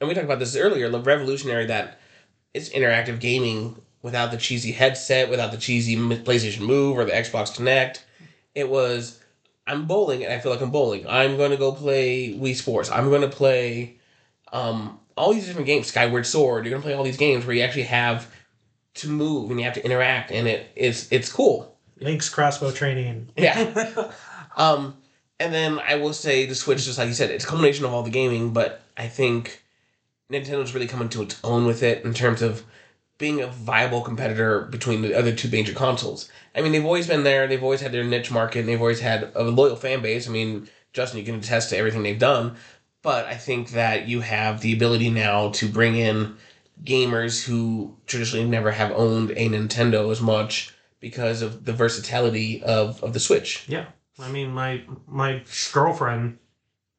and 0.00 0.08
we 0.08 0.14
talked 0.14 0.26
about 0.26 0.38
this 0.38 0.56
earlier, 0.56 0.90
revolutionary 0.90 1.66
that 1.66 1.99
it's 2.54 2.68
interactive 2.70 3.20
gaming 3.20 3.80
without 4.02 4.30
the 4.30 4.36
cheesy 4.36 4.72
headset, 4.72 5.28
without 5.30 5.52
the 5.52 5.58
cheesy 5.58 5.96
PlayStation 5.96 6.60
Move 6.60 6.98
or 6.98 7.04
the 7.04 7.12
Xbox 7.12 7.56
Kinect. 7.56 8.00
It 8.54 8.68
was, 8.68 9.20
I'm 9.66 9.86
bowling 9.86 10.24
and 10.24 10.32
I 10.32 10.38
feel 10.38 10.52
like 10.52 10.60
I'm 10.60 10.70
bowling. 10.70 11.06
I'm 11.06 11.36
going 11.36 11.50
to 11.50 11.56
go 11.56 11.72
play 11.72 12.34
Wii 12.34 12.56
Sports. 12.56 12.90
I'm 12.90 13.08
going 13.08 13.22
to 13.22 13.28
play 13.28 13.96
um, 14.52 14.98
all 15.16 15.32
these 15.32 15.46
different 15.46 15.66
games, 15.66 15.88
Skyward 15.88 16.26
Sword. 16.26 16.64
You're 16.64 16.70
going 16.70 16.82
to 16.82 16.86
play 16.86 16.94
all 16.94 17.04
these 17.04 17.16
games 17.16 17.46
where 17.46 17.54
you 17.54 17.62
actually 17.62 17.84
have 17.84 18.32
to 18.94 19.08
move 19.08 19.50
and 19.50 19.60
you 19.60 19.64
have 19.64 19.74
to 19.74 19.84
interact 19.84 20.32
and 20.32 20.48
it's 20.48 21.10
it's 21.12 21.30
cool. 21.30 21.76
Link's 22.00 22.28
crossbow 22.28 22.72
training. 22.72 23.28
Yeah. 23.36 24.12
um 24.56 24.96
and 25.38 25.54
then 25.54 25.78
I 25.78 25.96
will 25.96 26.12
say 26.12 26.46
the 26.46 26.54
Switch, 26.54 26.84
just 26.84 26.98
like 26.98 27.08
you 27.08 27.14
said, 27.14 27.30
it's 27.30 27.44
a 27.44 27.46
combination 27.46 27.84
of 27.84 27.94
all 27.94 28.02
the 28.02 28.10
gaming, 28.10 28.52
but 28.52 28.82
I 28.96 29.08
think 29.08 29.62
Nintendo's 30.30 30.74
really 30.74 30.86
coming 30.86 31.08
to 31.10 31.22
its 31.22 31.38
own 31.42 31.66
with 31.66 31.82
it 31.82 32.04
in 32.04 32.14
terms 32.14 32.42
of 32.42 32.64
being 33.18 33.42
a 33.42 33.48
viable 33.48 34.00
competitor 34.00 34.62
between 34.62 35.02
the 35.02 35.14
other 35.14 35.32
two 35.32 35.48
major 35.48 35.74
consoles. 35.74 36.30
I 36.54 36.62
mean, 36.62 36.72
they've 36.72 36.84
always 36.84 37.06
been 37.06 37.22
there. 37.22 37.46
They've 37.46 37.62
always 37.62 37.82
had 37.82 37.92
their 37.92 38.04
niche 38.04 38.30
market. 38.30 38.60
And 38.60 38.68
they've 38.68 38.80
always 38.80 39.00
had 39.00 39.30
a 39.34 39.42
loyal 39.42 39.76
fan 39.76 40.00
base. 40.00 40.26
I 40.26 40.32
mean, 40.32 40.68
Justin, 40.92 41.20
you 41.20 41.26
can 41.26 41.34
attest 41.36 41.70
to 41.70 41.76
everything 41.76 42.02
they've 42.02 42.18
done. 42.18 42.56
But 43.02 43.26
I 43.26 43.34
think 43.34 43.70
that 43.70 44.08
you 44.08 44.20
have 44.20 44.60
the 44.60 44.72
ability 44.72 45.10
now 45.10 45.50
to 45.52 45.68
bring 45.68 45.96
in 45.96 46.36
gamers 46.84 47.44
who 47.44 47.96
traditionally 48.06 48.48
never 48.48 48.70
have 48.70 48.92
owned 48.92 49.30
a 49.32 49.48
Nintendo 49.48 50.10
as 50.10 50.20
much 50.20 50.74
because 50.98 51.42
of 51.42 51.64
the 51.64 51.72
versatility 51.72 52.62
of, 52.62 53.02
of 53.02 53.12
the 53.12 53.20
Switch. 53.20 53.64
Yeah, 53.68 53.86
I 54.18 54.30
mean, 54.30 54.50
my 54.50 54.82
my 55.06 55.42
girlfriend 55.72 56.38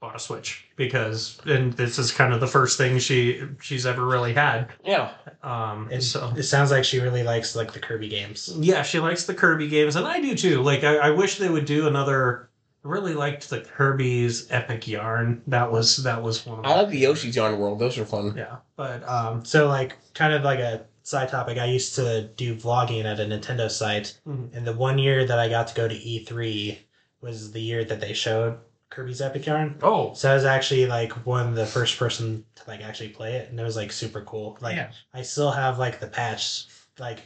bought 0.02 0.16
a 0.16 0.20
Switch 0.20 0.68
because, 0.76 1.40
and 1.46 1.72
this 1.74 2.00
is 2.00 2.12
kind 2.12 2.34
of 2.34 2.40
the 2.40 2.48
first 2.48 2.76
thing 2.78 2.98
she 2.98 3.44
she's 3.62 3.86
ever 3.86 4.06
really 4.06 4.34
had. 4.34 4.68
Yeah. 4.84 5.12
Um, 5.44 5.90
It, 5.92 6.02
so 6.02 6.34
it 6.36 6.44
sounds 6.44 6.72
like 6.72 6.84
she 6.84 7.00
really 7.00 7.22
likes 7.24 7.56
like 7.56 7.72
the 7.72 7.80
Kirby 7.80 8.10
games. 8.10 8.52
yeah, 8.60 8.82
she 8.82 9.00
likes 9.00 9.26
the 9.26 9.36
Kirby 9.36 9.68
games, 9.68 9.96
and 9.96 10.06
I 10.08 10.20
do 10.20 10.36
too. 10.36 10.62
Like, 10.64 10.84
I, 10.84 10.98
I 10.98 11.10
wish 11.12 11.38
they 11.38 11.50
would 11.50 11.66
do 11.66 11.88
another. 11.88 12.50
I 12.84 12.88
really 12.88 13.14
liked 13.14 13.48
the 13.52 13.62
Kirby's 13.62 14.48
Epic 14.50 14.88
Yarn. 14.88 15.44
That 15.48 15.72
was 15.72 15.98
that 15.98 16.22
was 16.24 16.46
one 16.48 16.60
of 16.60 16.66
I 16.66 16.76
like 16.82 16.90
the 16.90 16.98
Yoshi's 16.98 17.36
Yarn 17.36 17.60
World. 17.60 17.78
Those 17.78 18.00
are 18.00 18.06
fun. 18.06 18.34
yeah, 18.36 18.58
but 18.76 19.08
um, 19.08 19.46
So 19.46 19.68
like 19.68 19.98
kind 20.16 20.34
of 20.34 20.42
like 20.42 20.58
a 20.60 20.82
side 21.04 21.30
topic, 21.30 21.60
I 21.60 21.66
used 21.66 21.94
to 21.96 22.24
do 22.38 22.56
vlogging 22.56 23.06
at 23.06 23.20
a 23.20 23.24
Nintendo 23.26 23.70
site, 23.70 24.20
Mhm. 24.28 24.56
and 24.56 24.66
the 24.66 24.74
one 24.74 24.98
year 24.98 25.26
that 25.28 25.38
I 25.38 25.48
got 25.48 25.68
to 25.68 25.76
go 25.76 25.88
to 25.88 25.94
E3 25.96 26.80
was 27.22 27.52
the 27.52 27.62
year 27.62 27.84
that 27.86 28.00
they 28.02 28.14
showed 28.14 28.58
Kirby's 28.92 29.22
Epic 29.22 29.46
Yarn. 29.46 29.80
oh 29.82 30.14
So 30.14 30.30
I 30.30 30.34
was 30.36 30.46
actually 30.46 30.86
like 30.86 31.14
one 31.26 31.48
of 31.48 31.56
the 31.56 31.66
first 31.66 31.98
person 31.98 32.46
to 32.56 32.64
like 32.68 32.82
actually 32.82 33.10
play 33.10 33.36
it, 33.38 33.50
and 33.50 33.60
it 33.60 33.64
was 33.64 33.76
like 33.76 33.92
super 33.92 34.22
cool. 34.22 34.58
Like 34.62 34.76
Yeah. 34.76 34.92
I 35.14 35.24
still 35.24 35.50
have 35.50 35.80
like 35.80 36.00
the 36.00 36.08
patch. 36.08 36.66
Like 37.00 37.20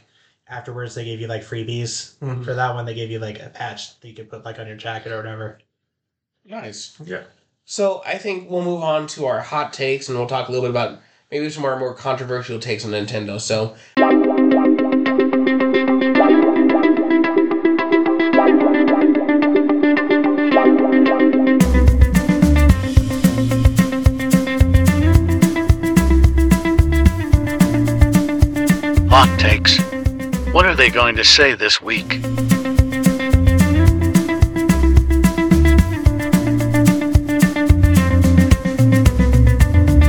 afterwards, 0.48 0.94
they 0.94 1.04
gave 1.04 1.20
you 1.20 1.26
like 1.26 1.42
freebies 1.42 2.14
Mhm. 2.20 2.44
for 2.44 2.54
that 2.54 2.72
one. 2.74 2.86
They 2.86 2.94
gave 2.94 3.10
you 3.10 3.18
like 3.18 3.40
a 3.42 3.48
patch 3.50 3.98
that 4.00 4.08
you 4.08 4.14
could 4.14 4.30
put 4.30 4.44
like 4.44 4.58
on 4.60 4.66
your 4.68 4.76
jacket 4.76 5.10
or 5.12 5.16
whatever. 5.16 5.58
Nice. 6.44 6.96
yeah, 7.04 7.24
So 7.64 8.00
I 8.06 8.16
think 8.18 8.48
we'll 8.48 8.62
move 8.62 8.82
on 8.84 9.08
to 9.08 9.26
our 9.26 9.40
hot 9.40 9.72
takes 9.72 10.08
and 10.08 10.16
we'll 10.16 10.28
talk 10.28 10.48
a 10.48 10.52
little 10.52 10.64
bit 10.64 10.70
about 10.70 11.00
maybe 11.32 11.50
some 11.50 11.64
of 11.64 11.70
our 11.72 11.76
more 11.80 11.92
controversial 11.92 12.60
takes 12.60 12.84
on 12.84 12.92
Nintendo. 12.92 13.40
So 13.40 13.74
takes. 29.46 29.78
What 30.52 30.66
are 30.66 30.74
they 30.74 30.90
going 30.90 31.14
to 31.16 31.24
say 31.24 31.54
this 31.54 31.80
week? 31.80 32.14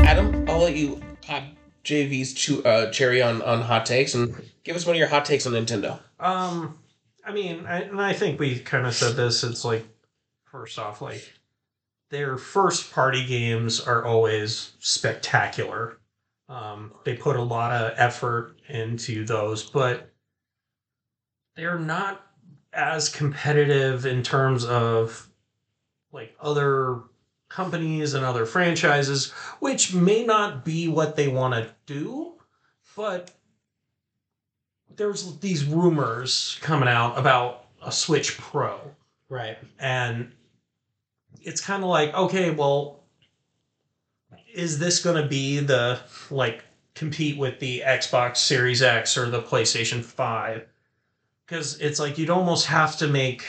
Adam, 0.06 0.50
I'll 0.50 0.58
let 0.60 0.76
you 0.76 1.00
pop 1.21 1.43
JV's 1.84 2.34
chu- 2.34 2.63
uh, 2.63 2.89
cherry 2.91 3.21
on, 3.21 3.43
on 3.43 3.62
hot 3.62 3.86
takes 3.86 4.15
and 4.15 4.34
give 4.63 4.76
us 4.76 4.88
one 4.88 4.95
of 4.95 5.00
your 5.00 5.08
hot 5.08 5.26
takes 5.26 5.45
on 5.45 5.54
Nintendo. 5.54 6.00
Um, 6.19 6.80
I 7.23 7.32
mean, 7.32 7.67
I, 7.67 7.82
and 7.82 8.02
I 8.02 8.13
think 8.13 8.39
we 8.39 8.58
kind 8.58 8.88
of 8.88 8.95
said 8.95 9.15
this. 9.15 9.43
It's 9.43 9.63
like, 9.63 9.86
first 10.45 10.80
off, 10.80 11.00
like 11.00 11.21
their 12.10 12.38
first 12.38 12.91
party 12.91 13.23
games 13.23 13.80
are 13.82 14.04
always 14.04 14.71
spectacular. 14.80 16.00
Um, 16.49 16.93
they 17.03 17.15
put 17.15 17.36
a 17.36 17.41
lot 17.41 17.71
of 17.71 17.93
effort 17.97 18.55
into 18.69 19.25
those, 19.25 19.69
but 19.69 20.10
they're 21.55 21.79
not 21.79 22.25
as 22.71 23.10
competitive 23.10 24.05
in 24.05 24.23
terms 24.23 24.63
of 24.65 25.29
like 26.12 26.36
other 26.39 27.01
companies 27.49 28.13
and 28.13 28.23
other 28.25 28.45
franchises, 28.45 29.31
which 29.60 29.93
may 29.93 30.25
not 30.25 30.63
be 30.63 30.88
what 30.88 31.15
they 31.15 31.27
want 31.27 31.53
to 31.53 31.69
do, 31.86 32.33
but 32.95 33.31
there's 34.95 35.38
these 35.39 35.65
rumors 35.65 36.57
coming 36.62 36.89
out 36.89 37.17
about 37.17 37.65
a 37.81 37.91
Switch 37.91 38.38
Pro, 38.38 38.79
Right. 39.29 39.57
and 39.79 40.31
it's 41.41 41.62
kind 41.62 41.83
of 41.83 41.89
like, 41.89 42.13
okay, 42.13 42.51
well, 42.51 42.96
is 44.58 44.80
this 44.80 45.04
going 45.04 45.22
to 45.22 45.30
be 45.30 45.60
the 45.60 46.00
like 46.32 46.63
compete 46.96 47.38
with 47.38 47.60
the 47.60 47.84
Xbox 47.86 48.38
Series 48.38 48.82
X 48.82 49.15
or 49.15 49.30
the 49.30 49.43
PlayStation 49.43 50.04
Five? 50.04 50.65
Because 51.46 51.80
it's 51.80 52.00
like 52.00 52.17
you'd 52.17 52.32
almost 52.32 52.65
have 52.65 52.98
to 52.98 53.08
make 53.08 53.46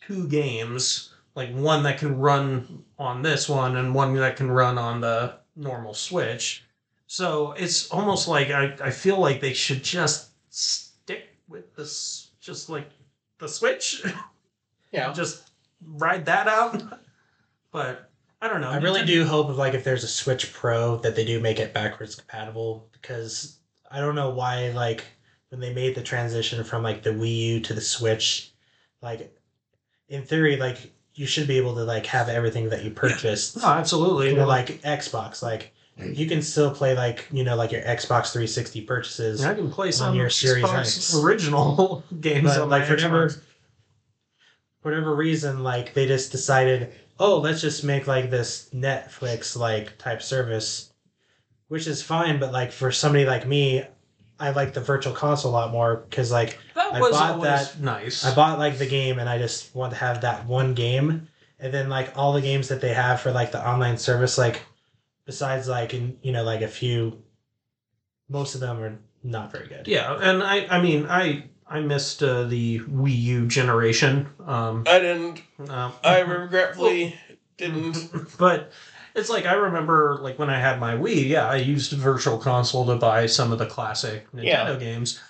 two 0.00 0.26
games, 0.26 1.12
like 1.34 1.54
one 1.54 1.82
that 1.82 1.98
can 1.98 2.18
run 2.18 2.82
on 2.98 3.20
this 3.20 3.50
one 3.50 3.76
and 3.76 3.94
one 3.94 4.14
that 4.16 4.36
can 4.36 4.50
run 4.50 4.78
on 4.78 5.02
the 5.02 5.34
normal 5.56 5.92
Switch. 5.92 6.64
So 7.06 7.52
it's 7.52 7.90
almost 7.90 8.26
like 8.26 8.50
I, 8.50 8.74
I 8.82 8.90
feel 8.90 9.18
like 9.18 9.42
they 9.42 9.52
should 9.52 9.84
just 9.84 10.30
stick 10.48 11.28
with 11.48 11.76
this, 11.76 12.30
just 12.40 12.70
like 12.70 12.88
the 13.38 13.48
Switch, 13.48 14.02
Yeah. 14.90 15.12
just 15.14 15.50
ride 15.84 16.24
that 16.24 16.48
out. 16.48 16.82
But 17.72 18.09
I 18.42 18.48
don't 18.48 18.60
know. 18.60 18.70
I 18.70 18.78
really 18.78 19.04
do 19.04 19.24
hope 19.26 19.48
of 19.50 19.58
like 19.58 19.74
if 19.74 19.84
there's 19.84 20.04
a 20.04 20.08
Switch 20.08 20.52
Pro 20.52 20.96
that 20.98 21.14
they 21.14 21.24
do 21.24 21.40
make 21.40 21.58
it 21.60 21.74
backwards 21.74 22.14
compatible 22.14 22.88
because 22.92 23.58
I 23.90 24.00
don't 24.00 24.14
know 24.14 24.30
why 24.30 24.70
like 24.70 25.04
when 25.50 25.60
they 25.60 25.74
made 25.74 25.94
the 25.94 26.02
transition 26.02 26.64
from 26.64 26.82
like 26.82 27.02
the 27.02 27.10
Wii 27.10 27.36
U 27.38 27.60
to 27.60 27.74
the 27.74 27.80
Switch, 27.80 28.52
like 29.02 29.36
in 30.08 30.22
theory 30.22 30.56
like 30.56 30.78
you 31.14 31.26
should 31.26 31.46
be 31.48 31.58
able 31.58 31.74
to 31.74 31.84
like 31.84 32.06
have 32.06 32.28
everything 32.30 32.70
that 32.70 32.82
you 32.82 32.90
purchased. 32.90 33.58
Oh, 33.62 33.68
absolutely. 33.68 34.30
You 34.30 34.36
know, 34.36 34.46
like 34.46 34.80
Xbox, 34.82 35.42
like 35.42 35.74
you 35.98 36.26
can 36.26 36.40
still 36.40 36.70
play 36.70 36.94
like 36.96 37.26
you 37.30 37.44
know 37.44 37.56
like 37.56 37.72
your 37.72 37.82
Xbox 37.82 38.32
360 38.32 38.80
purchases. 38.82 39.44
I 39.44 39.52
can 39.52 39.70
play 39.70 39.90
some 39.90 40.14
your 40.14 40.30
Series 40.30 40.64
Xbox 40.64 40.78
X. 40.78 41.14
original 41.22 42.04
games 42.20 42.44
But 42.54 42.60
on 42.62 42.70
like 42.70 42.82
my 42.82 42.86
for 42.86 42.94
whatever, 42.94 43.26
Xbox. 43.28 43.40
whatever 44.82 45.14
reason, 45.14 45.62
like 45.62 45.92
they 45.92 46.06
just 46.06 46.32
decided, 46.32 46.94
oh, 47.20 47.38
let's 47.38 47.60
just 47.60 47.84
make 47.84 48.06
like 48.08 48.30
this 48.30 48.68
Netflix 48.74 49.56
like 49.56 49.96
type 49.98 50.22
service, 50.22 50.90
which 51.68 51.86
is 51.86 52.02
fine. 52.02 52.40
But 52.40 52.50
like 52.52 52.72
for 52.72 52.90
somebody 52.90 53.24
like 53.26 53.46
me, 53.46 53.84
I 54.40 54.50
like 54.50 54.72
the 54.72 54.80
Virtual 54.80 55.12
Console 55.12 55.52
a 55.52 55.54
lot 55.54 55.70
more 55.70 55.96
because 56.08 56.32
like 56.32 56.58
That 56.74 56.94
I 56.94 56.98
bought 57.00 57.42
that- 57.42 57.78
nice. 57.80 58.24
I 58.24 58.34
bought 58.34 58.58
like 58.58 58.78
the 58.78 58.86
game 58.86 59.18
and 59.18 59.28
I 59.28 59.38
just 59.38 59.74
want 59.74 59.92
to 59.92 59.98
have 59.98 60.22
that 60.22 60.46
one 60.46 60.74
game, 60.74 61.28
and 61.58 61.72
then 61.74 61.88
like 61.88 62.16
all 62.16 62.32
the 62.32 62.40
games 62.40 62.68
that 62.68 62.80
they 62.80 62.94
have 62.94 63.20
for 63.20 63.30
like 63.32 63.52
the 63.52 63.64
online 63.68 63.98
service, 63.98 64.38
like 64.38 64.62
besides 65.26 65.68
like 65.68 65.92
in 65.94 66.16
you 66.22 66.32
know 66.32 66.42
like 66.42 66.62
a 66.62 66.68
few, 66.68 67.22
most 68.28 68.54
of 68.54 68.60
them 68.62 68.80
are 68.82 68.98
not 69.22 69.52
very 69.52 69.68
good. 69.68 69.86
yeah, 69.86 70.16
and 70.20 70.42
I 70.42 70.66
I 70.70 70.80
mean 70.80 71.06
I 71.06 71.44
I 71.70 71.80
missed 71.80 72.22
uh, 72.22 72.44
the 72.44 72.80
Wii 72.80 73.16
U 73.16 73.46
generation. 73.46 74.28
Um, 74.44 74.82
I 74.88 74.98
didn't. 74.98 75.42
uh, 75.68 75.92
I 76.02 76.18
regretfully 76.20 77.14
didn't. 77.56 78.08
but 78.38 78.72
it's 79.14 79.30
like 79.30 79.46
I 79.46 79.54
remember 79.54 80.18
like 80.20 80.36
when 80.38 80.50
I 80.50 80.58
had 80.58 80.80
my 80.80 80.94
Wii, 80.96 81.28
yeah, 81.28 81.46
I 81.48 81.56
used 81.56 81.92
Virtual 81.92 82.38
Console 82.38 82.84
to 82.86 82.96
buy 82.96 83.26
some 83.26 83.52
of 83.52 83.58
the 83.60 83.66
classic 83.66 84.30
Nintendo 84.32 84.44
Yeah. 84.44 84.76
games. 84.76 85.20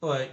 But 0.00 0.30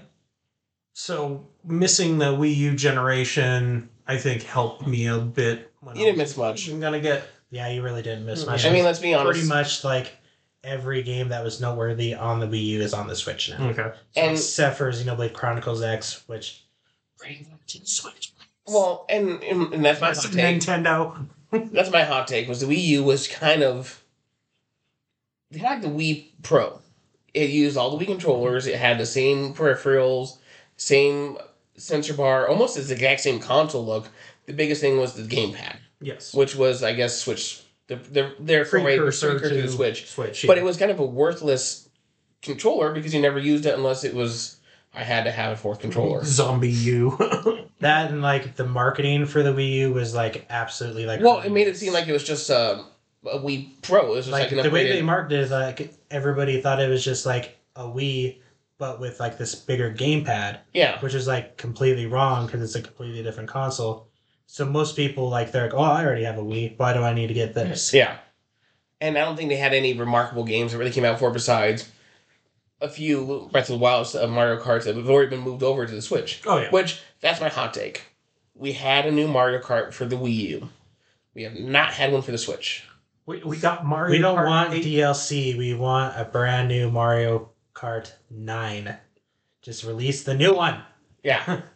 so 0.93 1.47
missing 1.63 2.19
the 2.19 2.25
Wii 2.35 2.55
U 2.57 2.75
generation, 2.75 3.89
I 4.07 4.17
think 4.17 4.43
helped 4.43 4.85
me 4.85 5.07
a 5.07 5.17
bit. 5.17 5.71
When 5.81 5.95
You 5.95 6.03
I 6.03 6.05
didn't 6.05 6.19
was- 6.19 6.29
miss 6.29 6.37
much. 6.37 6.69
I'm 6.69 6.79
gonna 6.79 6.99
get 6.99 7.27
Yeah, 7.49 7.69
you 7.69 7.81
really 7.81 8.01
didn't 8.03 8.25
miss 8.25 8.43
Mm, 8.43 8.47
much. 8.47 8.65
I 8.65 8.69
mean, 8.71 8.83
let's 8.83 8.99
be 8.99 9.13
honest. 9.13 9.31
pretty 9.31 9.47
much 9.47 9.83
like 9.83 10.11
every 10.65 11.03
game 11.03 11.29
that 11.29 11.43
was 11.43 11.61
noteworthy 11.61 12.13
on 12.13 12.39
the 12.39 12.47
Wii 12.47 12.63
U 12.65 12.81
is 12.81 12.93
on 12.93 13.07
the 13.07 13.15
Switch 13.15 13.49
now. 13.49 13.69
okay. 13.69 13.91
So 14.13 14.21
And- 14.21 14.31
except 14.31 14.77
for 14.77 14.91
Xenoblade 14.91 15.33
Chronicles 15.33 15.81
X, 15.81 16.23
which 16.27 16.63
Well, 18.67 19.05
and, 19.09 19.41
and, 19.43 19.73
and 19.73 19.85
that's 19.85 20.01
my 20.01 20.07
hot 20.13 20.23
take. 20.31 20.33
Nintendo. 20.61 21.27
That's 21.71 21.91
my 21.91 22.03
hot 22.03 22.27
take. 22.27 22.49
Was 22.49 22.59
the 22.59 22.65
Wii 22.65 22.83
U 22.83 23.03
was 23.03 23.27
kind 23.29 23.63
of 23.63 24.03
they 25.51 25.59
had 25.59 25.81
the 25.81 25.87
Wii 25.87 26.25
Pro. 26.43 26.79
It 27.33 27.49
used 27.49 27.77
all 27.77 27.95
the 27.95 28.03
Wii 28.03 28.07
controllers. 28.07 28.67
It 28.67 28.75
had 28.77 28.97
the 28.97 29.05
same 29.05 29.53
peripherals, 29.53 30.37
same 30.75 31.37
sensor 31.77 32.13
bar, 32.13 32.47
almost 32.49 32.75
as 32.77 32.87
the 32.89 32.95
exact 32.95 33.21
same 33.21 33.39
console 33.39 33.85
look. 33.85 34.09
The 34.47 34.53
biggest 34.53 34.81
thing 34.81 34.97
was 34.97 35.13
the 35.13 35.23
gamepad, 35.23 35.77
Yes. 36.01 36.33
which 36.33 36.55
was 36.55 36.83
I 36.83 36.93
guess 36.93 37.17
Switch. 37.21 37.61
The 37.87 37.95
their 37.95 38.33
their 38.39 38.65
Precursor 38.65 39.29
precursor 39.31 39.39
to 39.39 39.55
to 39.55 39.61
the 39.61 39.71
Switch. 39.71 40.07
Switch. 40.07 40.45
But 40.47 40.57
it 40.57 40.63
was 40.63 40.77
kind 40.77 40.91
of 40.91 40.99
a 40.99 41.05
worthless 41.05 41.89
controller 42.41 42.93
because 42.93 43.13
you 43.13 43.21
never 43.21 43.39
used 43.39 43.65
it 43.65 43.75
unless 43.75 44.03
it 44.03 44.13
was 44.13 44.57
I 44.95 45.03
had 45.03 45.25
to 45.25 45.31
have 45.31 45.53
a 45.53 45.55
fourth 45.57 45.79
controller. 45.79 46.21
ZombiU. 46.21 47.67
that 47.79 48.11
and 48.11 48.21
like 48.21 48.55
the 48.55 48.65
marketing 48.65 49.25
for 49.25 49.43
the 49.43 49.51
Wii 49.51 49.71
U 49.73 49.93
was 49.93 50.15
like 50.15 50.45
absolutely 50.49 51.05
like 51.05 51.21
Well, 51.21 51.41
it 51.41 51.51
made 51.51 51.67
it 51.67 51.77
seem 51.77 51.91
like 51.91 52.07
it 52.07 52.13
was 52.13 52.23
just 52.23 52.49
uh, 52.49 52.83
a 53.25 53.37
Wii 53.37 53.81
Pro. 53.81 54.13
It 54.13 54.15
was 54.15 54.25
just 54.25 54.31
like 54.31 54.43
like, 54.43 54.51
an 54.53 54.63
the 54.63 54.71
way 54.71 54.87
they 54.87 55.01
marketed 55.01 55.51
it, 55.51 55.51
like 55.51 55.93
everybody 56.09 56.61
thought 56.61 56.81
it 56.81 56.89
was 56.89 57.03
just 57.03 57.25
like 57.25 57.57
a 57.75 57.83
Wii, 57.83 58.37
but 58.77 59.01
with 59.01 59.19
like 59.19 59.37
this 59.37 59.53
bigger 59.53 59.93
gamepad, 59.93 60.59
yeah. 60.73 60.99
which 61.01 61.13
is 61.13 61.27
like 61.27 61.57
completely 61.57 62.05
wrong 62.05 62.45
because 62.45 62.61
it's 62.61 62.75
a 62.75 62.81
completely 62.81 63.21
different 63.21 63.49
console. 63.49 64.04
So 64.47 64.65
most 64.65 64.95
people 64.95 65.29
like 65.29 65.51
they're 65.51 65.65
like, 65.65 65.73
oh, 65.73 65.81
I 65.81 66.05
already 66.05 66.23
have 66.23 66.37
a 66.37 66.43
Wii. 66.43 66.77
Why 66.77 66.93
do 66.93 67.01
I 67.03 67.13
need 67.13 67.27
to 67.27 67.33
get 67.33 67.53
this? 67.53 67.93
Yeah. 67.93 68.17
And 69.01 69.17
I 69.17 69.25
don't 69.25 69.35
think 69.35 69.49
they 69.49 69.57
had 69.57 69.73
any 69.73 69.93
remarkable 69.93 70.45
games 70.45 70.71
that 70.71 70.77
really 70.77 70.91
came 70.91 71.03
out 71.03 71.19
for 71.19 71.29
besides 71.29 71.91
a 72.79 72.87
few 72.87 73.49
Breath 73.51 73.69
of 73.69 73.73
the 73.73 73.83
Wild 73.83 74.07
of 74.15 74.29
uh, 74.29 74.33
Mario 74.33 74.61
Karts 74.61 74.85
that 74.85 74.95
have 74.95 75.09
already 75.09 75.29
been 75.29 75.41
moved 75.41 75.63
over 75.63 75.85
to 75.85 75.91
the 75.93 76.01
Switch. 76.01 76.41
Oh 76.45 76.57
yeah. 76.59 76.69
Which 76.69 77.01
that's 77.19 77.41
my 77.41 77.49
hot 77.49 77.73
take. 77.73 78.03
We 78.53 78.71
had 78.71 79.05
a 79.05 79.11
new 79.11 79.27
Mario 79.27 79.59
Kart 79.59 79.93
for 79.93 80.05
the 80.05 80.15
Wii 80.15 80.33
U. 80.33 80.69
We 81.33 81.43
have 81.43 81.55
not 81.55 81.91
had 81.91 82.13
one 82.13 82.21
for 82.21 82.31
the 82.31 82.37
Switch. 82.37 82.85
We, 83.25 83.43
we 83.43 83.57
got 83.57 83.85
Mario. 83.85 84.07
Kart. 84.07 84.11
We 84.11 84.19
don't 84.19 84.37
Kart 84.37 84.47
want 84.47 84.73
8. 84.73 84.85
DLC. 84.85 85.57
We 85.57 85.73
want 85.73 86.17
a 86.17 86.23
brand 86.23 86.69
new 86.69 86.89
Mario 86.89 87.49
Kart 87.73 88.13
9. 88.29 88.95
Just 89.61 89.83
release 89.83 90.23
the 90.23 90.35
new 90.35 90.53
one. 90.53 90.81
Yeah. 91.23 91.61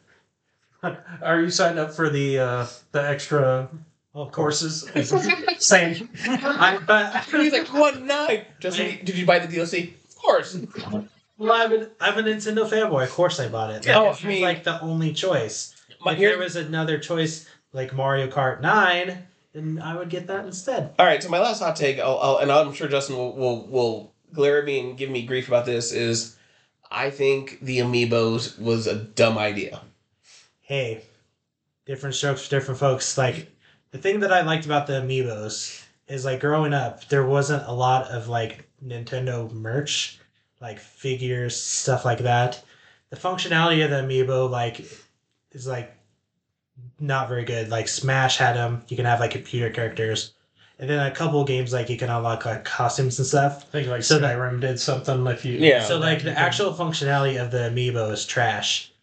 Are 1.22 1.42
you 1.42 1.50
signed 1.50 1.80
up 1.80 1.94
for 1.94 2.10
the 2.10 2.40
uh, 2.40 2.68
the 2.92 3.08
extra 3.08 3.70
of 4.16 4.32
courses? 4.32 4.90
Same. 5.60 6.10
I, 6.26 6.80
but 6.86 7.24
He's 7.26 7.52
like, 7.54 7.68
what 7.68 8.02
nine? 8.02 8.46
Justin, 8.60 9.00
did 9.04 9.18
you 9.18 9.26
buy 9.26 9.40
the 9.40 9.48
DLC? 9.48 9.94
Of 9.94 10.16
course. 10.16 10.58
well, 11.38 11.52
I'm, 11.52 11.72
an, 11.72 11.90
I'm 12.00 12.18
a 12.18 12.24
Nintendo 12.24 12.68
fanboy. 12.68 13.04
Of 13.04 13.12
course 13.12 13.40
I 13.40 13.48
bought 13.48 13.72
it. 13.72 13.86
Like, 13.86 13.96
Oh, 13.96 14.10
it's 14.12 14.24
I 14.24 14.28
mean- 14.28 14.42
like 14.42 14.64
the 14.64 14.82
only 14.82 15.14
choice. 15.14 15.76
My, 16.02 16.14
if 16.14 16.18
here, 16.18 16.30
there 16.30 16.40
was 16.40 16.56
another 16.56 16.98
choice 16.98 17.48
like 17.74 17.94
Mario 17.94 18.28
Kart 18.28 18.62
9, 18.62 19.18
then 19.54 19.82
I 19.84 19.98
would 19.98 20.10
get 20.10 20.28
that 20.28 20.46
instead. 20.46 20.94
all 20.98 21.06
right, 21.06 21.22
so 21.22 21.28
my 21.30 21.40
last 21.40 21.60
hot 21.60 21.76
take, 21.76 22.00
I'll, 22.00 22.18
I'll, 22.20 22.38
and 22.38 22.50
I'm 22.52 22.74
sure 22.74 22.88
Justin 22.88 23.18
will, 23.18 23.36
will, 23.36 23.68
will 23.68 24.14
glare 24.34 24.60
at 24.60 24.66
me 24.66 24.80
and 24.80 24.98
give 24.98 25.10
me 25.10 25.26
grief 25.26 25.50
about 25.50 25.66
this, 25.66 25.92
is 25.92 26.38
I 26.90 27.10
think 27.10 27.60
the 27.62 27.80
Amiibos 27.80 28.58
was 28.60 28.88
a 28.88 28.96
dumb 28.96 29.38
idea. 29.38 29.82
Hey, 30.70 31.02
different 31.88 32.14
strokes 32.14 32.44
for 32.46 32.52
different 32.52 32.80
folks. 32.80 33.18
Like, 33.18 33.52
the 33.90 33.98
thing 33.98 34.20
that 34.20 34.32
I 34.32 34.42
liked 34.42 34.66
about 34.68 34.86
the 34.86 35.02
Amiibos 35.02 35.84
is 36.08 36.26
like 36.26 36.42
growing 36.42 36.76
up, 36.76 37.08
there 37.10 37.26
wasn't 37.26 37.66
a 37.66 37.72
lot 37.74 38.06
of 38.10 38.28
like 38.28 38.70
Nintendo 38.86 39.52
merch, 39.52 40.20
like 40.62 40.78
figures, 40.78 41.60
stuff 41.60 42.06
like 42.06 42.20
that. 42.20 42.64
The 43.10 43.16
functionality 43.18 43.84
of 43.84 43.90
the 43.90 43.96
Amiibo, 44.04 44.48
like, 44.48 44.82
is 45.54 45.66
like 45.66 45.92
not 47.00 47.30
very 47.30 47.46
good. 47.46 47.70
Like, 47.70 47.88
Smash 47.88 48.38
had 48.38 48.56
them, 48.56 48.84
you 48.90 48.96
can 48.96 49.06
have 49.08 49.20
like 49.20 49.32
computer 49.32 49.72
characters. 49.72 50.34
And 50.78 50.88
then 50.88 51.04
a 51.04 51.10
couple 51.16 51.44
games, 51.46 51.74
like, 51.74 51.90
you 51.90 51.98
can 51.98 52.12
unlock 52.12 52.46
like 52.46 52.64
costumes 52.64 53.18
and 53.18 53.28
stuff. 53.28 53.64
I 53.64 53.72
think 53.72 53.88
like 53.88 54.04
So 54.04 54.20
that- 54.20 54.38
Skyrim 54.38 54.62
did 54.62 54.80
something 54.80 55.26
if 55.26 55.44
you. 55.44 55.54
Yeah. 55.58 55.84
So 55.84 55.98
like 55.98 56.22
the 56.22 56.38
actual 56.38 56.74
functionality 56.74 57.42
of 57.42 57.50
the 57.50 57.72
amiibo 57.72 58.12
is 58.12 58.24
trash, 58.28 58.92
but 58.92 58.99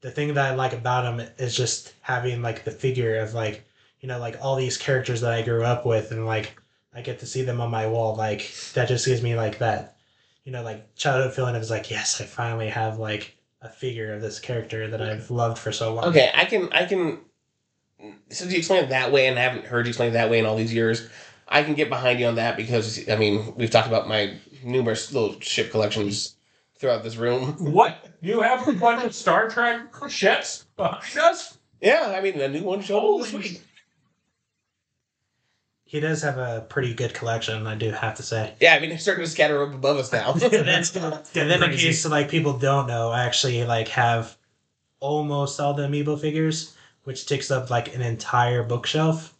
the 0.00 0.10
thing 0.10 0.34
that 0.34 0.52
I 0.52 0.54
like 0.54 0.72
about 0.72 1.02
them 1.02 1.26
is 1.38 1.56
just 1.56 1.94
having 2.00 2.42
like 2.42 2.64
the 2.64 2.70
figure 2.70 3.18
of 3.18 3.34
like 3.34 3.64
you 4.00 4.08
know 4.08 4.18
like 4.18 4.36
all 4.40 4.56
these 4.56 4.76
characters 4.76 5.20
that 5.20 5.32
I 5.32 5.42
grew 5.42 5.64
up 5.64 5.84
with 5.84 6.12
and 6.12 6.26
like 6.26 6.60
I 6.94 7.02
get 7.02 7.20
to 7.20 7.26
see 7.26 7.42
them 7.42 7.60
on 7.60 7.70
my 7.70 7.86
wall 7.86 8.16
like 8.16 8.50
that 8.74 8.88
just 8.88 9.06
gives 9.06 9.22
me 9.22 9.34
like 9.34 9.58
that 9.58 9.96
you 10.44 10.52
know 10.52 10.62
like 10.62 10.94
childhood 10.94 11.34
feeling 11.34 11.56
of 11.56 11.68
like 11.70 11.90
yes 11.90 12.20
I 12.20 12.24
finally 12.24 12.68
have 12.68 12.98
like 12.98 13.36
a 13.60 13.68
figure 13.68 14.12
of 14.14 14.20
this 14.20 14.38
character 14.38 14.88
that 14.88 15.02
I've 15.02 15.30
loved 15.30 15.58
for 15.58 15.72
so 15.72 15.94
long. 15.94 16.04
Okay, 16.06 16.30
I 16.34 16.44
can 16.44 16.72
I 16.72 16.84
can 16.84 17.18
since 18.30 18.52
you 18.52 18.58
explain 18.58 18.84
it 18.84 18.90
that 18.90 19.10
way 19.10 19.26
and 19.26 19.38
I 19.38 19.42
haven't 19.42 19.66
heard 19.66 19.86
you 19.86 19.90
explain 19.90 20.10
it 20.10 20.12
that 20.12 20.30
way 20.30 20.38
in 20.38 20.46
all 20.46 20.56
these 20.56 20.72
years, 20.72 21.08
I 21.48 21.64
can 21.64 21.74
get 21.74 21.88
behind 21.88 22.20
you 22.20 22.26
on 22.26 22.36
that 22.36 22.56
because 22.56 23.08
I 23.08 23.16
mean 23.16 23.54
we've 23.56 23.70
talked 23.70 23.88
about 23.88 24.08
my 24.08 24.36
numerous 24.62 25.12
little 25.12 25.40
ship 25.40 25.70
collections 25.70 26.36
throughout 26.78 27.02
this 27.02 27.16
room. 27.16 27.56
What? 27.72 28.04
You 28.20 28.40
have 28.40 28.66
a 28.66 28.72
bunch 28.72 29.04
of 29.04 29.14
Star 29.14 29.48
Trek 29.48 29.80
ships 30.08 30.66
behind 30.76 31.18
us? 31.18 31.58
Yeah, 31.80 32.14
I 32.16 32.20
mean 32.20 32.40
a 32.40 32.48
new 32.48 32.62
one 32.64 32.80
showed 32.82 33.20
up 33.20 33.22
this 33.22 33.32
week. 33.32 33.62
He 35.84 36.00
does 36.00 36.22
have 36.22 36.36
a 36.36 36.66
pretty 36.68 36.92
good 36.92 37.14
collection, 37.14 37.66
I 37.66 37.74
do 37.74 37.90
have 37.90 38.16
to 38.16 38.22
say. 38.22 38.54
Yeah, 38.60 38.74
I 38.74 38.80
mean 38.80 38.90
it's 38.90 39.02
starting 39.02 39.24
to 39.24 39.30
scatter 39.30 39.62
up 39.62 39.72
above 39.72 39.96
us 39.96 40.12
now. 40.12 40.32
and 40.32 40.42
then, 40.42 40.80
It's 40.82 40.94
and 40.94 41.50
then 41.50 41.62
in 41.62 41.70
case 41.76 42.04
like 42.06 42.28
people 42.28 42.58
don't 42.58 42.86
know, 42.86 43.10
I 43.10 43.24
actually 43.24 43.64
like 43.64 43.88
have 43.88 44.36
almost 45.00 45.60
all 45.60 45.74
the 45.74 45.86
amiibo 45.86 46.20
figures, 46.20 46.76
which 47.04 47.26
takes 47.26 47.50
up 47.50 47.70
like 47.70 47.94
an 47.94 48.02
entire 48.02 48.62
bookshelf. 48.62 49.34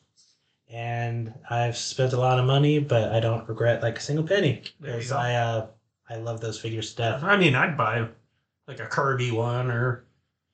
And 0.70 1.33
I've 1.48 1.77
spent 1.77 2.12
a 2.12 2.20
lot 2.20 2.38
of 2.38 2.44
money, 2.44 2.79
but 2.79 3.11
I 3.12 3.20
don't 3.20 3.48
regret 3.48 3.83
like 3.83 3.98
a 3.98 4.03
single 4.03 4.27
penny 4.27 4.62
There 4.81 4.90
you 4.90 4.96
because 4.96 5.11
go. 5.11 5.16
I 5.16 5.35
uh 5.35 5.66
I 6.09 6.16
love 6.16 6.40
those 6.40 6.59
figures 6.61 6.90
to 6.90 6.97
death. 7.03 7.23
I 7.23 7.37
mean, 7.37 7.55
I'd 7.55 7.77
buy 7.77 8.07
like 8.66 8.81
a 8.81 8.87
Kirby 8.87 9.31
one 9.31 9.71
or 9.71 10.05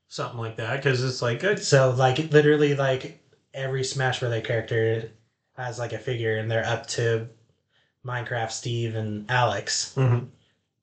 something 0.09 0.38
like 0.38 0.57
that 0.57 0.77
because 0.77 1.03
it's 1.03 1.23
like 1.23 1.43
it's 1.45 1.67
So 1.67 1.90
like 1.90 2.19
literally 2.33 2.75
like 2.75 3.21
every 3.53 3.85
Smash 3.85 4.21
Brother 4.21 4.40
character 4.40 5.11
has 5.57 5.79
like 5.79 5.93
a 5.93 5.99
figure, 5.99 6.37
and 6.38 6.51
they're 6.51 6.67
up 6.67 6.87
to 6.88 7.29
Minecraft 8.05 8.51
Steve 8.51 8.97
and 8.97 9.31
Alex. 9.31 9.93
Mhm. 9.97 10.29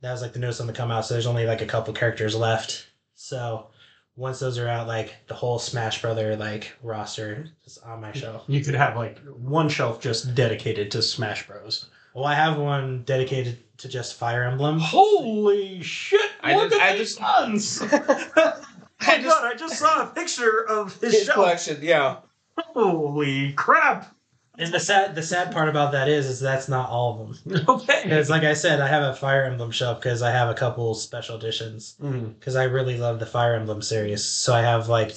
That 0.02 0.12
was 0.14 0.22
like 0.22 0.34
the 0.34 0.40
newest 0.40 0.60
one 0.60 0.68
to 0.68 0.74
come 0.74 0.90
out, 0.92 1.06
so 1.06 1.14
there's 1.14 1.28
only 1.28 1.46
like 1.46 1.62
a 1.62 1.66
couple 1.68 1.94
characters 1.94 2.36
left. 2.36 2.88
So 3.14 3.68
once 4.16 4.40
those 4.40 4.58
are 4.58 4.68
out, 4.68 4.88
like 4.88 5.14
the 5.28 5.34
whole 5.36 5.60
Smash 5.60 6.02
Brother 6.02 6.36
like 6.36 6.74
roster 6.82 7.48
is 7.66 7.78
on 7.80 8.02
my 8.02 8.12
shelf. 8.14 8.44
you 8.48 8.64
could 8.64 8.76
have 8.76 8.96
like 8.96 9.20
one 9.28 9.70
shelf 9.70 10.02
just 10.02 10.34
dedicated 10.34 10.92
to 10.92 11.02
Smash 11.02 11.46
Bros. 11.48 11.88
Well, 12.14 12.26
I 12.26 12.34
have 12.36 12.58
one 12.58 13.04
dedicated 13.04 13.58
to 13.82 13.88
just 13.88 14.16
Fire 14.16 14.44
Emblem. 14.44 14.80
Holy 14.80 15.82
shit! 15.82 16.32
I 16.42 16.56
look 16.56 16.70
just- 16.70 16.82
at 16.82 16.90
I 16.90 16.98
these 16.98 17.16
just- 17.16 17.20
guns! 17.20 17.82
I 17.82 17.88
I 19.04 19.18
just- 19.18 19.28
God, 19.28 19.46
I 19.46 19.56
just 19.56 19.78
saw 19.80 20.04
a 20.04 20.08
picture 20.08 20.66
of 20.68 21.00
his, 21.02 21.14
His 21.20 21.30
collection, 21.30 21.78
yeah. 21.82 22.18
Holy 22.58 23.54
crap! 23.54 24.16
And 24.58 24.72
the 24.74 24.80
sad 24.80 25.16
the 25.16 25.24
sad 25.24 25.52
part 25.52 25.70
about 25.70 25.94
that 25.94 26.08
is 26.10 26.28
is 26.28 26.40
that's 26.40 26.68
not 26.70 26.90
all 26.90 27.22
of 27.32 27.44
them. 27.44 27.66
Okay. 27.70 28.02
Because 28.04 28.30
like 28.30 28.44
I 28.44 28.54
said, 28.54 28.80
I 28.82 28.88
have 28.88 29.02
a 29.04 29.16
Fire 29.16 29.46
Emblem 29.46 29.72
shelf 29.72 30.00
because 30.02 30.22
I 30.22 30.32
have 30.32 30.50
a 30.50 30.54
couple 30.54 30.94
special 30.94 31.38
editions. 31.38 31.96
Mm. 32.02 32.38
because 32.38 32.56
I 32.56 32.66
really 32.66 32.98
love 32.98 33.20
the 33.20 33.26
Fire 33.26 33.56
Emblem 33.56 33.82
series. 33.82 34.24
So 34.24 34.54
I 34.54 34.62
have 34.62 34.90
like 34.90 35.14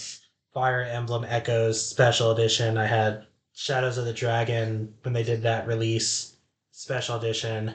Fire 0.55 0.83
Emblem 0.83 1.25
Echoes 1.29 1.85
Special 1.85 2.31
Edition. 2.31 2.79
I 2.79 2.87
had 2.87 3.27
Shadows 3.55 3.99
of 3.99 4.05
the 4.07 4.13
Dragon 4.13 4.95
when 5.03 5.13
they 5.13 5.25
did 5.25 5.43
that 5.43 5.67
release 5.67 6.37
Special 6.71 7.17
Edition. 7.17 7.75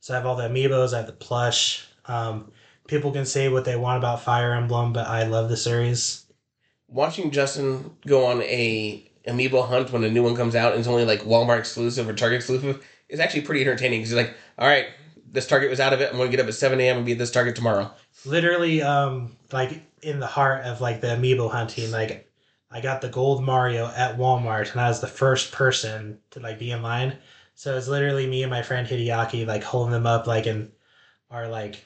So 0.00 0.14
I 0.14 0.16
have 0.16 0.26
all 0.26 0.36
the 0.36 0.48
amiibos. 0.48 0.92
I 0.92 0.98
have 0.98 1.06
the 1.06 1.12
plush. 1.12 1.86
Um, 2.06 2.50
people 2.88 3.12
can 3.12 3.26
say 3.26 3.48
what 3.48 3.64
they 3.64 3.76
want 3.76 3.98
about 3.98 4.22
Fire 4.22 4.52
Emblem, 4.52 4.92
but 4.92 5.06
I 5.06 5.24
love 5.24 5.48
the 5.48 5.56
series. 5.56 6.24
Watching 6.88 7.30
Justin 7.30 7.96
go 8.06 8.26
on 8.26 8.42
a 8.42 9.06
amiibo 9.28 9.68
hunt 9.68 9.92
when 9.92 10.02
a 10.02 10.10
new 10.10 10.22
one 10.22 10.34
comes 10.34 10.54
out 10.54 10.72
and 10.72 10.80
it's 10.80 10.88
only 10.88 11.04
like 11.04 11.20
Walmart 11.20 11.58
exclusive 11.58 12.08
or 12.08 12.14
Target 12.14 12.38
exclusive 12.38 12.84
is 13.08 13.20
actually 13.20 13.42
pretty 13.42 13.60
entertaining. 13.60 14.00
Because 14.00 14.10
he's 14.10 14.16
like, 14.16 14.34
all 14.58 14.66
right, 14.66 14.86
this 15.30 15.46
Target 15.46 15.70
was 15.70 15.80
out 15.80 15.92
of 15.92 16.00
it. 16.00 16.10
I'm 16.10 16.16
going 16.16 16.30
to 16.30 16.36
get 16.36 16.42
up 16.42 16.48
at 16.48 16.54
7 16.54 16.80
a.m. 16.80 16.96
and 16.96 17.06
be 17.06 17.12
at 17.12 17.18
this 17.18 17.30
Target 17.30 17.54
tomorrow. 17.54 17.90
Literally, 18.24 18.82
um, 18.82 19.36
like 19.52 19.82
in 20.02 20.18
the 20.18 20.26
heart 20.26 20.64
of 20.64 20.80
like 20.80 21.00
the 21.00 21.08
amiibo 21.08 21.50
hunting, 21.50 21.90
like 21.90 22.30
I 22.70 22.80
got 22.80 23.00
the 23.00 23.08
gold 23.08 23.44
Mario 23.44 23.86
at 23.86 24.16
Walmart, 24.16 24.72
and 24.72 24.80
I 24.80 24.88
was 24.88 25.00
the 25.00 25.06
first 25.06 25.52
person 25.52 26.18
to 26.30 26.40
like 26.40 26.58
be 26.58 26.70
in 26.70 26.82
line. 26.82 27.18
So 27.60 27.76
it's 27.76 27.88
literally 27.88 28.26
me 28.26 28.42
and 28.42 28.48
my 28.48 28.62
friend 28.62 28.88
Hideaki 28.88 29.46
like 29.46 29.62
holding 29.62 29.92
them 29.92 30.06
up 30.06 30.26
like 30.26 30.46
in 30.46 30.72
our 31.30 31.46
like 31.46 31.84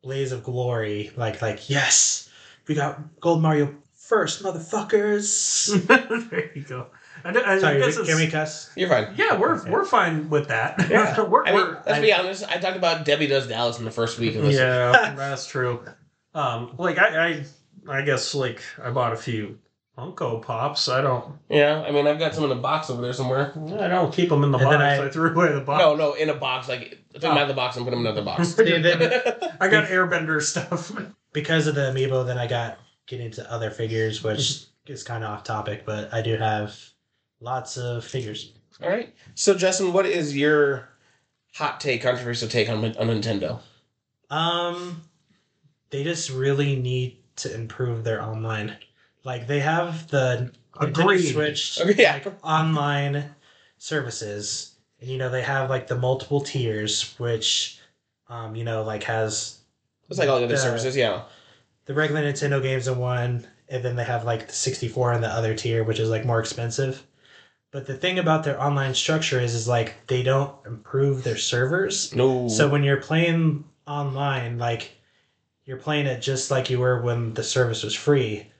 blaze 0.00 0.30
of 0.30 0.44
glory, 0.44 1.10
like 1.16 1.42
like 1.42 1.68
yes, 1.68 2.30
we 2.68 2.76
got 2.76 3.18
gold 3.18 3.42
Mario 3.42 3.74
first, 3.96 4.44
motherfuckers. 4.44 5.74
there 6.30 6.52
you 6.54 6.62
go. 6.62 6.86
I, 7.24 7.32
d- 7.32 7.40
I 7.40 7.58
Sorry, 7.58 7.80
guess 7.80 7.96
can 7.96 8.04
it's- 8.04 8.16
we 8.16 8.28
cuss? 8.28 8.70
You're 8.76 8.88
fine. 8.88 9.12
Yeah, 9.16 9.36
we're 9.40 9.58
Okay. 9.58 9.68
we're 9.72 9.84
fine 9.84 10.30
with 10.30 10.46
that. 10.48 10.88
Yeah. 10.88 11.20
we're, 11.28 11.44
I 11.44 11.50
mean, 11.50 11.54
we're- 11.66 11.76
let's 11.84 12.00
be 12.00 12.12
honest. 12.12 12.44
I 12.48 12.58
talked 12.58 12.76
about 12.76 13.04
Debbie 13.04 13.26
Does 13.26 13.48
Dallas 13.48 13.80
in 13.80 13.84
the 13.84 13.90
first 13.90 14.20
week 14.20 14.36
of 14.36 14.42
this. 14.42 14.54
yeah, 14.54 15.14
that's 15.16 15.48
true. 15.48 15.84
Um, 16.32 16.76
like 16.78 16.96
I, 17.00 17.26
I, 17.26 17.44
I 17.88 18.02
guess 18.02 18.36
like 18.36 18.62
I 18.80 18.90
bought 18.90 19.12
a 19.14 19.16
few 19.16 19.58
Funko 19.98 20.40
Pops. 20.40 20.88
I 20.88 21.00
don't, 21.00 21.24
Yeah, 21.48 21.82
I 21.82 21.90
mean, 21.90 22.06
I've 22.06 22.18
got 22.20 22.34
some 22.34 22.44
in 22.44 22.52
a 22.52 22.60
box 22.60 22.88
over 22.88 23.02
there 23.02 23.12
somewhere. 23.12 23.52
I 23.80 23.88
don't 23.88 24.12
keep 24.14 24.28
them 24.28 24.44
in 24.44 24.52
the 24.52 24.58
And 24.58 24.64
box. 24.66 24.74
then 24.74 24.80
I, 24.80 25.06
I- 25.06 25.10
threw 25.10 25.30
away 25.32 25.52
the 25.52 25.60
box. 25.60 25.80
No, 25.82 25.96
no, 25.96 26.12
in 26.14 26.30
a 26.30 26.34
box. 26.34 26.68
Like, 26.68 26.98
if 27.14 27.24
I'm 27.24 27.32
Oh. 27.32 27.34
out 27.34 27.42
of 27.42 27.48
the 27.48 27.54
box, 27.54 27.76
I'm 27.76 27.84
putting 27.84 27.98
them 28.02 28.06
in 28.06 28.12
another 28.12 28.24
box. 28.24 28.48
See, 28.56 28.62
then- 28.80 29.02
I 29.60 29.68
got 29.68 29.88
Airbender 29.88 30.40
stuff. 30.40 30.92
because 31.32 31.66
of 31.66 31.74
the 31.74 31.80
amiibo, 31.92 32.24
then 32.24 32.38
I 32.38 32.46
got 32.46 32.78
get 33.06 33.20
into 33.20 33.50
other 33.50 33.70
figures, 33.70 34.22
which 34.22 34.66
is 34.86 35.02
kind 35.02 35.24
of 35.24 35.30
off 35.30 35.42
topic, 35.44 35.84
but 35.84 36.12
I 36.14 36.22
do 36.22 36.36
have 36.36 36.78
lots 37.40 37.76
of 37.76 38.04
figures. 38.04 38.52
All 38.82 38.88
right. 38.88 39.12
So, 39.34 39.54
Justin, 39.54 39.92
what 39.92 40.06
is 40.06 40.36
your 40.36 40.88
hot 41.54 41.80
take, 41.80 42.02
controversial 42.02 42.48
take 42.48 42.68
on, 42.68 42.84
on 42.84 42.92
Nintendo? 43.08 43.60
Um, 44.30 45.02
they 45.90 46.04
just 46.04 46.30
really 46.30 46.76
need 46.76 47.16
to 47.36 47.52
improve 47.54 48.04
their 48.04 48.22
online. 48.22 48.76
Like 49.24 49.46
they 49.46 49.60
have 49.60 50.08
the 50.08 50.52
Agreed. 50.80 51.32
Switch 51.32 51.80
Okay, 51.80 51.94
yeah. 52.02 52.20
like, 52.24 52.44
online 52.44 53.24
services, 53.78 54.74
and 55.00 55.10
you 55.10 55.18
know 55.18 55.30
they 55.30 55.42
have 55.42 55.70
like 55.70 55.86
the 55.86 55.96
multiple 55.96 56.40
tiers, 56.40 57.14
which, 57.18 57.78
um, 58.28 58.54
you 58.54 58.64
know, 58.64 58.82
like 58.82 59.02
has 59.04 59.58
It's 60.08 60.18
like 60.18 60.28
all 60.28 60.38
the 60.38 60.44
other 60.44 60.56
services, 60.56 60.96
yeah. 60.96 61.22
the 61.86 61.94
regular 61.94 62.22
Nintendo 62.22 62.62
games 62.62 62.86
in 62.86 62.98
one, 62.98 63.46
and 63.68 63.84
then 63.84 63.96
they 63.96 64.04
have 64.04 64.24
like 64.24 64.46
the 64.46 64.52
64 64.52 65.14
in 65.14 65.20
the 65.20 65.28
other 65.28 65.54
tier, 65.54 65.84
which 65.84 65.98
is 65.98 66.10
like 66.10 66.24
more 66.24 66.40
expensive. 66.40 67.04
But 67.70 67.86
the 67.86 67.94
thing 67.94 68.18
about 68.18 68.44
their 68.44 68.60
online 68.60 68.94
structure 68.94 69.40
is, 69.40 69.54
is 69.54 69.68
like 69.68 70.06
they 70.06 70.22
don't 70.22 70.54
improve 70.66 71.22
their 71.22 71.36
servers. 71.36 72.14
No. 72.14 72.48
So 72.48 72.68
when 72.68 72.82
you're 72.82 73.02
playing 73.02 73.64
online, 73.86 74.58
like 74.58 74.92
you're 75.64 75.76
playing 75.76 76.06
it 76.06 76.22
just 76.22 76.50
like 76.50 76.70
you 76.70 76.78
were 76.78 77.02
when 77.02 77.34
the 77.34 77.44
service 77.44 77.82
was 77.82 77.94
free. 77.94 78.50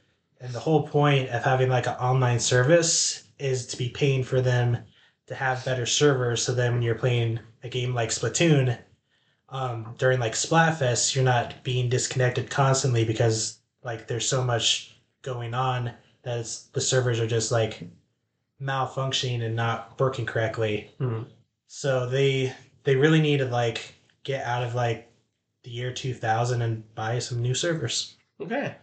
And 0.40 0.52
the 0.52 0.60
whole 0.60 0.86
point 0.86 1.28
of 1.30 1.42
having 1.42 1.68
like 1.68 1.86
an 1.86 1.94
online 1.94 2.38
service 2.38 3.24
is 3.38 3.66
to 3.68 3.76
be 3.76 3.88
paying 3.88 4.22
for 4.22 4.40
them 4.40 4.78
to 5.26 5.34
have 5.34 5.64
better 5.64 5.86
servers. 5.86 6.42
So 6.42 6.54
then 6.54 6.74
when 6.74 6.82
you're 6.82 6.94
playing 6.94 7.40
a 7.62 7.68
game 7.68 7.94
like 7.94 8.10
Splatoon, 8.10 8.78
um, 9.50 9.94
during 9.98 10.20
like 10.20 10.34
Splatfest, 10.34 11.14
you're 11.14 11.24
not 11.24 11.62
being 11.64 11.88
disconnected 11.88 12.50
constantly 12.50 13.04
because 13.04 13.58
like 13.82 14.06
there's 14.06 14.28
so 14.28 14.42
much 14.42 14.98
going 15.22 15.54
on 15.54 15.92
that 16.22 16.38
it's, 16.38 16.64
the 16.66 16.80
servers 16.80 17.20
are 17.20 17.26
just 17.26 17.50
like 17.50 17.82
malfunctioning 18.60 19.42
and 19.42 19.56
not 19.56 19.98
working 19.98 20.26
correctly. 20.26 20.90
Hmm. 20.98 21.22
So 21.66 22.08
they 22.08 22.52
they 22.84 22.96
really 22.96 23.20
need 23.20 23.38
to 23.38 23.46
like 23.46 23.94
get 24.24 24.44
out 24.44 24.62
of 24.62 24.74
like 24.74 25.10
the 25.62 25.70
year 25.70 25.92
2000 25.92 26.62
and 26.62 26.94
buy 26.94 27.18
some 27.18 27.42
new 27.42 27.54
servers. 27.54 28.16
okay. 28.40 28.76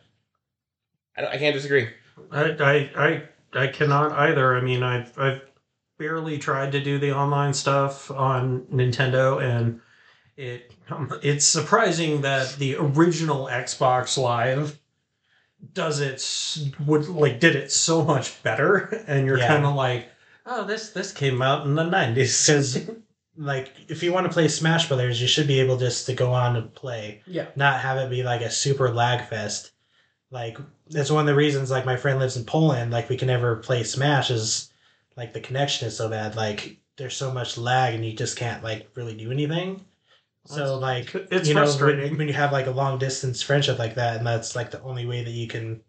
I, 1.18 1.22
don't, 1.22 1.32
I 1.32 1.38
can't 1.38 1.56
disagree. 1.56 1.90
I, 2.32 2.44
I, 2.52 2.74
I, 2.96 3.24
I 3.54 3.68
cannot 3.68 4.12
either. 4.14 4.56
I 4.56 4.62
mean, 4.62 4.84
I've, 4.84 5.18
I've 5.18 5.42
barely 5.98 6.38
tried 6.38 6.72
to 6.74 6.84
do 6.84 7.00
the 7.00 7.14
online 7.16 7.54
stuff 7.54 8.12
on 8.12 8.62
Nintendo, 8.72 9.42
and 9.42 9.80
it, 10.38 10.74
it's 11.24 11.46
surprising 11.48 12.22
that 12.22 12.56
the 12.58 12.76
original 12.76 13.46
Xbox 13.46 14.18
Live 14.18 14.80
does 15.74 16.00
it 16.02 16.76
would 16.86 17.08
like 17.08 17.40
did 17.40 17.56
it 17.56 17.72
so 17.72 18.04
much 18.04 18.42
better, 18.44 18.78
and 19.08 19.26
you're 19.26 19.38
Yeah. 19.38 19.48
kind 19.48 19.66
of 19.66 19.76
like, 19.76 20.08
oh, 20.46 20.66
this 20.66 20.90
this 20.92 21.12
came 21.12 21.42
out 21.42 21.66
in 21.66 21.76
the 21.76 21.84
nineties. 21.84 22.46
Because 22.48 22.90
like 23.38 23.74
if 23.90 24.02
you 24.04 24.14
want 24.14 24.26
to 24.28 24.32
play 24.32 24.48
Smash 24.48 24.88
Brothers, 24.88 25.22
you 25.22 25.28
should 25.28 25.48
be 25.48 25.60
able 25.60 25.78
just 25.78 26.06
to 26.06 26.14
go 26.14 26.32
on 26.32 26.56
and 26.56 26.74
play. 26.74 27.22
Yeah. 27.28 27.48
not 27.56 27.80
have 27.82 27.98
it 27.98 28.10
be 28.10 28.24
like 28.24 28.42
a 28.42 28.50
super 28.52 28.94
lag 28.94 29.28
fest. 29.28 29.72
Like 30.32 30.58
that's 30.90 31.12
one 31.12 31.22
of 31.22 31.26
the 31.28 31.36
reasons 31.36 31.72
like 31.72 31.86
my 31.86 31.98
friend 31.98 32.20
lives 32.20 32.38
in 32.38 32.46
Poland, 32.46 32.92
like 32.92 33.10
we 33.10 33.18
can 33.18 33.28
never 33.28 33.58
play 33.58 33.84
Smash 33.84 34.30
is 34.30 34.72
like 35.18 35.34
the 35.34 35.40
connection 35.40 35.88
is 35.88 35.98
so 35.98 36.10
bad. 36.10 36.36
Like 36.36 36.78
there's 36.98 37.16
so 37.16 37.32
much 37.32 37.58
lag 37.58 37.94
and 37.94 38.06
you 38.06 38.14
just 38.14 38.38
can't 38.38 38.64
like 38.64 38.90
really 38.96 39.16
do 39.16 39.32
anything. 39.32 39.84
So 40.46 40.78
like 40.78 41.14
it's 41.32 41.48
you 41.48 41.56
know 41.56 41.62
frustrating. 41.62 42.10
when, 42.12 42.18
when 42.20 42.28
you 42.28 42.34
have 42.34 42.52
like 42.52 42.68
a 42.68 42.72
long 42.72 43.00
distance 43.00 43.42
friendship 43.42 43.80
like 43.80 43.96
that 43.96 44.18
and 44.18 44.28
that's 44.28 44.56
like 44.56 44.70
the 44.70 44.82
only 44.84 45.06
way 45.06 45.24
that 45.24 45.32
you 45.32 45.48
can, 45.48 45.82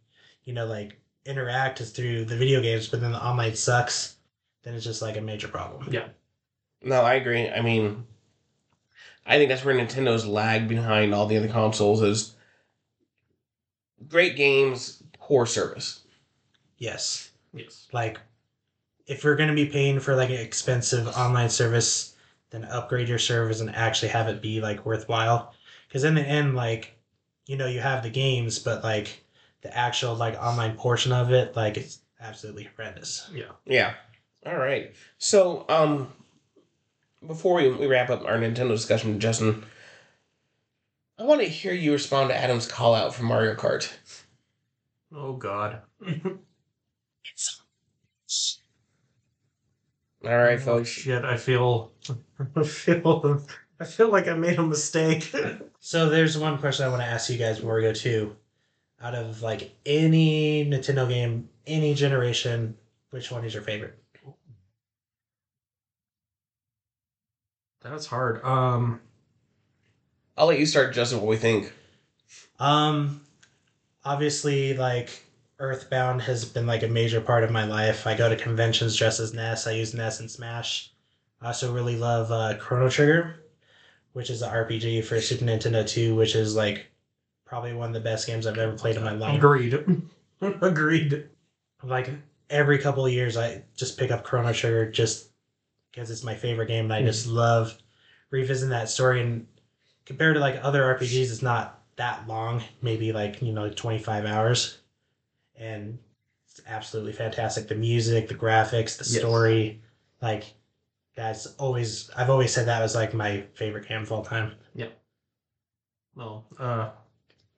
you 0.45 0.55
know, 0.55 0.67
like 0.67 0.99
interact 1.27 1.81
is 1.81 1.91
through 1.91 2.25
the 2.25 2.37
video 2.37 2.63
games, 2.63 2.89
but 2.89 3.01
then 3.01 3.13
the 3.13 3.23
online 3.23 3.55
sucks, 3.55 4.17
then 4.63 4.75
it's 4.75 4.85
just 4.85 5.03
like 5.03 5.17
a 5.17 5.21
major 5.21 5.49
problem. 5.49 5.89
yeah. 5.93 6.09
No, 6.83 7.03
I 7.03 7.15
agree. 7.15 7.49
I 7.49 7.63
mean, 7.63 8.07
I 9.27 9.39
think 9.39 9.49
that's 9.49 9.65
where 9.65 9.75
Nintendo's 9.75 10.27
lag 10.27 10.69
behind 10.69 11.15
all 11.15 11.27
the 11.27 11.37
other 11.37 11.49
consoles 11.49 12.01
is 12.03 12.36
great 14.09 14.37
games, 14.37 15.03
poor 15.19 15.47
service. 15.47 16.01
Yes. 16.79 17.31
Yes. 17.53 17.89
like 17.93 18.19
if 19.07 19.25
you're 19.25 19.37
going 19.37 19.49
to 19.49 19.55
be 19.55 19.67
paying 19.67 19.99
for 19.99 20.15
like 20.15 20.29
an 20.29 20.37
expensive 20.37 21.07
online 21.09 21.49
service 21.49 22.15
then 22.51 22.65
upgrade 22.65 23.09
your 23.09 23.19
service 23.19 23.61
and 23.61 23.75
actually 23.75 24.09
have 24.09 24.29
it 24.29 24.43
be 24.43 24.61
like 24.61 24.85
worthwhile 24.85 25.55
because 25.89 26.05
in 26.05 26.15
the 26.15 26.21
end 26.21 26.55
like 26.55 26.99
you 27.47 27.57
know 27.57 27.67
you 27.67 27.81
have 27.81 28.03
the 28.03 28.11
games 28.11 28.59
but 28.59 28.85
like 28.85 29.25
the 29.63 29.75
actual 29.75 30.15
like 30.15 30.35
online 30.35 30.77
portion 30.77 31.13
of 31.13 31.33
it 31.33 31.57
like 31.57 31.79
it's 31.79 32.01
absolutely 32.21 32.69
horrendous 32.77 33.31
Yeah. 33.33 33.53
Yeah. 33.65 33.95
All 34.45 34.57
right. 34.57 34.93
So, 35.19 35.65
um, 35.69 36.13
before 37.27 37.55
we, 37.55 37.69
we 37.73 37.87
wrap 37.87 38.11
up 38.11 38.25
our 38.25 38.37
Nintendo 38.37 38.69
discussion, 38.69 39.19
Justin, 39.19 39.65
I 41.19 41.25
want 41.25 41.41
to 41.41 41.49
hear 41.49 41.73
you 41.73 41.93
respond 41.93 42.31
to 42.31 42.37
Adam's 42.37 42.67
call 42.67 42.95
out 42.95 43.15
from 43.15 43.27
Mario 43.27 43.55
Kart. 43.55 43.91
Oh 45.15 45.33
God. 45.35 45.81
it's 46.01 47.63
All 50.25 50.37
right, 50.37 50.59
Oh, 50.59 50.63
folks. 50.63 50.89
Shit, 50.89 51.25
I 51.25 51.37
feel, 51.37 51.93
I 52.57 52.63
feel, 52.65 53.43
I 53.79 53.85
feel 53.85 54.11
like 54.11 54.29
I 54.29 54.35
made 54.35 54.59
a 54.59 54.63
mistake. 54.63 55.33
so 55.81 56.09
there's 56.09 56.37
one 56.37 56.59
question 56.59 56.85
i 56.85 56.89
want 56.89 57.01
to 57.01 57.07
ask 57.07 57.31
you 57.31 57.39
guys 57.39 57.59
before 57.61 57.77
we 57.77 57.83
go 57.83 57.93
to 57.93 58.35
out 59.01 59.15
of 59.15 59.41
like 59.43 59.77
any 59.87 60.69
nintendo 60.69 61.09
game 61.09 61.49
any 61.67 61.95
generation 61.95 62.77
which 63.11 63.31
one 63.31 63.45
is 63.45 63.55
your 63.55 63.63
favorite 63.63 63.97
That's 67.91 68.07
hard. 68.07 68.45
Um, 68.45 69.01
I'll 70.37 70.47
let 70.47 70.59
you 70.59 70.67
start, 70.67 70.95
Justin. 70.95 71.21
What 71.21 71.29
we 71.29 71.37
think? 71.37 71.73
Um, 72.59 73.23
obviously, 74.05 74.75
like 74.77 75.25
Earthbound 75.59 76.23
has 76.23 76.45
been 76.45 76.67
like 76.67 76.83
a 76.83 76.89
major 76.89 77.21
part 77.21 77.45
of 77.45 77.51
my 77.51 77.65
life. 77.65 78.07
I 78.07 78.15
go 78.15 78.29
to 78.29 78.37
conventions 78.37 78.97
dressed 78.97 79.21
as 79.21 79.33
Ness. 79.33 79.67
I 79.67 79.73
use 79.73 79.95
Ness 79.95 80.21
and 80.21 80.31
Smash. 80.31 80.93
I 81.41 81.49
also 81.49 81.73
really 81.73 81.97
love 81.97 82.31
uh, 82.31 82.57
Chrono 82.59 82.89
Trigger, 82.89 83.37
which 84.13 84.31
is 84.31 84.43
an 84.43 84.53
RPG 84.53 85.05
for 85.05 85.21
Super 85.21 85.45
Nintendo 85.45 85.87
2, 85.87 86.15
which 86.15 86.35
is 86.35 86.55
like 86.55 86.87
probably 87.47 87.73
one 87.73 87.89
of 87.89 87.95
the 87.95 88.01
best 88.01 88.27
games 88.27 88.47
I've 88.47 88.59
ever 88.59 88.77
played 88.77 88.97
in 88.97 89.05
my 89.05 89.13
life. 89.13 89.37
agreed. 89.37 90.03
agreed. 90.61 91.29
Like 91.83 92.11
every 92.51 92.79
couple 92.79 93.07
of 93.07 93.13
years, 93.13 93.37
I 93.37 93.63
just 93.77 93.99
pick 93.99 94.11
up 94.11 94.25
Chrono 94.25 94.53
Trigger 94.53 94.91
just 94.91 95.31
because 95.91 96.11
it's 96.11 96.25
my 96.25 96.35
favorite 96.35 96.67
game, 96.67 96.85
and 96.87 96.93
I 96.93 97.03
just 97.03 97.27
love 97.27 97.77
revisiting 98.31 98.71
that 98.71 98.91
story. 98.91 99.23
And 99.23 99.47
compared 100.07 100.35
to 100.37 100.41
like 100.41 100.59
other 100.63 100.83
RPGs, 100.85 101.31
it's 101.31 101.43
not 101.43 101.83
that 101.97 102.27
long, 102.29 102.63
maybe 102.83 103.13
like 103.13 103.43
you 103.43 103.53
know 103.53 103.69
twenty 103.71 103.99
five 103.99 104.25
hours, 104.25 104.79
and 105.57 105.99
it's 106.47 106.61
absolutely 106.67 107.13
fantastic. 107.13 107.69
The 107.69 107.75
music, 107.75 108.29
the 108.29 108.35
graphics, 108.35 108.97
the 108.97 109.05
Yes. 109.05 109.19
story, 109.19 109.83
like 110.23 110.55
that's 111.15 111.47
always 111.59 112.11
I've 112.17 112.31
always 112.31 112.53
said 112.53 112.67
that 112.67 112.81
was 112.81 112.95
like 112.95 113.15
my 113.15 113.43
favorite 113.55 113.89
game 113.89 114.03
of 114.03 114.13
all 114.13 114.23
time. 114.23 114.53
Yeah. 114.75 114.89
Well, 116.15 116.47
uh, 116.59 116.91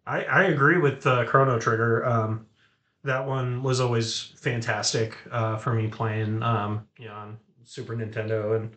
I 0.07 0.25
I 0.25 0.43
agree 0.45 0.79
with 0.79 1.07
uh, 1.07 1.25
Chrono 1.27 1.59
Trigger. 1.59 2.05
Um, 2.05 2.47
that 3.05 3.27
one 3.27 3.63
was 3.63 3.81
always 3.81 4.33
fantastic 4.41 5.17
uh, 5.31 5.57
for 5.57 5.73
me 5.73 5.89
playing. 5.89 6.43
Um, 6.43 6.87
you 6.99 7.07
know, 7.07 7.15
on 7.15 7.39
Super 7.65 7.95
Nintendo, 7.95 8.57
and 8.57 8.77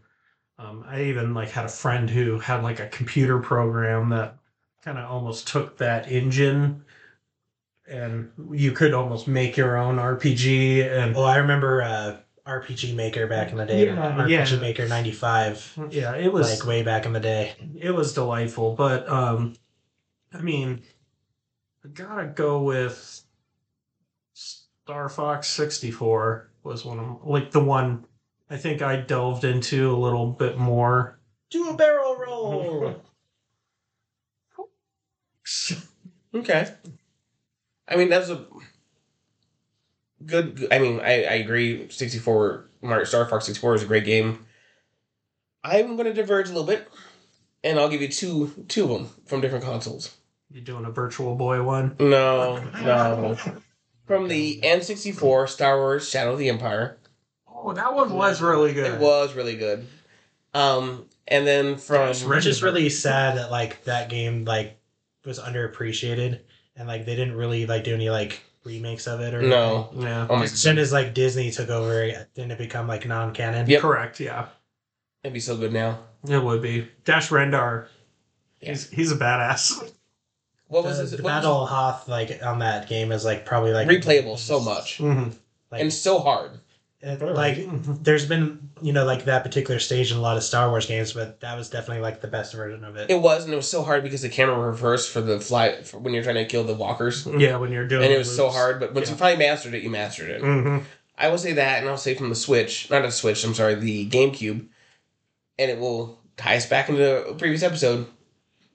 um, 0.61 0.85
I 0.87 1.03
even 1.05 1.33
like 1.33 1.49
had 1.49 1.65
a 1.65 1.69
friend 1.69 2.09
who 2.09 2.39
had 2.39 2.61
like 2.63 2.79
a 2.79 2.87
computer 2.87 3.39
program 3.39 4.09
that 4.09 4.37
kind 4.83 4.97
of 4.97 5.09
almost 5.09 5.47
took 5.47 5.77
that 5.77 6.11
engine, 6.11 6.83
and 7.89 8.31
you 8.51 8.71
could 8.71 8.93
almost 8.93 9.27
make 9.27 9.57
your 9.57 9.77
own 9.77 9.97
RPG. 9.97 10.85
And 10.85 11.15
Oh, 11.15 11.23
I 11.23 11.37
remember 11.37 11.81
uh, 11.81 12.17
RPG 12.45 12.95
Maker 12.95 13.27
back 13.27 13.51
in 13.51 13.57
the 13.57 13.65
day. 13.65 13.85
Yeah, 13.87 13.95
RPG 14.17 14.51
yeah. 14.51 14.59
Maker 14.59 14.87
ninety 14.87 15.11
five, 15.11 15.77
yeah, 15.89 16.15
it 16.15 16.31
was 16.31 16.59
like 16.59 16.67
way 16.67 16.83
back 16.83 17.05
in 17.05 17.13
the 17.13 17.19
day. 17.19 17.53
it 17.79 17.91
was 17.91 18.13
delightful 18.13 18.75
but 18.75 19.07
um 19.09 19.53
i 20.33 20.39
mean 20.41 20.81
i 21.83 21.87
gotta 21.89 22.25
go 22.25 22.61
with 22.63 23.23
star 24.33 25.09
fox 25.09 25.47
64 25.49 26.49
was 26.63 26.85
one 26.85 26.99
of 26.99 27.25
like 27.25 27.51
the 27.51 27.63
one 27.63 28.05
i 28.51 28.57
think 28.57 28.81
i 28.83 28.95
delved 28.97 29.43
into 29.43 29.91
a 29.91 29.97
little 29.97 30.27
bit 30.27 30.57
more 30.57 31.17
Do 31.49 31.69
a 31.69 31.73
barrel 31.73 32.15
roll. 32.15 33.01
Okay. 36.33 36.65
I 37.87 37.95
mean, 37.97 38.09
that's 38.09 38.29
a 38.29 38.45
good. 40.25 40.65
I 40.71 40.79
mean, 40.79 41.01
I, 41.01 41.23
I 41.23 41.33
agree. 41.43 41.89
Sixty 41.89 42.19
four 42.19 42.69
Mario 42.81 43.03
Star 43.03 43.25
Fox 43.25 43.47
sixty 43.47 43.59
four 43.59 43.75
is 43.75 43.83
a 43.83 43.85
great 43.85 44.05
game. 44.05 44.45
I'm 45.63 45.97
going 45.97 46.07
to 46.07 46.13
diverge 46.13 46.47
a 46.47 46.53
little 46.53 46.65
bit, 46.65 46.87
and 47.65 47.77
I'll 47.77 47.89
give 47.89 48.01
you 48.01 48.07
two 48.07 48.65
two 48.69 48.83
of 48.85 48.89
them 48.89 49.09
from 49.25 49.41
different 49.41 49.65
consoles. 49.65 50.15
you 50.49 50.61
doing 50.61 50.85
a 50.85 50.91
virtual 50.91 51.35
boy 51.35 51.63
one 51.63 51.97
No, 51.99 52.63
no. 52.81 53.35
From 54.05 54.29
the 54.29 54.61
N64 54.63 55.49
Star 55.49 55.77
Wars 55.77 56.07
Shadow 56.09 56.33
of 56.33 56.39
the 56.39 56.47
Empire. 56.49 56.97
Oh 57.63 57.73
that 57.73 57.93
one 57.93 58.13
was 58.13 58.41
really 58.41 58.73
good 58.73 58.93
It 58.95 58.99
was 58.99 59.33
really 59.33 59.55
good. 59.55 59.87
Um, 60.53 61.05
and 61.27 61.47
then 61.47 61.77
from 61.77 62.07
Yes, 62.07 62.23
It's 62.23 62.45
just 62.45 62.61
really 62.61 62.89
sad 62.89 63.37
that 63.37 63.51
like 63.51 63.83
that 63.85 64.09
game 64.09 64.43
like 64.45 64.77
was 65.25 65.39
underappreciated 65.39 66.39
and 66.75 66.87
like 66.87 67.05
they 67.05 67.15
didn't 67.15 67.35
really 67.35 67.65
like 67.65 67.83
do 67.83 67.93
any 67.93 68.09
like 68.09 68.41
remakes 68.63 69.07
of 69.07 69.21
it 69.21 69.33
or 69.33 69.41
no, 69.41 69.89
yeah 69.95 70.27
oh 70.29 70.41
As 70.41 70.51
soon 70.51 70.77
as 70.77 70.91
like 70.91 71.13
Disney 71.13 71.51
took 71.51 71.69
over, 71.69 72.03
it 72.03 72.29
didn't 72.35 72.51
it 72.51 72.57
become 72.57 72.87
like 72.87 73.07
non-canon? 73.07 73.67
Yep. 73.67 73.81
correct 73.81 74.19
yeah 74.19 74.47
it'd 75.23 75.33
be 75.33 75.39
so 75.39 75.55
good 75.57 75.71
now. 75.73 75.99
it 76.27 76.43
would 76.43 76.61
be 76.61 76.87
dash 77.05 77.29
rendar 77.29 77.87
Yeah. 78.59 78.69
he's, 78.69 78.89
he's 78.89 79.11
a 79.11 79.15
badass 79.17 79.91
What 80.67 80.85
was 80.85 80.97
the, 80.97 81.03
this? 81.03 81.11
the 81.17 81.23
what 81.23 81.29
Battle 81.31 81.63
of 81.63 81.69
Hoth 81.69 82.07
like 82.07 82.39
on 82.43 82.59
that 82.59 82.87
game 82.87 83.11
is 83.11 83.23
like 83.25 83.45
probably 83.45 83.71
like 83.73 83.87
replayable 83.87 84.37
so 84.37 84.59
much 84.59 84.97
Mhm. 84.99 85.33
Like, 85.71 85.81
and 85.81 85.93
so 85.93 86.19
hard. 86.19 86.59
It- 87.01 87.21
like 87.21 87.57
there's 88.03 88.25
been 88.25 88.69
you 88.81 88.93
know 88.93 89.05
like 89.05 89.25
that 89.25 89.43
particular 89.43 89.79
stage 89.79 90.11
in 90.11 90.17
a 90.17 90.21
lot 90.21 90.37
of 90.37 90.43
Star 90.43 90.69
Wars 90.69 90.85
games, 90.85 91.13
but 91.13 91.39
that 91.41 91.57
was 91.57 91.69
definitely 91.69 92.01
like 92.01 92.21
the 92.21 92.27
best 92.27 92.53
version 92.53 92.83
of 92.83 92.95
it. 92.95 93.09
It 93.09 93.19
was, 93.21 93.43
and 93.45 93.53
it 93.53 93.57
was 93.57 93.69
so 93.69 93.83
hard 93.83 94.03
because 94.03 94.21
the 94.21 94.29
camera 94.29 94.57
reversed 94.59 95.11
for 95.11 95.21
the 95.21 95.39
fly 95.39 95.81
for 95.83 95.99
when 95.99 96.13
you're 96.13 96.23
trying 96.23 96.35
to 96.35 96.45
kill 96.45 96.63
the 96.63 96.73
walkers, 96.75 97.25
Yeah, 97.27 97.57
when 97.57 97.71
you're 97.71 97.87
doing 97.87 98.03
and 98.03 98.11
it 98.11 98.15
the 98.15 98.19
was 98.19 98.35
so 98.35 98.49
hard. 98.49 98.79
But 98.79 98.93
once 98.93 99.09
you 99.09 99.15
Yeah. 99.15 99.19
finally 99.19 99.45
mastered 99.45 99.73
it, 99.73 99.83
you 99.83 99.89
mastered 99.89 100.29
it. 100.29 100.41
Mhm. 100.41 100.83
I 101.17 101.27
will 101.29 101.37
say 101.37 101.53
that, 101.53 101.79
and 101.81 101.89
I'll 101.89 101.97
say 101.97 102.15
from 102.15 102.29
the 102.29 102.35
Switch, 102.35 102.89
not 102.89 103.05
a 103.05 103.11
Switch. 103.11 103.43
I'm 103.43 103.53
sorry, 103.53 103.75
the 103.75 104.09
GameCube, 104.09 104.65
and 105.59 105.71
it 105.71 105.77
will 105.79 106.19
tie 106.37 106.55
us 106.57 106.65
back 106.65 106.89
into 106.89 107.25
a 107.27 107.35
previous 107.35 107.61
episode. 107.63 108.07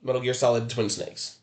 Metal 0.02 0.20
Gear 0.20 0.34
Solid 0.34 0.70
Twin 0.70 0.88
Snakes. 0.88 1.38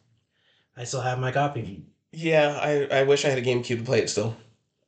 I 0.77 0.85
still 0.85 1.01
have 1.01 1.19
my 1.19 1.31
copy. 1.31 1.83
Yeah, 2.13 2.57
I, 2.61 2.99
I 2.99 3.03
wish 3.03 3.25
I 3.25 3.29
had 3.29 3.37
a 3.37 3.41
GameCube 3.41 3.79
to 3.79 3.83
play 3.83 3.99
it 3.99 4.09
still. 4.09 4.35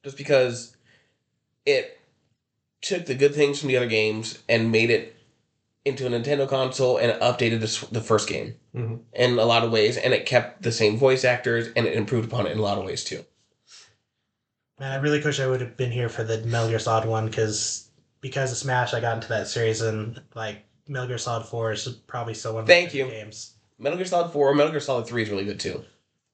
Just 0.03 0.15
because 0.15 0.74
it 1.65 1.99
took 2.81 3.05
the 3.05 3.15
good 3.15 3.33
things 3.33 3.59
from 3.59 3.69
the 3.69 3.77
other 3.77 3.87
games 3.87 4.39
and 4.47 4.71
made 4.71 4.89
it 4.89 5.15
into 5.83 6.05
a 6.05 6.09
Nintendo 6.09 6.47
console 6.47 6.97
and 6.97 7.19
updated 7.21 7.59
the, 7.61 7.87
the 7.91 8.01
first 8.01 8.27
game 8.29 8.55
Mhm. 8.75 9.01
in 9.13 9.37
a 9.39 9.45
lot 9.45 9.63
of 9.63 9.71
ways. 9.71 9.97
And 9.97 10.13
it 10.13 10.25
kept 10.25 10.61
the 10.63 10.71
same 10.71 10.97
voice 10.97 11.23
actors 11.23 11.67
and 11.75 11.85
it 11.85 11.95
improved 11.95 12.31
upon 12.31 12.47
it 12.47 12.51
in 12.51 12.59
a 12.59 12.61
lot 12.61 12.77
of 12.77 12.85
ways 12.85 13.03
too. 13.03 13.23
Man, 14.79 14.91
I 14.91 14.95
really 14.95 15.21
wish 15.23 15.39
I 15.39 15.47
would 15.47 15.61
have 15.61 15.77
been 15.77 15.91
here 15.91 16.09
for 16.09 16.23
the 16.23 16.39
Metal 16.39 16.69
Gear 16.69 16.79
Solid 16.79 17.05
one 17.07 17.27
because 17.27 17.89
because 18.21 18.51
of 18.51 18.57
Smash, 18.57 18.93
I 18.93 18.99
got 18.99 19.15
into 19.15 19.29
that 19.29 19.47
series 19.47 19.81
and 19.81 20.21
like 20.33 20.65
Metal 20.87 21.07
Gear 21.07 21.17
Solid 21.17 21.45
Four 21.45 21.71
is 21.71 21.87
probably 22.07 22.33
still 22.33 22.53
one 22.55 22.63
of 22.63 22.67
Thank 22.67 22.87
my 22.87 22.91
favorite 22.91 23.13
you. 23.13 23.21
games. 23.23 23.53
Metal 23.77 23.97
Gear 23.97 24.05
Solid 24.05 24.31
4, 24.31 24.53
Metal 24.55 24.71
Gear 24.71 24.79
Solid 24.79 25.05
3 25.05 25.23
is 25.23 25.29
really 25.29 25.45
good 25.45 25.59
too. 25.59 25.83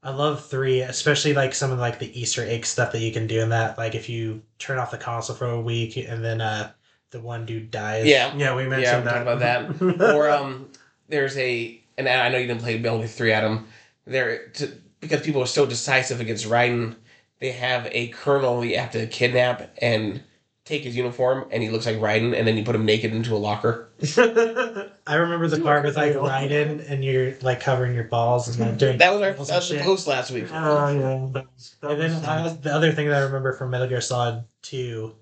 I 0.03 0.09
love 0.11 0.45
three, 0.45 0.81
especially 0.81 1.33
like 1.33 1.53
some 1.53 1.71
of 1.71 1.79
like 1.79 1.99
the 1.99 2.19
Easter 2.19 2.43
egg 2.45 2.65
stuff 2.65 2.91
that 2.91 2.99
you 3.01 3.11
can 3.11 3.27
do 3.27 3.41
in 3.41 3.49
that. 3.49 3.77
Like 3.77 3.93
if 3.95 4.09
you 4.09 4.41
turn 4.57 4.79
off 4.79 4.91
the 4.91 4.97
console 4.97 5.35
for 5.35 5.47
a 5.49 5.61
week 5.61 5.95
and 5.97 6.23
then 6.23 6.41
uh 6.41 6.71
the 7.11 7.19
one 7.19 7.45
dude 7.45 7.71
dies. 7.71 8.05
Yeah. 8.07 8.35
Yeah, 8.35 8.55
we 8.55 8.63
Yeah, 8.63 8.69
mentioned 8.69 9.03
we 9.03 9.09
that. 9.11 9.25
talked 9.25 9.41
about 9.41 9.99
that. 9.99 10.15
or 10.15 10.29
um, 10.29 10.69
there's 11.09 11.37
a, 11.37 11.81
and 11.97 12.07
I 12.07 12.29
know 12.29 12.37
you 12.37 12.47
didn't 12.47 12.61
play 12.61 12.79
Metal 12.79 12.99
Gear 12.99 13.07
Three, 13.07 13.33
Adam. 13.33 13.67
There, 14.05 14.47
to, 14.47 14.71
because 15.01 15.21
people 15.21 15.41
are 15.43 15.47
so 15.47 15.65
decisive 15.65 16.21
against 16.21 16.45
Raiden, 16.47 16.95
they 17.39 17.51
have 17.51 17.87
a 17.91 18.07
colonel 18.09 18.63
you 18.63 18.77
have 18.77 18.91
to 18.91 19.07
kidnap 19.07 19.73
and 19.81 20.23
take 20.71 20.83
his 20.83 20.95
uniform, 20.95 21.47
and 21.51 21.61
he 21.61 21.69
looks 21.69 21.85
like 21.85 21.97
Raiden, 21.97 22.35
and 22.37 22.47
then 22.47 22.57
you 22.57 22.63
put 22.63 22.73
him 22.75 22.85
naked 22.85 23.13
into 23.13 23.35
a 23.35 23.37
locker. 23.37 23.89
I 24.17 25.15
remember 25.15 25.47
the 25.47 25.57
Do 25.57 25.63
part 25.63 25.83
with 25.83 25.97
like 25.97 26.13
real. 26.13 26.23
Raiden 26.23 26.89
and 26.89 27.03
you're 27.03 27.35
like 27.41 27.59
covering 27.59 27.93
your 27.93 28.05
balls 28.05 28.47
and 28.47 28.59
like 28.59 28.77
doing 28.77 28.97
That 29.03 29.13
was 29.13 29.21
our 29.21 29.31
puzzles 29.33 29.47
that 29.49 29.55
was 29.57 29.69
the 29.69 29.79
post 29.79 30.07
last 30.07 30.31
week. 30.31 30.45
Oh 30.51 30.89
yeah, 30.89 31.27
that 31.33 31.45
was, 31.53 31.75
that 31.81 31.91
And 31.91 32.01
then 32.01 32.11
was 32.43 32.53
uh, 32.53 32.57
the 32.61 32.73
other 32.73 32.91
thing 32.91 33.07
that 33.09 33.17
I 33.21 33.25
remember 33.25 33.53
from 33.53 33.69
Metal 33.71 33.87
Gear 33.87 34.01
Solid 34.01 34.45
2 34.63 35.13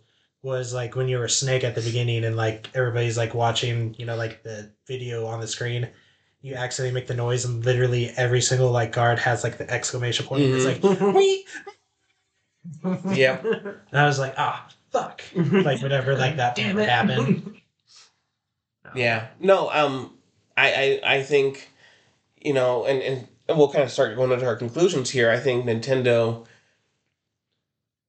was 0.42 0.74
like 0.74 0.96
when 0.96 1.08
you 1.10 1.18
were 1.18 1.28
Snake 1.28 1.64
at 1.64 1.76
the 1.76 1.82
beginning 1.82 2.24
and 2.24 2.38
like 2.38 2.70
everybody's 2.74 3.18
like 3.18 3.34
watching, 3.34 3.96
you 3.98 4.06
know, 4.06 4.16
like 4.16 4.44
the 4.44 4.72
video 4.88 5.26
on 5.26 5.42
the 5.42 5.48
screen, 5.48 5.90
you 6.42 6.56
accidentally 6.56 6.94
make 6.94 7.08
the 7.08 7.14
noise 7.16 7.44
and 7.44 7.66
literally 7.66 8.10
every 8.16 8.42
single 8.42 8.72
like 8.72 8.92
guard 8.94 9.20
has 9.20 9.44
like 9.44 9.58
the 9.58 9.70
exclamation 9.70 10.26
point. 10.26 10.44
and 10.44 10.54
It's 10.56 10.66
like, 10.66 11.14
"Wee!" 11.16 11.46
Yeah. 13.16 13.40
and 13.44 14.00
I 14.00 14.06
was 14.06 14.20
like, 14.20 14.36
ah, 14.38 14.68
fuck. 14.92 15.22
Like 15.36 15.82
whatever, 15.82 16.16
like 16.18 16.38
that 16.38 16.56
Damn 16.56 16.76
would 16.76 16.84
it. 16.84 16.90
happen. 16.90 17.56
Yeah. 18.96 19.28
No, 19.40 19.70
um 19.72 20.14
I 20.58 21.00
I, 21.04 21.16
I 21.18 21.24
think 21.24 21.70
you 22.42 22.54
know, 22.54 22.86
and, 22.86 23.02
and 23.02 23.28
and 23.48 23.58
we'll 23.58 23.72
kind 23.72 23.84
of 23.84 23.92
start 23.92 24.16
going 24.16 24.32
into 24.32 24.46
our 24.46 24.56
conclusions 24.56 25.10
here. 25.10 25.30
I 25.30 25.40
think 25.40 25.66
Nintendo 25.66 26.46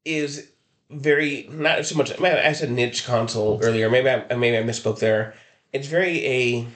is 0.04 0.50
very 0.90 1.48
not 1.52 1.84
so 1.86 1.94
much 1.96 2.18
maybe 2.18 2.36
I 2.38 2.52
said 2.52 2.70
niche 2.70 3.04
console 3.04 3.60
earlier. 3.62 3.88
Maybe 3.90 4.08
I 4.08 4.34
maybe 4.34 4.56
I 4.58 4.62
misspoke 4.62 4.98
there. 4.98 5.34
It's 5.72 5.86
very 5.86 6.24
a 6.26 6.66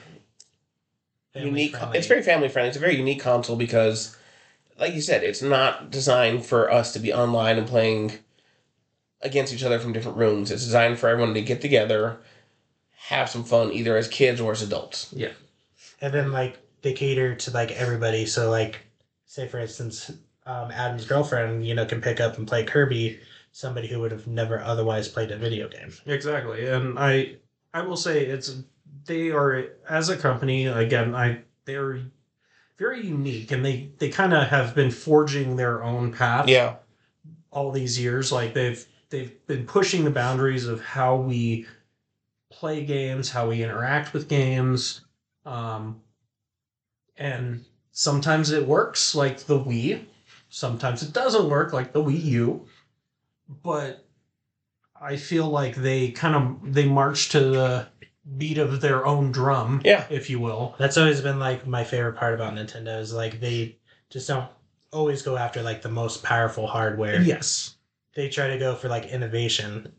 Family 1.33 1.49
unique 1.49 1.75
friendly. 1.75 1.97
it's 1.97 2.07
very 2.07 2.21
family 2.23 2.47
friendly. 2.47 2.69
It's 2.69 2.77
a 2.77 2.81
very 2.81 2.95
unique 2.95 3.19
console 3.21 3.55
because 3.57 4.15
like 4.79 4.93
you 4.93 5.01
said, 5.01 5.23
it's 5.23 5.41
not 5.41 5.89
designed 5.91 6.45
for 6.45 6.71
us 6.71 6.93
to 6.93 6.99
be 6.99 7.11
online 7.13 7.57
and 7.57 7.67
playing 7.67 8.13
against 9.21 9.53
each 9.53 9.63
other 9.63 9.79
from 9.79 9.93
different 9.93 10.17
rooms. 10.17 10.51
It's 10.51 10.63
designed 10.63 10.99
for 10.99 11.09
everyone 11.09 11.33
to 11.33 11.41
get 11.41 11.61
together, 11.61 12.17
have 13.07 13.29
some 13.29 13.43
fun 13.43 13.71
either 13.73 13.97
as 13.97 14.07
kids 14.07 14.39
or 14.41 14.51
as 14.51 14.61
adults. 14.61 15.11
Yeah. 15.13 15.31
And 16.01 16.13
then 16.13 16.31
like 16.31 16.59
they 16.81 16.93
cater 16.93 17.35
to 17.35 17.51
like 17.51 17.71
everybody 17.71 18.25
so 18.25 18.49
like 18.51 18.79
say 19.25 19.47
for 19.47 19.57
instance 19.59 20.11
um, 20.45 20.69
adam's 20.69 21.05
girlfriend 21.05 21.65
you 21.65 21.73
know 21.73 21.85
can 21.85 21.99
pick 21.99 22.19
up 22.19 22.37
and 22.37 22.47
play 22.47 22.63
kirby 22.63 23.19
somebody 23.51 23.87
who 23.87 23.99
would 23.99 24.11
have 24.11 24.27
never 24.27 24.61
otherwise 24.61 25.07
played 25.07 25.31
a 25.31 25.37
video 25.37 25.67
game 25.67 25.91
Exactly, 26.05 26.67
and 26.67 26.99
I 26.99 27.37
I 27.73 27.81
will 27.81 27.97
say 27.97 28.23
it's 28.25 28.55
they 29.05 29.31
are 29.31 29.65
as 29.89 30.09
a 30.09 30.17
company 30.17 30.67
again. 30.67 31.15
I 31.15 31.41
they're 31.65 32.01
very 32.77 33.05
unique, 33.05 33.51
and 33.51 33.65
they 33.65 33.89
they 33.97 34.09
kind 34.09 34.33
of 34.33 34.47
have 34.49 34.75
been 34.75 34.91
forging 34.91 35.55
their 35.55 35.83
own 35.83 36.11
path. 36.11 36.47
Yeah. 36.47 36.75
all 37.51 37.71
these 37.71 37.99
years, 37.99 38.31
like 38.31 38.53
they've 38.53 38.85
they've 39.09 39.45
been 39.47 39.65
pushing 39.65 40.03
the 40.03 40.11
boundaries 40.11 40.67
of 40.67 40.81
how 40.81 41.15
we 41.15 41.67
play 42.51 42.85
games, 42.85 43.29
how 43.29 43.49
we 43.49 43.63
interact 43.63 44.13
with 44.13 44.27
games, 44.29 45.01
um, 45.45 46.01
and 47.17 47.63
sometimes 47.91 48.51
it 48.51 48.67
works, 48.67 49.15
like 49.15 49.39
the 49.39 49.59
Wii. 49.59 50.03
Sometimes 50.49 51.03
it 51.03 51.13
doesn't 51.13 51.49
work, 51.49 51.73
like 51.73 51.91
the 51.93 52.03
Wii 52.03 52.23
U. 52.23 52.67
But 53.63 54.05
I 54.99 55.17
feel 55.17 55.47
like 55.47 55.75
they 55.75 56.09
kind 56.11 56.35
of 56.35 56.73
they 56.73 56.85
march 56.85 57.29
to 57.29 57.39
the 57.39 57.87
beat 58.37 58.57
of 58.57 58.81
their 58.81 59.05
own 59.05 59.31
drum, 59.31 59.81
Yeah. 59.85 60.05
if 60.09 60.29
you 60.29 60.39
will. 60.39 60.75
that's 60.79 60.97
always 60.97 61.21
been 61.21 61.37
like 61.39 61.67
my 61.67 61.83
favorite 61.83 62.15
part 62.15 62.33
about 62.33 62.55
nintendo 62.55 62.99
is 62.99 63.13
like 63.13 63.39
they 63.39 63.77
just 64.09 64.27
don't 64.27 64.49
always 64.91 65.21
go 65.21 65.37
after 65.37 65.61
like 65.61 65.83
the 65.83 65.89
most 65.89 66.23
powerful 66.23 66.65
hardware 66.65 67.21
Yes. 67.21 67.74
They 68.15 68.29
try 68.29 68.47
to 68.47 68.57
go 68.57 68.75
for 68.75 68.89
like 68.89 69.05
innovation 69.05 69.93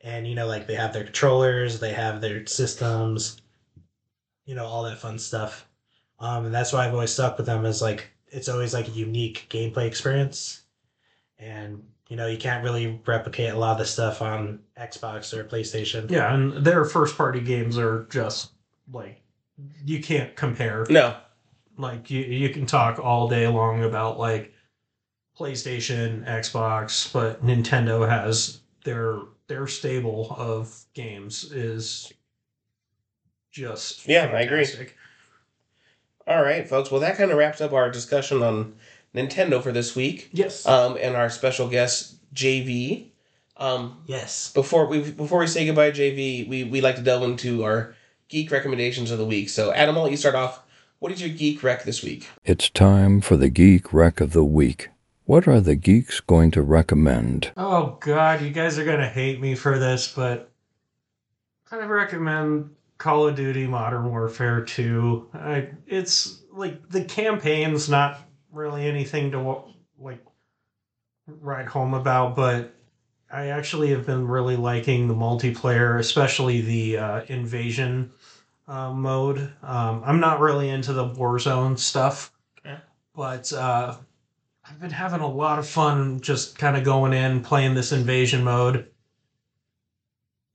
and 0.00 0.26
you 0.26 0.34
know 0.34 0.46
like 0.46 0.66
they 0.66 0.74
have 0.74 0.92
their 0.92 1.04
controllers 1.04 1.80
they 1.80 1.92
have 1.92 2.20
their 2.20 2.46
systems 2.46 3.40
you 4.44 4.54
know 4.54 4.64
all 4.64 4.84
that 4.84 4.98
fun 4.98 5.18
stuff 5.18 5.66
um 6.20 6.46
and 6.46 6.54
that's 6.54 6.72
why 6.72 6.86
i've 6.86 6.94
always 6.94 7.12
stuck 7.12 7.36
with 7.36 7.46
them 7.46 7.64
is 7.66 7.82
like 7.82 8.10
it's 8.28 8.48
always 8.48 8.72
like 8.72 8.88
a 8.88 8.92
unique 8.92 9.46
gameplay 9.50 9.86
experience 9.86 10.62
and 11.38 11.82
you 12.08 12.16
know 12.16 12.26
you 12.26 12.38
can't 12.38 12.64
really 12.64 13.00
replicate 13.06 13.52
a 13.52 13.58
lot 13.58 13.72
of 13.72 13.78
the 13.78 13.84
stuff 13.84 14.22
on 14.22 14.60
xbox 14.80 15.32
or 15.34 15.44
playstation 15.44 16.10
Yeah, 16.10 16.32
and 16.32 16.64
their 16.64 16.84
first 16.84 17.16
party 17.16 17.40
games 17.40 17.76
are 17.76 18.06
just 18.10 18.52
like 18.92 19.20
you 19.84 20.02
can't 20.02 20.34
compare. 20.36 20.86
No. 20.88 21.16
Like 21.76 22.10
you 22.10 22.20
you 22.20 22.50
can 22.50 22.66
talk 22.66 22.98
all 22.98 23.28
day 23.28 23.46
long 23.46 23.82
about 23.84 24.18
like 24.18 24.52
PlayStation, 25.38 26.26
Xbox, 26.26 27.12
but 27.12 27.44
Nintendo 27.44 28.08
has 28.08 28.60
their 28.84 29.20
their 29.46 29.66
stable 29.66 30.34
of 30.36 30.84
games 30.94 31.52
is 31.52 32.12
just 33.50 34.06
Yeah, 34.06 34.30
I 34.34 34.40
agree. 34.42 34.66
All 36.26 36.42
right, 36.42 36.68
folks. 36.68 36.90
Well, 36.90 37.00
that 37.00 37.16
kind 37.16 37.30
of 37.30 37.38
wraps 37.38 37.60
up 37.60 37.72
our 37.72 37.90
discussion 37.90 38.42
on 38.42 38.74
Nintendo 39.14 39.62
for 39.62 39.72
this 39.72 39.96
week, 39.96 40.28
Yes. 40.32 40.66
um, 40.66 40.98
and 41.00 41.16
our 41.16 41.30
special 41.30 41.68
guest 41.68 42.16
JV. 42.34 43.06
Um, 43.56 44.02
yes 44.06 44.52
before 44.52 44.86
we 44.86 45.10
before 45.10 45.40
we 45.40 45.46
say 45.48 45.66
goodbye, 45.66 45.90
JV, 45.90 46.48
we 46.48 46.64
we 46.64 46.80
like 46.80 46.94
to 46.96 47.02
delve 47.02 47.24
into 47.24 47.64
our 47.64 47.94
geek 48.28 48.50
recommendations 48.52 49.10
of 49.10 49.18
the 49.18 49.24
week. 49.24 49.48
So, 49.48 49.72
Adam, 49.72 49.96
I'll 49.96 50.02
let 50.04 50.12
you 50.12 50.16
start 50.16 50.34
off. 50.36 50.62
What 51.00 51.10
is 51.12 51.20
your 51.20 51.30
geek 51.30 51.62
rec 51.62 51.84
this 51.84 52.02
week? 52.02 52.28
It's 52.44 52.68
time 52.70 53.20
for 53.20 53.36
the 53.36 53.48
Geek 53.48 53.92
Rec 53.92 54.20
of 54.20 54.32
the 54.32 54.44
Week. 54.44 54.88
What 55.28 55.46
are 55.46 55.60
the 55.60 55.76
geeks 55.76 56.20
going 56.20 56.52
to 56.52 56.62
recommend? 56.62 57.52
Oh 57.54 57.98
God, 58.00 58.40
you 58.40 58.48
guys 58.48 58.78
are 58.78 58.84
gonna 58.86 59.10
hate 59.10 59.42
me 59.42 59.54
for 59.54 59.78
this, 59.78 60.10
but 60.10 60.50
I 61.70 61.76
recommend 61.84 62.70
Call 62.96 63.28
of 63.28 63.36
Duty 63.36 63.66
Modern 63.66 64.08
Warfare 64.08 64.62
2. 64.64 65.28
I, 65.34 65.68
it's 65.86 66.40
like 66.50 66.88
the 66.88 67.04
campaign's 67.04 67.90
not 67.90 68.20
really 68.50 68.86
anything 68.88 69.30
to 69.32 69.38
wa- 69.38 69.64
like 70.00 70.24
write 71.26 71.66
home 71.66 71.92
about, 71.92 72.34
but 72.34 72.74
I 73.30 73.48
actually 73.48 73.90
have 73.90 74.06
been 74.06 74.26
really 74.26 74.56
liking 74.56 75.08
the 75.08 75.14
multiplayer, 75.14 75.98
especially 75.98 76.62
the 76.62 76.96
uh, 76.96 77.24
invasion 77.28 78.12
uh, 78.66 78.94
mode. 78.94 79.52
Um, 79.62 80.00
I'm 80.06 80.20
not 80.20 80.40
really 80.40 80.70
into 80.70 80.94
the 80.94 81.10
Warzone 81.10 81.78
stuff, 81.78 82.32
Okay. 82.64 82.78
but 83.14 83.52
uh, 83.52 83.94
I've 84.68 84.80
been 84.80 84.90
having 84.90 85.20
a 85.20 85.28
lot 85.28 85.58
of 85.58 85.66
fun 85.66 86.20
just 86.20 86.58
kind 86.58 86.76
of 86.76 86.84
going 86.84 87.12
in, 87.12 87.42
playing 87.42 87.74
this 87.74 87.92
invasion 87.92 88.44
mode. 88.44 88.88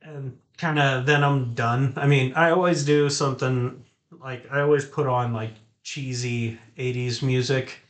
And 0.02 0.38
kind 0.58 0.78
of 0.78 1.06
then 1.06 1.24
I'm 1.24 1.54
done. 1.54 1.94
I 1.96 2.08
mean, 2.08 2.34
I 2.34 2.52
always 2.52 2.86
do 2.86 3.10
something 3.10 3.84
like 4.22 4.52
I 4.52 4.62
always 4.62 4.86
put 4.86 5.08
on 5.08 5.34
like 5.34 5.54
cheesy 5.84 6.60
80s 6.78 7.22
music 7.22 7.84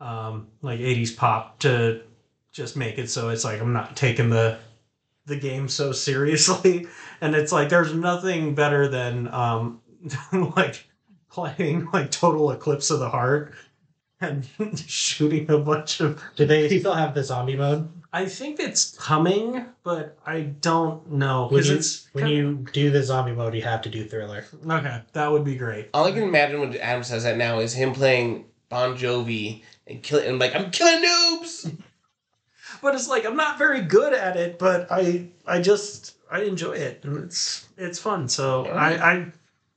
um, 0.00 0.48
like 0.62 0.80
'80s 0.80 1.16
pop 1.16 1.58
to 1.60 2.02
just 2.52 2.76
make 2.76 2.98
it 2.98 3.10
so 3.10 3.28
it's 3.28 3.44
like 3.44 3.60
I'm 3.60 3.72
not 3.72 3.96
taking 3.96 4.30
the 4.30 4.58
the 5.26 5.36
game 5.36 5.68
so 5.68 5.92
seriously, 5.92 6.86
and 7.20 7.34
it's 7.34 7.52
like 7.52 7.68
there's 7.68 7.94
nothing 7.94 8.54
better 8.54 8.88
than 8.88 9.28
um, 9.28 9.80
like 10.56 10.86
playing 11.30 11.88
like 11.92 12.10
Total 12.10 12.50
Eclipse 12.50 12.90
of 12.90 13.00
the 13.00 13.10
Heart 13.10 13.54
and 14.20 14.46
shooting 14.86 15.50
a 15.50 15.58
bunch 15.58 16.00
of. 16.00 16.22
Do 16.36 16.46
they 16.46 16.78
still 16.78 16.94
have 16.94 17.14
the 17.14 17.24
zombie 17.24 17.56
mode? 17.56 17.88
I 18.12 18.26
think 18.26 18.60
it's 18.60 18.96
coming, 18.96 19.66
but 19.82 20.16
I 20.24 20.40
don't 20.40 21.12
know 21.12 21.48
When 21.48 21.60
because 21.60 21.68
you, 21.68 21.76
it's 21.76 22.08
when 22.12 22.26
you 22.28 22.66
do 22.72 22.90
the 22.90 23.02
zombie 23.02 23.32
mode, 23.32 23.54
you 23.54 23.62
have 23.62 23.82
to 23.82 23.90
do 23.90 24.04
thriller. 24.04 24.44
okay. 24.66 25.02
That 25.12 25.30
would 25.30 25.44
be 25.44 25.56
great. 25.56 25.90
All 25.92 26.06
I 26.06 26.12
can 26.12 26.22
imagine 26.22 26.60
when 26.60 26.74
Adam 26.78 27.04
says 27.04 27.24
that 27.24 27.36
now 27.36 27.58
is 27.58 27.74
him 27.74 27.92
playing 27.92 28.46
Bon 28.70 28.96
Jovi 28.96 29.62
and 29.86 30.02
killing, 30.02 30.26
and 30.28 30.38
like 30.38 30.54
I'm 30.54 30.70
killing 30.70 31.04
noobs. 31.04 31.76
but 32.82 32.94
it's 32.94 33.08
like 33.08 33.26
I'm 33.26 33.36
not 33.36 33.58
very 33.58 33.82
good 33.82 34.12
at 34.14 34.36
it, 34.36 34.58
but 34.58 34.86
I 34.90 35.28
I 35.46 35.60
just 35.60 36.16
I 36.30 36.42
enjoy 36.42 36.72
it 36.72 37.04
and 37.04 37.18
it's 37.24 37.68
it's 37.76 37.98
fun. 37.98 38.28
So 38.28 38.66
I 38.66 39.12
I 39.12 39.32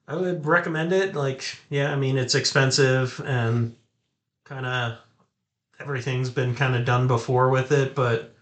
I 0.08 0.16
would 0.16 0.46
recommend 0.46 0.94
it. 0.94 1.14
Like 1.14 1.44
yeah, 1.70 1.92
I 1.92 1.96
mean 1.98 2.18
it's 2.18 2.36
expensive 2.36 3.22
and 3.26 3.76
kind 4.50 4.66
of 4.66 4.98
everything's 5.80 6.30
been 6.30 6.56
kind 6.56 6.76
of 6.76 6.84
done 6.84 7.08
before 7.08 7.50
with 7.50 7.72
it, 7.72 7.96
but 7.96 8.36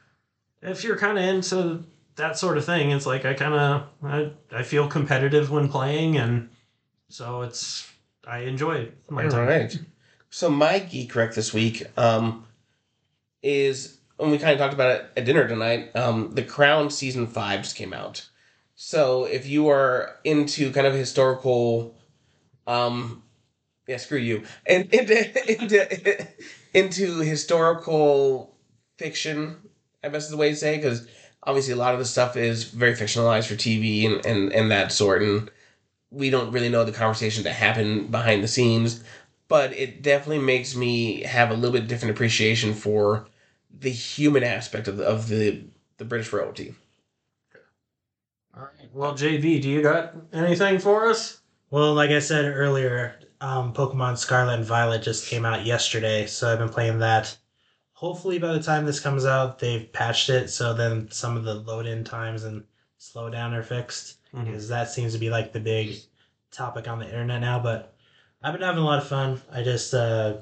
if 0.61 0.83
you're 0.83 0.97
kind 0.97 1.19
of 1.19 1.23
into 1.23 1.83
that 2.15 2.37
sort 2.37 2.57
of 2.57 2.65
thing, 2.65 2.91
it's 2.91 3.05
like 3.05 3.25
I 3.25 3.33
kind 3.33 3.53
of 3.53 3.83
I 4.03 4.31
I 4.51 4.63
feel 4.63 4.87
competitive 4.87 5.51
when 5.51 5.69
playing 5.69 6.17
and 6.17 6.49
so 7.09 7.41
it's 7.41 7.91
I 8.25 8.39
enjoy 8.39 8.89
my 9.09 9.27
All 9.27 9.43
right. 9.43 9.77
So 10.29 10.49
my 10.49 10.79
geek 10.79 11.15
rec 11.15 11.33
this 11.33 11.53
week 11.53 11.83
um, 11.97 12.45
is, 13.41 13.99
and 14.19 14.31
we 14.31 14.37
kind 14.37 14.51
of 14.51 14.59
talked 14.59 14.73
about 14.73 14.91
it 14.95 15.05
at 15.15 15.25
dinner 15.25 15.47
tonight. 15.47 15.95
Um, 15.95 16.31
the 16.33 16.43
Crown 16.43 16.89
season 16.89 17.27
five 17.27 17.61
just 17.61 17.77
came 17.77 17.93
out. 17.93 18.27
So 18.75 19.23
if 19.25 19.47
you 19.47 19.69
are 19.69 20.17
into 20.23 20.71
kind 20.71 20.85
of 20.85 20.93
historical, 20.93 21.95
um, 22.67 23.23
yeah, 23.87 23.97
screw 23.97 24.17
you, 24.17 24.43
and 24.65 24.93
into 24.93 25.51
into 25.51 26.19
uh, 26.21 26.25
into 26.73 27.19
historical 27.19 28.55
fiction, 28.97 29.57
I 30.03 30.09
guess 30.09 30.25
is 30.25 30.31
the 30.31 30.37
way 30.37 30.49
to 30.49 30.55
say, 30.55 30.77
because 30.77 31.07
obviously 31.43 31.73
a 31.73 31.77
lot 31.77 31.93
of 31.93 31.99
the 31.99 32.05
stuff 32.05 32.35
is 32.35 32.65
very 32.65 32.93
fictionalized 32.93 33.47
for 33.47 33.55
TV 33.55 34.05
and, 34.05 34.25
and, 34.25 34.51
and 34.51 34.71
that 34.71 34.91
sort, 34.91 35.21
and 35.21 35.49
we 36.11 36.29
don't 36.29 36.51
really 36.51 36.69
know 36.69 36.83
the 36.83 36.91
conversations 36.91 37.43
that 37.45 37.53
happen 37.53 38.07
behind 38.07 38.43
the 38.43 38.47
scenes 38.47 39.03
but 39.47 39.73
it 39.73 40.01
definitely 40.01 40.43
makes 40.43 40.75
me 40.75 41.21
have 41.23 41.51
a 41.51 41.53
little 41.53 41.71
bit 41.71 41.87
different 41.87 42.11
appreciation 42.15 42.73
for 42.73 43.27
the 43.79 43.89
human 43.89 44.43
aspect 44.43 44.87
of 44.87 44.97
the, 44.97 45.05
of 45.05 45.27
the 45.27 45.63
the 45.97 46.05
British 46.05 46.31
royalty. 46.31 46.75
All 48.55 48.63
right. 48.63 48.89
Well, 48.93 49.13
JV, 49.13 49.61
do 49.61 49.69
you 49.69 49.81
got 49.81 50.13
anything 50.31 50.77
for 50.79 51.07
us? 51.07 51.41
Well, 51.71 51.93
like 51.95 52.11
I 52.11 52.19
said 52.19 52.45
earlier, 52.45 53.19
um, 53.41 53.73
Pokemon 53.73 54.17
Scarlet 54.17 54.55
and 54.55 54.65
Violet 54.65 55.03
just 55.03 55.27
came 55.27 55.45
out 55.45 55.65
yesterday, 55.65 56.25
so 56.25 56.51
I've 56.51 56.59
been 56.59 56.69
playing 56.69 56.99
that. 56.99 57.37
Hopefully, 57.93 58.39
by 58.39 58.53
the 58.53 58.61
time 58.61 58.85
this 58.85 58.99
comes 58.99 59.25
out, 59.25 59.59
they've 59.59 59.91
patched 59.91 60.29
it 60.29 60.49
so 60.49 60.73
then 60.73 61.09
some 61.11 61.35
of 61.35 61.43
the 61.43 61.55
load 61.55 61.85
in 61.87 62.03
times 62.03 62.43
and 62.43 62.63
slowdown 62.99 63.53
are 63.53 63.63
fixed. 63.63 64.17
Because 64.45 64.67
that 64.69 64.89
seems 64.89 65.13
to 65.13 65.19
be 65.19 65.29
like 65.29 65.51
the 65.51 65.59
big 65.59 65.95
topic 66.51 66.87
on 66.87 66.99
the 66.99 67.05
internet 67.05 67.41
now. 67.41 67.59
But 67.59 67.95
I've 68.43 68.53
been 68.53 68.61
having 68.61 68.83
a 68.83 68.85
lot 68.85 68.99
of 68.99 69.07
fun. 69.07 69.41
I 69.51 69.63
just, 69.63 69.93
uh, 69.93 70.37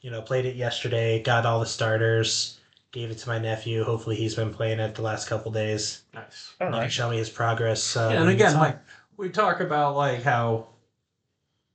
you 0.00 0.10
know, 0.10 0.22
played 0.22 0.46
it 0.46 0.56
yesterday, 0.56 1.22
got 1.22 1.46
all 1.46 1.60
the 1.60 1.66
starters, 1.66 2.58
gave 2.90 3.10
it 3.10 3.18
to 3.18 3.28
my 3.28 3.38
nephew. 3.38 3.84
Hopefully, 3.84 4.16
he's 4.16 4.34
been 4.34 4.52
playing 4.52 4.80
it 4.80 4.94
the 4.94 5.02
last 5.02 5.28
couple 5.28 5.52
days. 5.52 6.02
Nice. 6.12 6.54
All 6.60 6.72
He 6.72 6.80
can 6.80 6.88
show 6.90 7.10
me 7.10 7.18
his 7.18 7.30
progress. 7.30 7.96
Uh, 7.96 8.08
and 8.10 8.20
when 8.20 8.30
he 8.30 8.36
gets 8.36 8.52
again, 8.52 8.60
like 8.60 8.78
we 9.16 9.28
talk 9.28 9.60
about, 9.60 9.96
like 9.96 10.22
how 10.22 10.66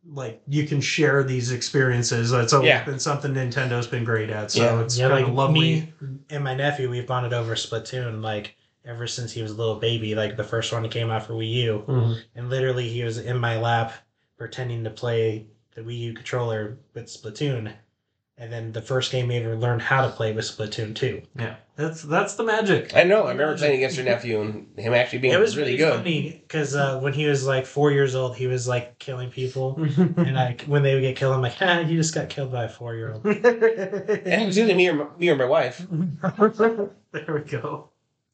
like 0.07 0.41
you 0.47 0.65
can 0.65 0.81
share 0.81 1.23
these 1.23 1.51
experiences. 1.51 2.31
That's 2.31 2.53
always 2.53 2.69
Yeah. 2.69 2.83
been 2.85 2.99
something 2.99 3.33
Nintendo's 3.33 3.87
been 3.87 4.03
great 4.03 4.29
at. 4.29 4.51
So 4.51 4.61
Yeah. 4.63 4.81
it's 4.81 4.97
yeah, 4.97 5.09
kind 5.09 5.21
like 5.21 5.29
of 5.29 5.35
lovely. 5.35 5.59
me 5.59 5.93
and 6.29 6.43
my 6.43 6.55
nephew, 6.55 6.89
we've 6.89 7.05
bonded 7.05 7.33
over 7.33 7.53
Splatoon 7.55 8.21
like 8.23 8.55
ever 8.83 9.05
since 9.05 9.31
he 9.31 9.43
was 9.43 9.51
a 9.51 9.55
little 9.55 9.75
baby. 9.75 10.15
Like 10.15 10.37
the 10.37 10.43
first 10.43 10.73
one 10.73 10.81
that 10.83 10.91
came 10.91 11.11
out 11.11 11.25
for 11.27 11.33
Wii 11.33 11.51
U, 11.53 11.83
Mhm. 11.87 12.17
and 12.35 12.49
literally 12.49 12.89
he 12.89 13.03
was 13.03 13.19
in 13.19 13.37
my 13.37 13.59
lap 13.59 13.93
pretending 14.37 14.83
to 14.85 14.89
play 14.89 15.45
the 15.75 15.81
Wii 15.81 15.99
U 15.99 16.13
controller 16.13 16.79
with 16.95 17.05
Splatoon. 17.05 17.71
And 18.37 18.51
then 18.51 18.71
the 18.71 18.81
first 18.81 19.11
game 19.11 19.29
he 19.29 19.37
ever 19.37 19.55
learned 19.55 19.83
how 19.83 20.01
to 20.03 20.09
play 20.11 20.33
was 20.33 20.49
Splatoon 20.51 20.95
2. 20.95 21.21
Yeah, 21.37 21.57
that's 21.75 22.01
that's 22.01 22.33
the 22.35 22.43
magic. 22.43 22.95
I 22.95 23.03
know. 23.03 23.25
I 23.25 23.31
remember 23.33 23.55
playing 23.55 23.75
against 23.75 23.97
your 23.97 24.05
nephew 24.05 24.41
and 24.41 24.67
him 24.79 24.95
actually 24.95 25.19
being 25.19 25.33
it 25.35 25.39
was 25.39 25.55
really, 25.55 25.77
really, 25.77 26.21
good. 26.23 26.41
because 26.41 26.75
uh, 26.75 26.99
when 27.01 27.13
he 27.13 27.27
was 27.27 27.45
like 27.45 27.67
four 27.67 27.91
years 27.91 28.15
old, 28.15 28.35
he 28.35 28.47
was 28.47 28.67
like 28.67 28.97
killing 28.97 29.29
people. 29.29 29.75
and 30.17 30.33
like 30.33 30.63
when 30.63 30.81
they 30.81 30.95
would 30.95 31.01
get 31.01 31.17
killed, 31.17 31.35
I'm 31.35 31.41
like, 31.43 31.53
ah, 31.61 31.81
you 31.81 31.95
just 31.97 32.15
got 32.15 32.29
killed 32.29 32.51
by 32.51 32.63
a 32.63 32.69
four 32.69 32.95
year 32.95 33.13
old. 33.13 33.23
And 33.25 34.41
it 34.41 34.45
was 34.47 34.57
either 34.57 34.73
me 34.73 34.87
or 34.89 34.93
my- 34.93 35.07
me 35.19 35.29
or 35.29 35.35
my 35.35 35.45
wife. 35.45 35.85
there 37.11 37.33
we 37.33 37.41
go. 37.41 37.89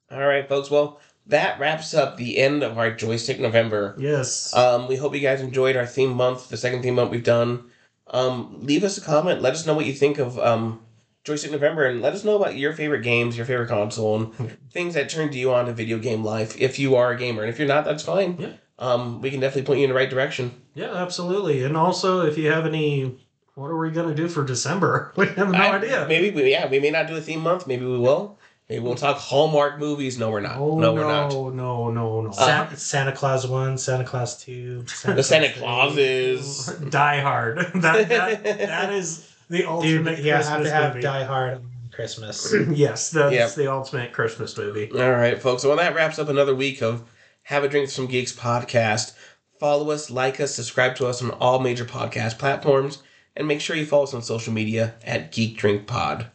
All 0.09 0.19
right, 0.25 0.47
folks. 0.47 0.71
Well, 0.71 1.01
that 1.25 1.59
wraps 1.59 1.93
up 1.93 2.15
the 2.15 2.37
end 2.37 2.63
of 2.63 2.77
our 2.77 2.91
joystick 2.91 3.39
November. 3.41 3.93
Yes. 3.99 4.55
Um, 4.55 4.87
we 4.87 4.95
hope 4.95 5.13
you 5.13 5.19
guys 5.19 5.41
enjoyed 5.41 5.75
our 5.75 5.85
theme 5.85 6.13
month, 6.13 6.47
the 6.47 6.55
second 6.55 6.81
theme 6.81 6.95
month 6.95 7.11
we've 7.11 7.23
done. 7.23 7.71
Um, 8.09 8.59
leave 8.61 8.83
us 8.83 8.97
a 8.97 9.01
comment. 9.01 9.41
Let 9.41 9.53
us 9.53 9.65
know 9.65 9.73
what 9.73 9.85
you 9.85 9.93
think 9.93 10.17
of 10.17 10.39
um, 10.39 10.81
Joystick 11.23 11.51
November, 11.51 11.85
and 11.85 12.01
let 12.01 12.13
us 12.13 12.23
know 12.23 12.35
about 12.35 12.55
your 12.55 12.73
favorite 12.73 13.01
games, 13.03 13.35
your 13.35 13.45
favorite 13.45 13.67
console, 13.69 14.15
and 14.23 14.57
things 14.71 14.93
that 14.93 15.09
turned 15.09 15.35
you 15.35 15.53
on 15.53 15.65
to 15.65 15.73
video 15.73 15.99
game 15.99 16.23
life. 16.23 16.59
If 16.59 16.79
you 16.79 16.95
are 16.95 17.11
a 17.11 17.17
gamer, 17.17 17.41
and 17.43 17.49
if 17.49 17.59
you're 17.59 17.67
not, 17.67 17.85
that's 17.85 18.03
fine. 18.03 18.37
Yeah. 18.39 18.53
Um, 18.79 19.21
we 19.21 19.31
can 19.31 19.39
definitely 19.39 19.63
point 19.67 19.79
you 19.79 19.85
in 19.85 19.89
the 19.89 19.95
right 19.95 20.09
direction. 20.09 20.51
yeah, 20.75 20.93
absolutely. 20.93 21.63
And 21.63 21.75
also, 21.75 22.25
if 22.25 22.37
you 22.37 22.51
have 22.51 22.65
any, 22.65 23.17
what 23.55 23.67
are 23.71 23.77
we 23.77 23.89
gonna 23.89 24.13
do 24.13 24.29
for 24.29 24.43
December? 24.45 25.11
We 25.17 25.25
have 25.29 25.49
no 25.51 25.57
I- 25.57 25.77
idea. 25.77 26.05
Maybe 26.07 26.29
we, 26.29 26.51
yeah, 26.51 26.69
we 26.69 26.79
may 26.79 26.91
not 26.91 27.07
do 27.07 27.15
a 27.15 27.21
theme 27.21 27.41
month. 27.41 27.65
Maybe 27.67 27.85
we 27.85 27.97
will. 27.97 28.37
Maybe 28.69 28.81
we'll 28.83 28.95
talk 28.95 29.17
Hallmark 29.17 29.79
movies. 29.79 30.17
No, 30.17 30.29
we're 30.29 30.41
not. 30.41 30.57
Oh, 30.57 30.77
no, 30.77 30.93
we're 30.93 31.07
not. 31.07 31.31
no, 31.31 31.49
no, 31.49 31.89
no, 31.89 32.21
no. 32.21 32.29
Uh, 32.29 32.33
Sa- 32.33 32.75
Santa 32.75 33.13
Claus 33.13 33.47
1, 33.47 33.77
Santa 33.77 34.03
Claus 34.03 34.43
2, 34.43 34.85
Santa 34.87 35.15
The 35.15 35.23
Santa 35.23 35.53
Claus 35.53 35.93
3. 35.93 36.03
Clauses. 36.03 36.65
Die 36.89 37.19
Hard. 37.21 37.57
that, 37.75 38.09
that, 38.09 38.43
that 38.43 38.93
is 38.93 39.33
the 39.49 39.63
ultimate 39.65 40.17
Dude, 40.17 40.25
you 40.25 40.31
have 40.33 40.63
to 40.63 40.69
have 40.69 40.93
movie. 40.95 41.01
Die 41.01 41.23
Hard 41.23 41.53
on 41.59 41.71
Christmas. 41.93 42.53
yes, 42.69 43.11
that's 43.11 43.33
Yep. 43.33 43.55
the 43.55 43.71
ultimate 43.71 44.11
Christmas 44.11 44.57
movie. 44.57 44.91
All 44.91 45.11
right, 45.11 45.41
folks. 45.41 45.63
Well, 45.63 45.77
that 45.77 45.95
wraps 45.95 46.19
up 46.19 46.27
another 46.27 46.53
week 46.53 46.81
of 46.83 47.09
Have 47.43 47.63
a 47.63 47.69
Drink 47.69 47.85
with 47.85 47.93
Some 47.93 48.07
Geeks 48.07 48.33
podcast. 48.33 49.13
Follow 49.61 49.89
us, 49.91 50.11
like 50.11 50.41
us, 50.41 50.53
subscribe 50.53 50.95
to 50.97 51.07
us 51.07 51.23
on 51.23 51.31
all 51.31 51.59
major 51.59 51.85
podcast 51.85 52.37
platforms, 52.37 53.01
and 53.35 53.47
make 53.47 53.61
sure 53.61 53.77
you 53.77 53.85
follow 53.85 54.03
us 54.03 54.13
on 54.13 54.21
social 54.21 54.51
media 54.51 54.95
at 55.05 55.31
Geek 55.31 55.57
Drink 55.57 55.87
Pod. 55.87 56.29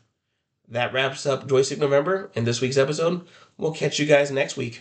That 0.72 0.94
wraps 0.94 1.26
up 1.26 1.46
Joystick 1.46 1.78
November 1.78 2.30
in 2.34 2.44
this 2.44 2.62
week's 2.62 2.78
episode. 2.78 3.26
We'll 3.58 3.74
catch 3.74 3.98
you 3.98 4.06
guys 4.06 4.30
next 4.30 4.56
week. 4.56 4.80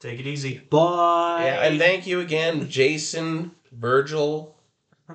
Take 0.00 0.18
it 0.18 0.26
easy. 0.26 0.58
Bye. 0.68 1.44
Yeah, 1.44 1.62
and 1.62 1.78
thank 1.78 2.08
you 2.08 2.18
again, 2.18 2.68
Jason, 2.68 3.52
Virgil, 3.70 4.56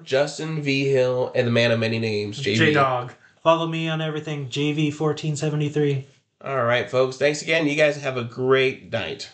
Justin 0.03 0.61
V 0.61 0.87
Hill, 0.87 1.33
and 1.35 1.45
the 1.45 1.51
man 1.51 1.71
of 1.71 1.79
many 1.81 1.99
names, 1.99 2.41
JV. 2.41 2.55
J 2.55 2.73
Dog. 2.73 3.13
Follow 3.43 3.67
me 3.67 3.89
on 3.89 3.99
everything, 3.99 4.47
JV1473. 4.47 6.05
All 6.39 6.63
right, 6.63 6.89
folks. 6.89 7.17
Thanks 7.17 7.41
again. 7.41 7.67
You 7.67 7.75
guys 7.75 7.97
have 7.97 8.15
a 8.15 8.23
great 8.23 8.89
night. 8.89 9.29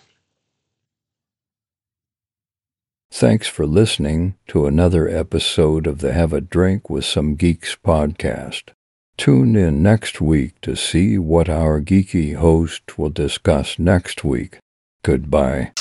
Thanks 3.12 3.48
for 3.48 3.68
listening 3.68 4.38
to 4.48 4.66
another 4.66 5.08
episode 5.08 5.86
of 5.86 6.00
the 6.00 6.14
Have 6.14 6.34
a 6.34 6.42
Drink 6.42 6.90
with 6.90 7.06
Some 7.06 7.36
Geeks 7.36 7.76
podcast. 7.76 8.70
Tune 9.18 9.56
in 9.56 9.84
next 9.84 10.20
week 10.20 10.60
to 10.62 10.76
see 10.76 11.18
what 11.18 11.48
our 11.48 11.80
geeky 11.82 12.36
host 12.36 12.98
will 12.98 13.10
discuss 13.12 13.78
next 13.78 14.24
week. 14.24 14.58
Goodbye. 15.04 15.72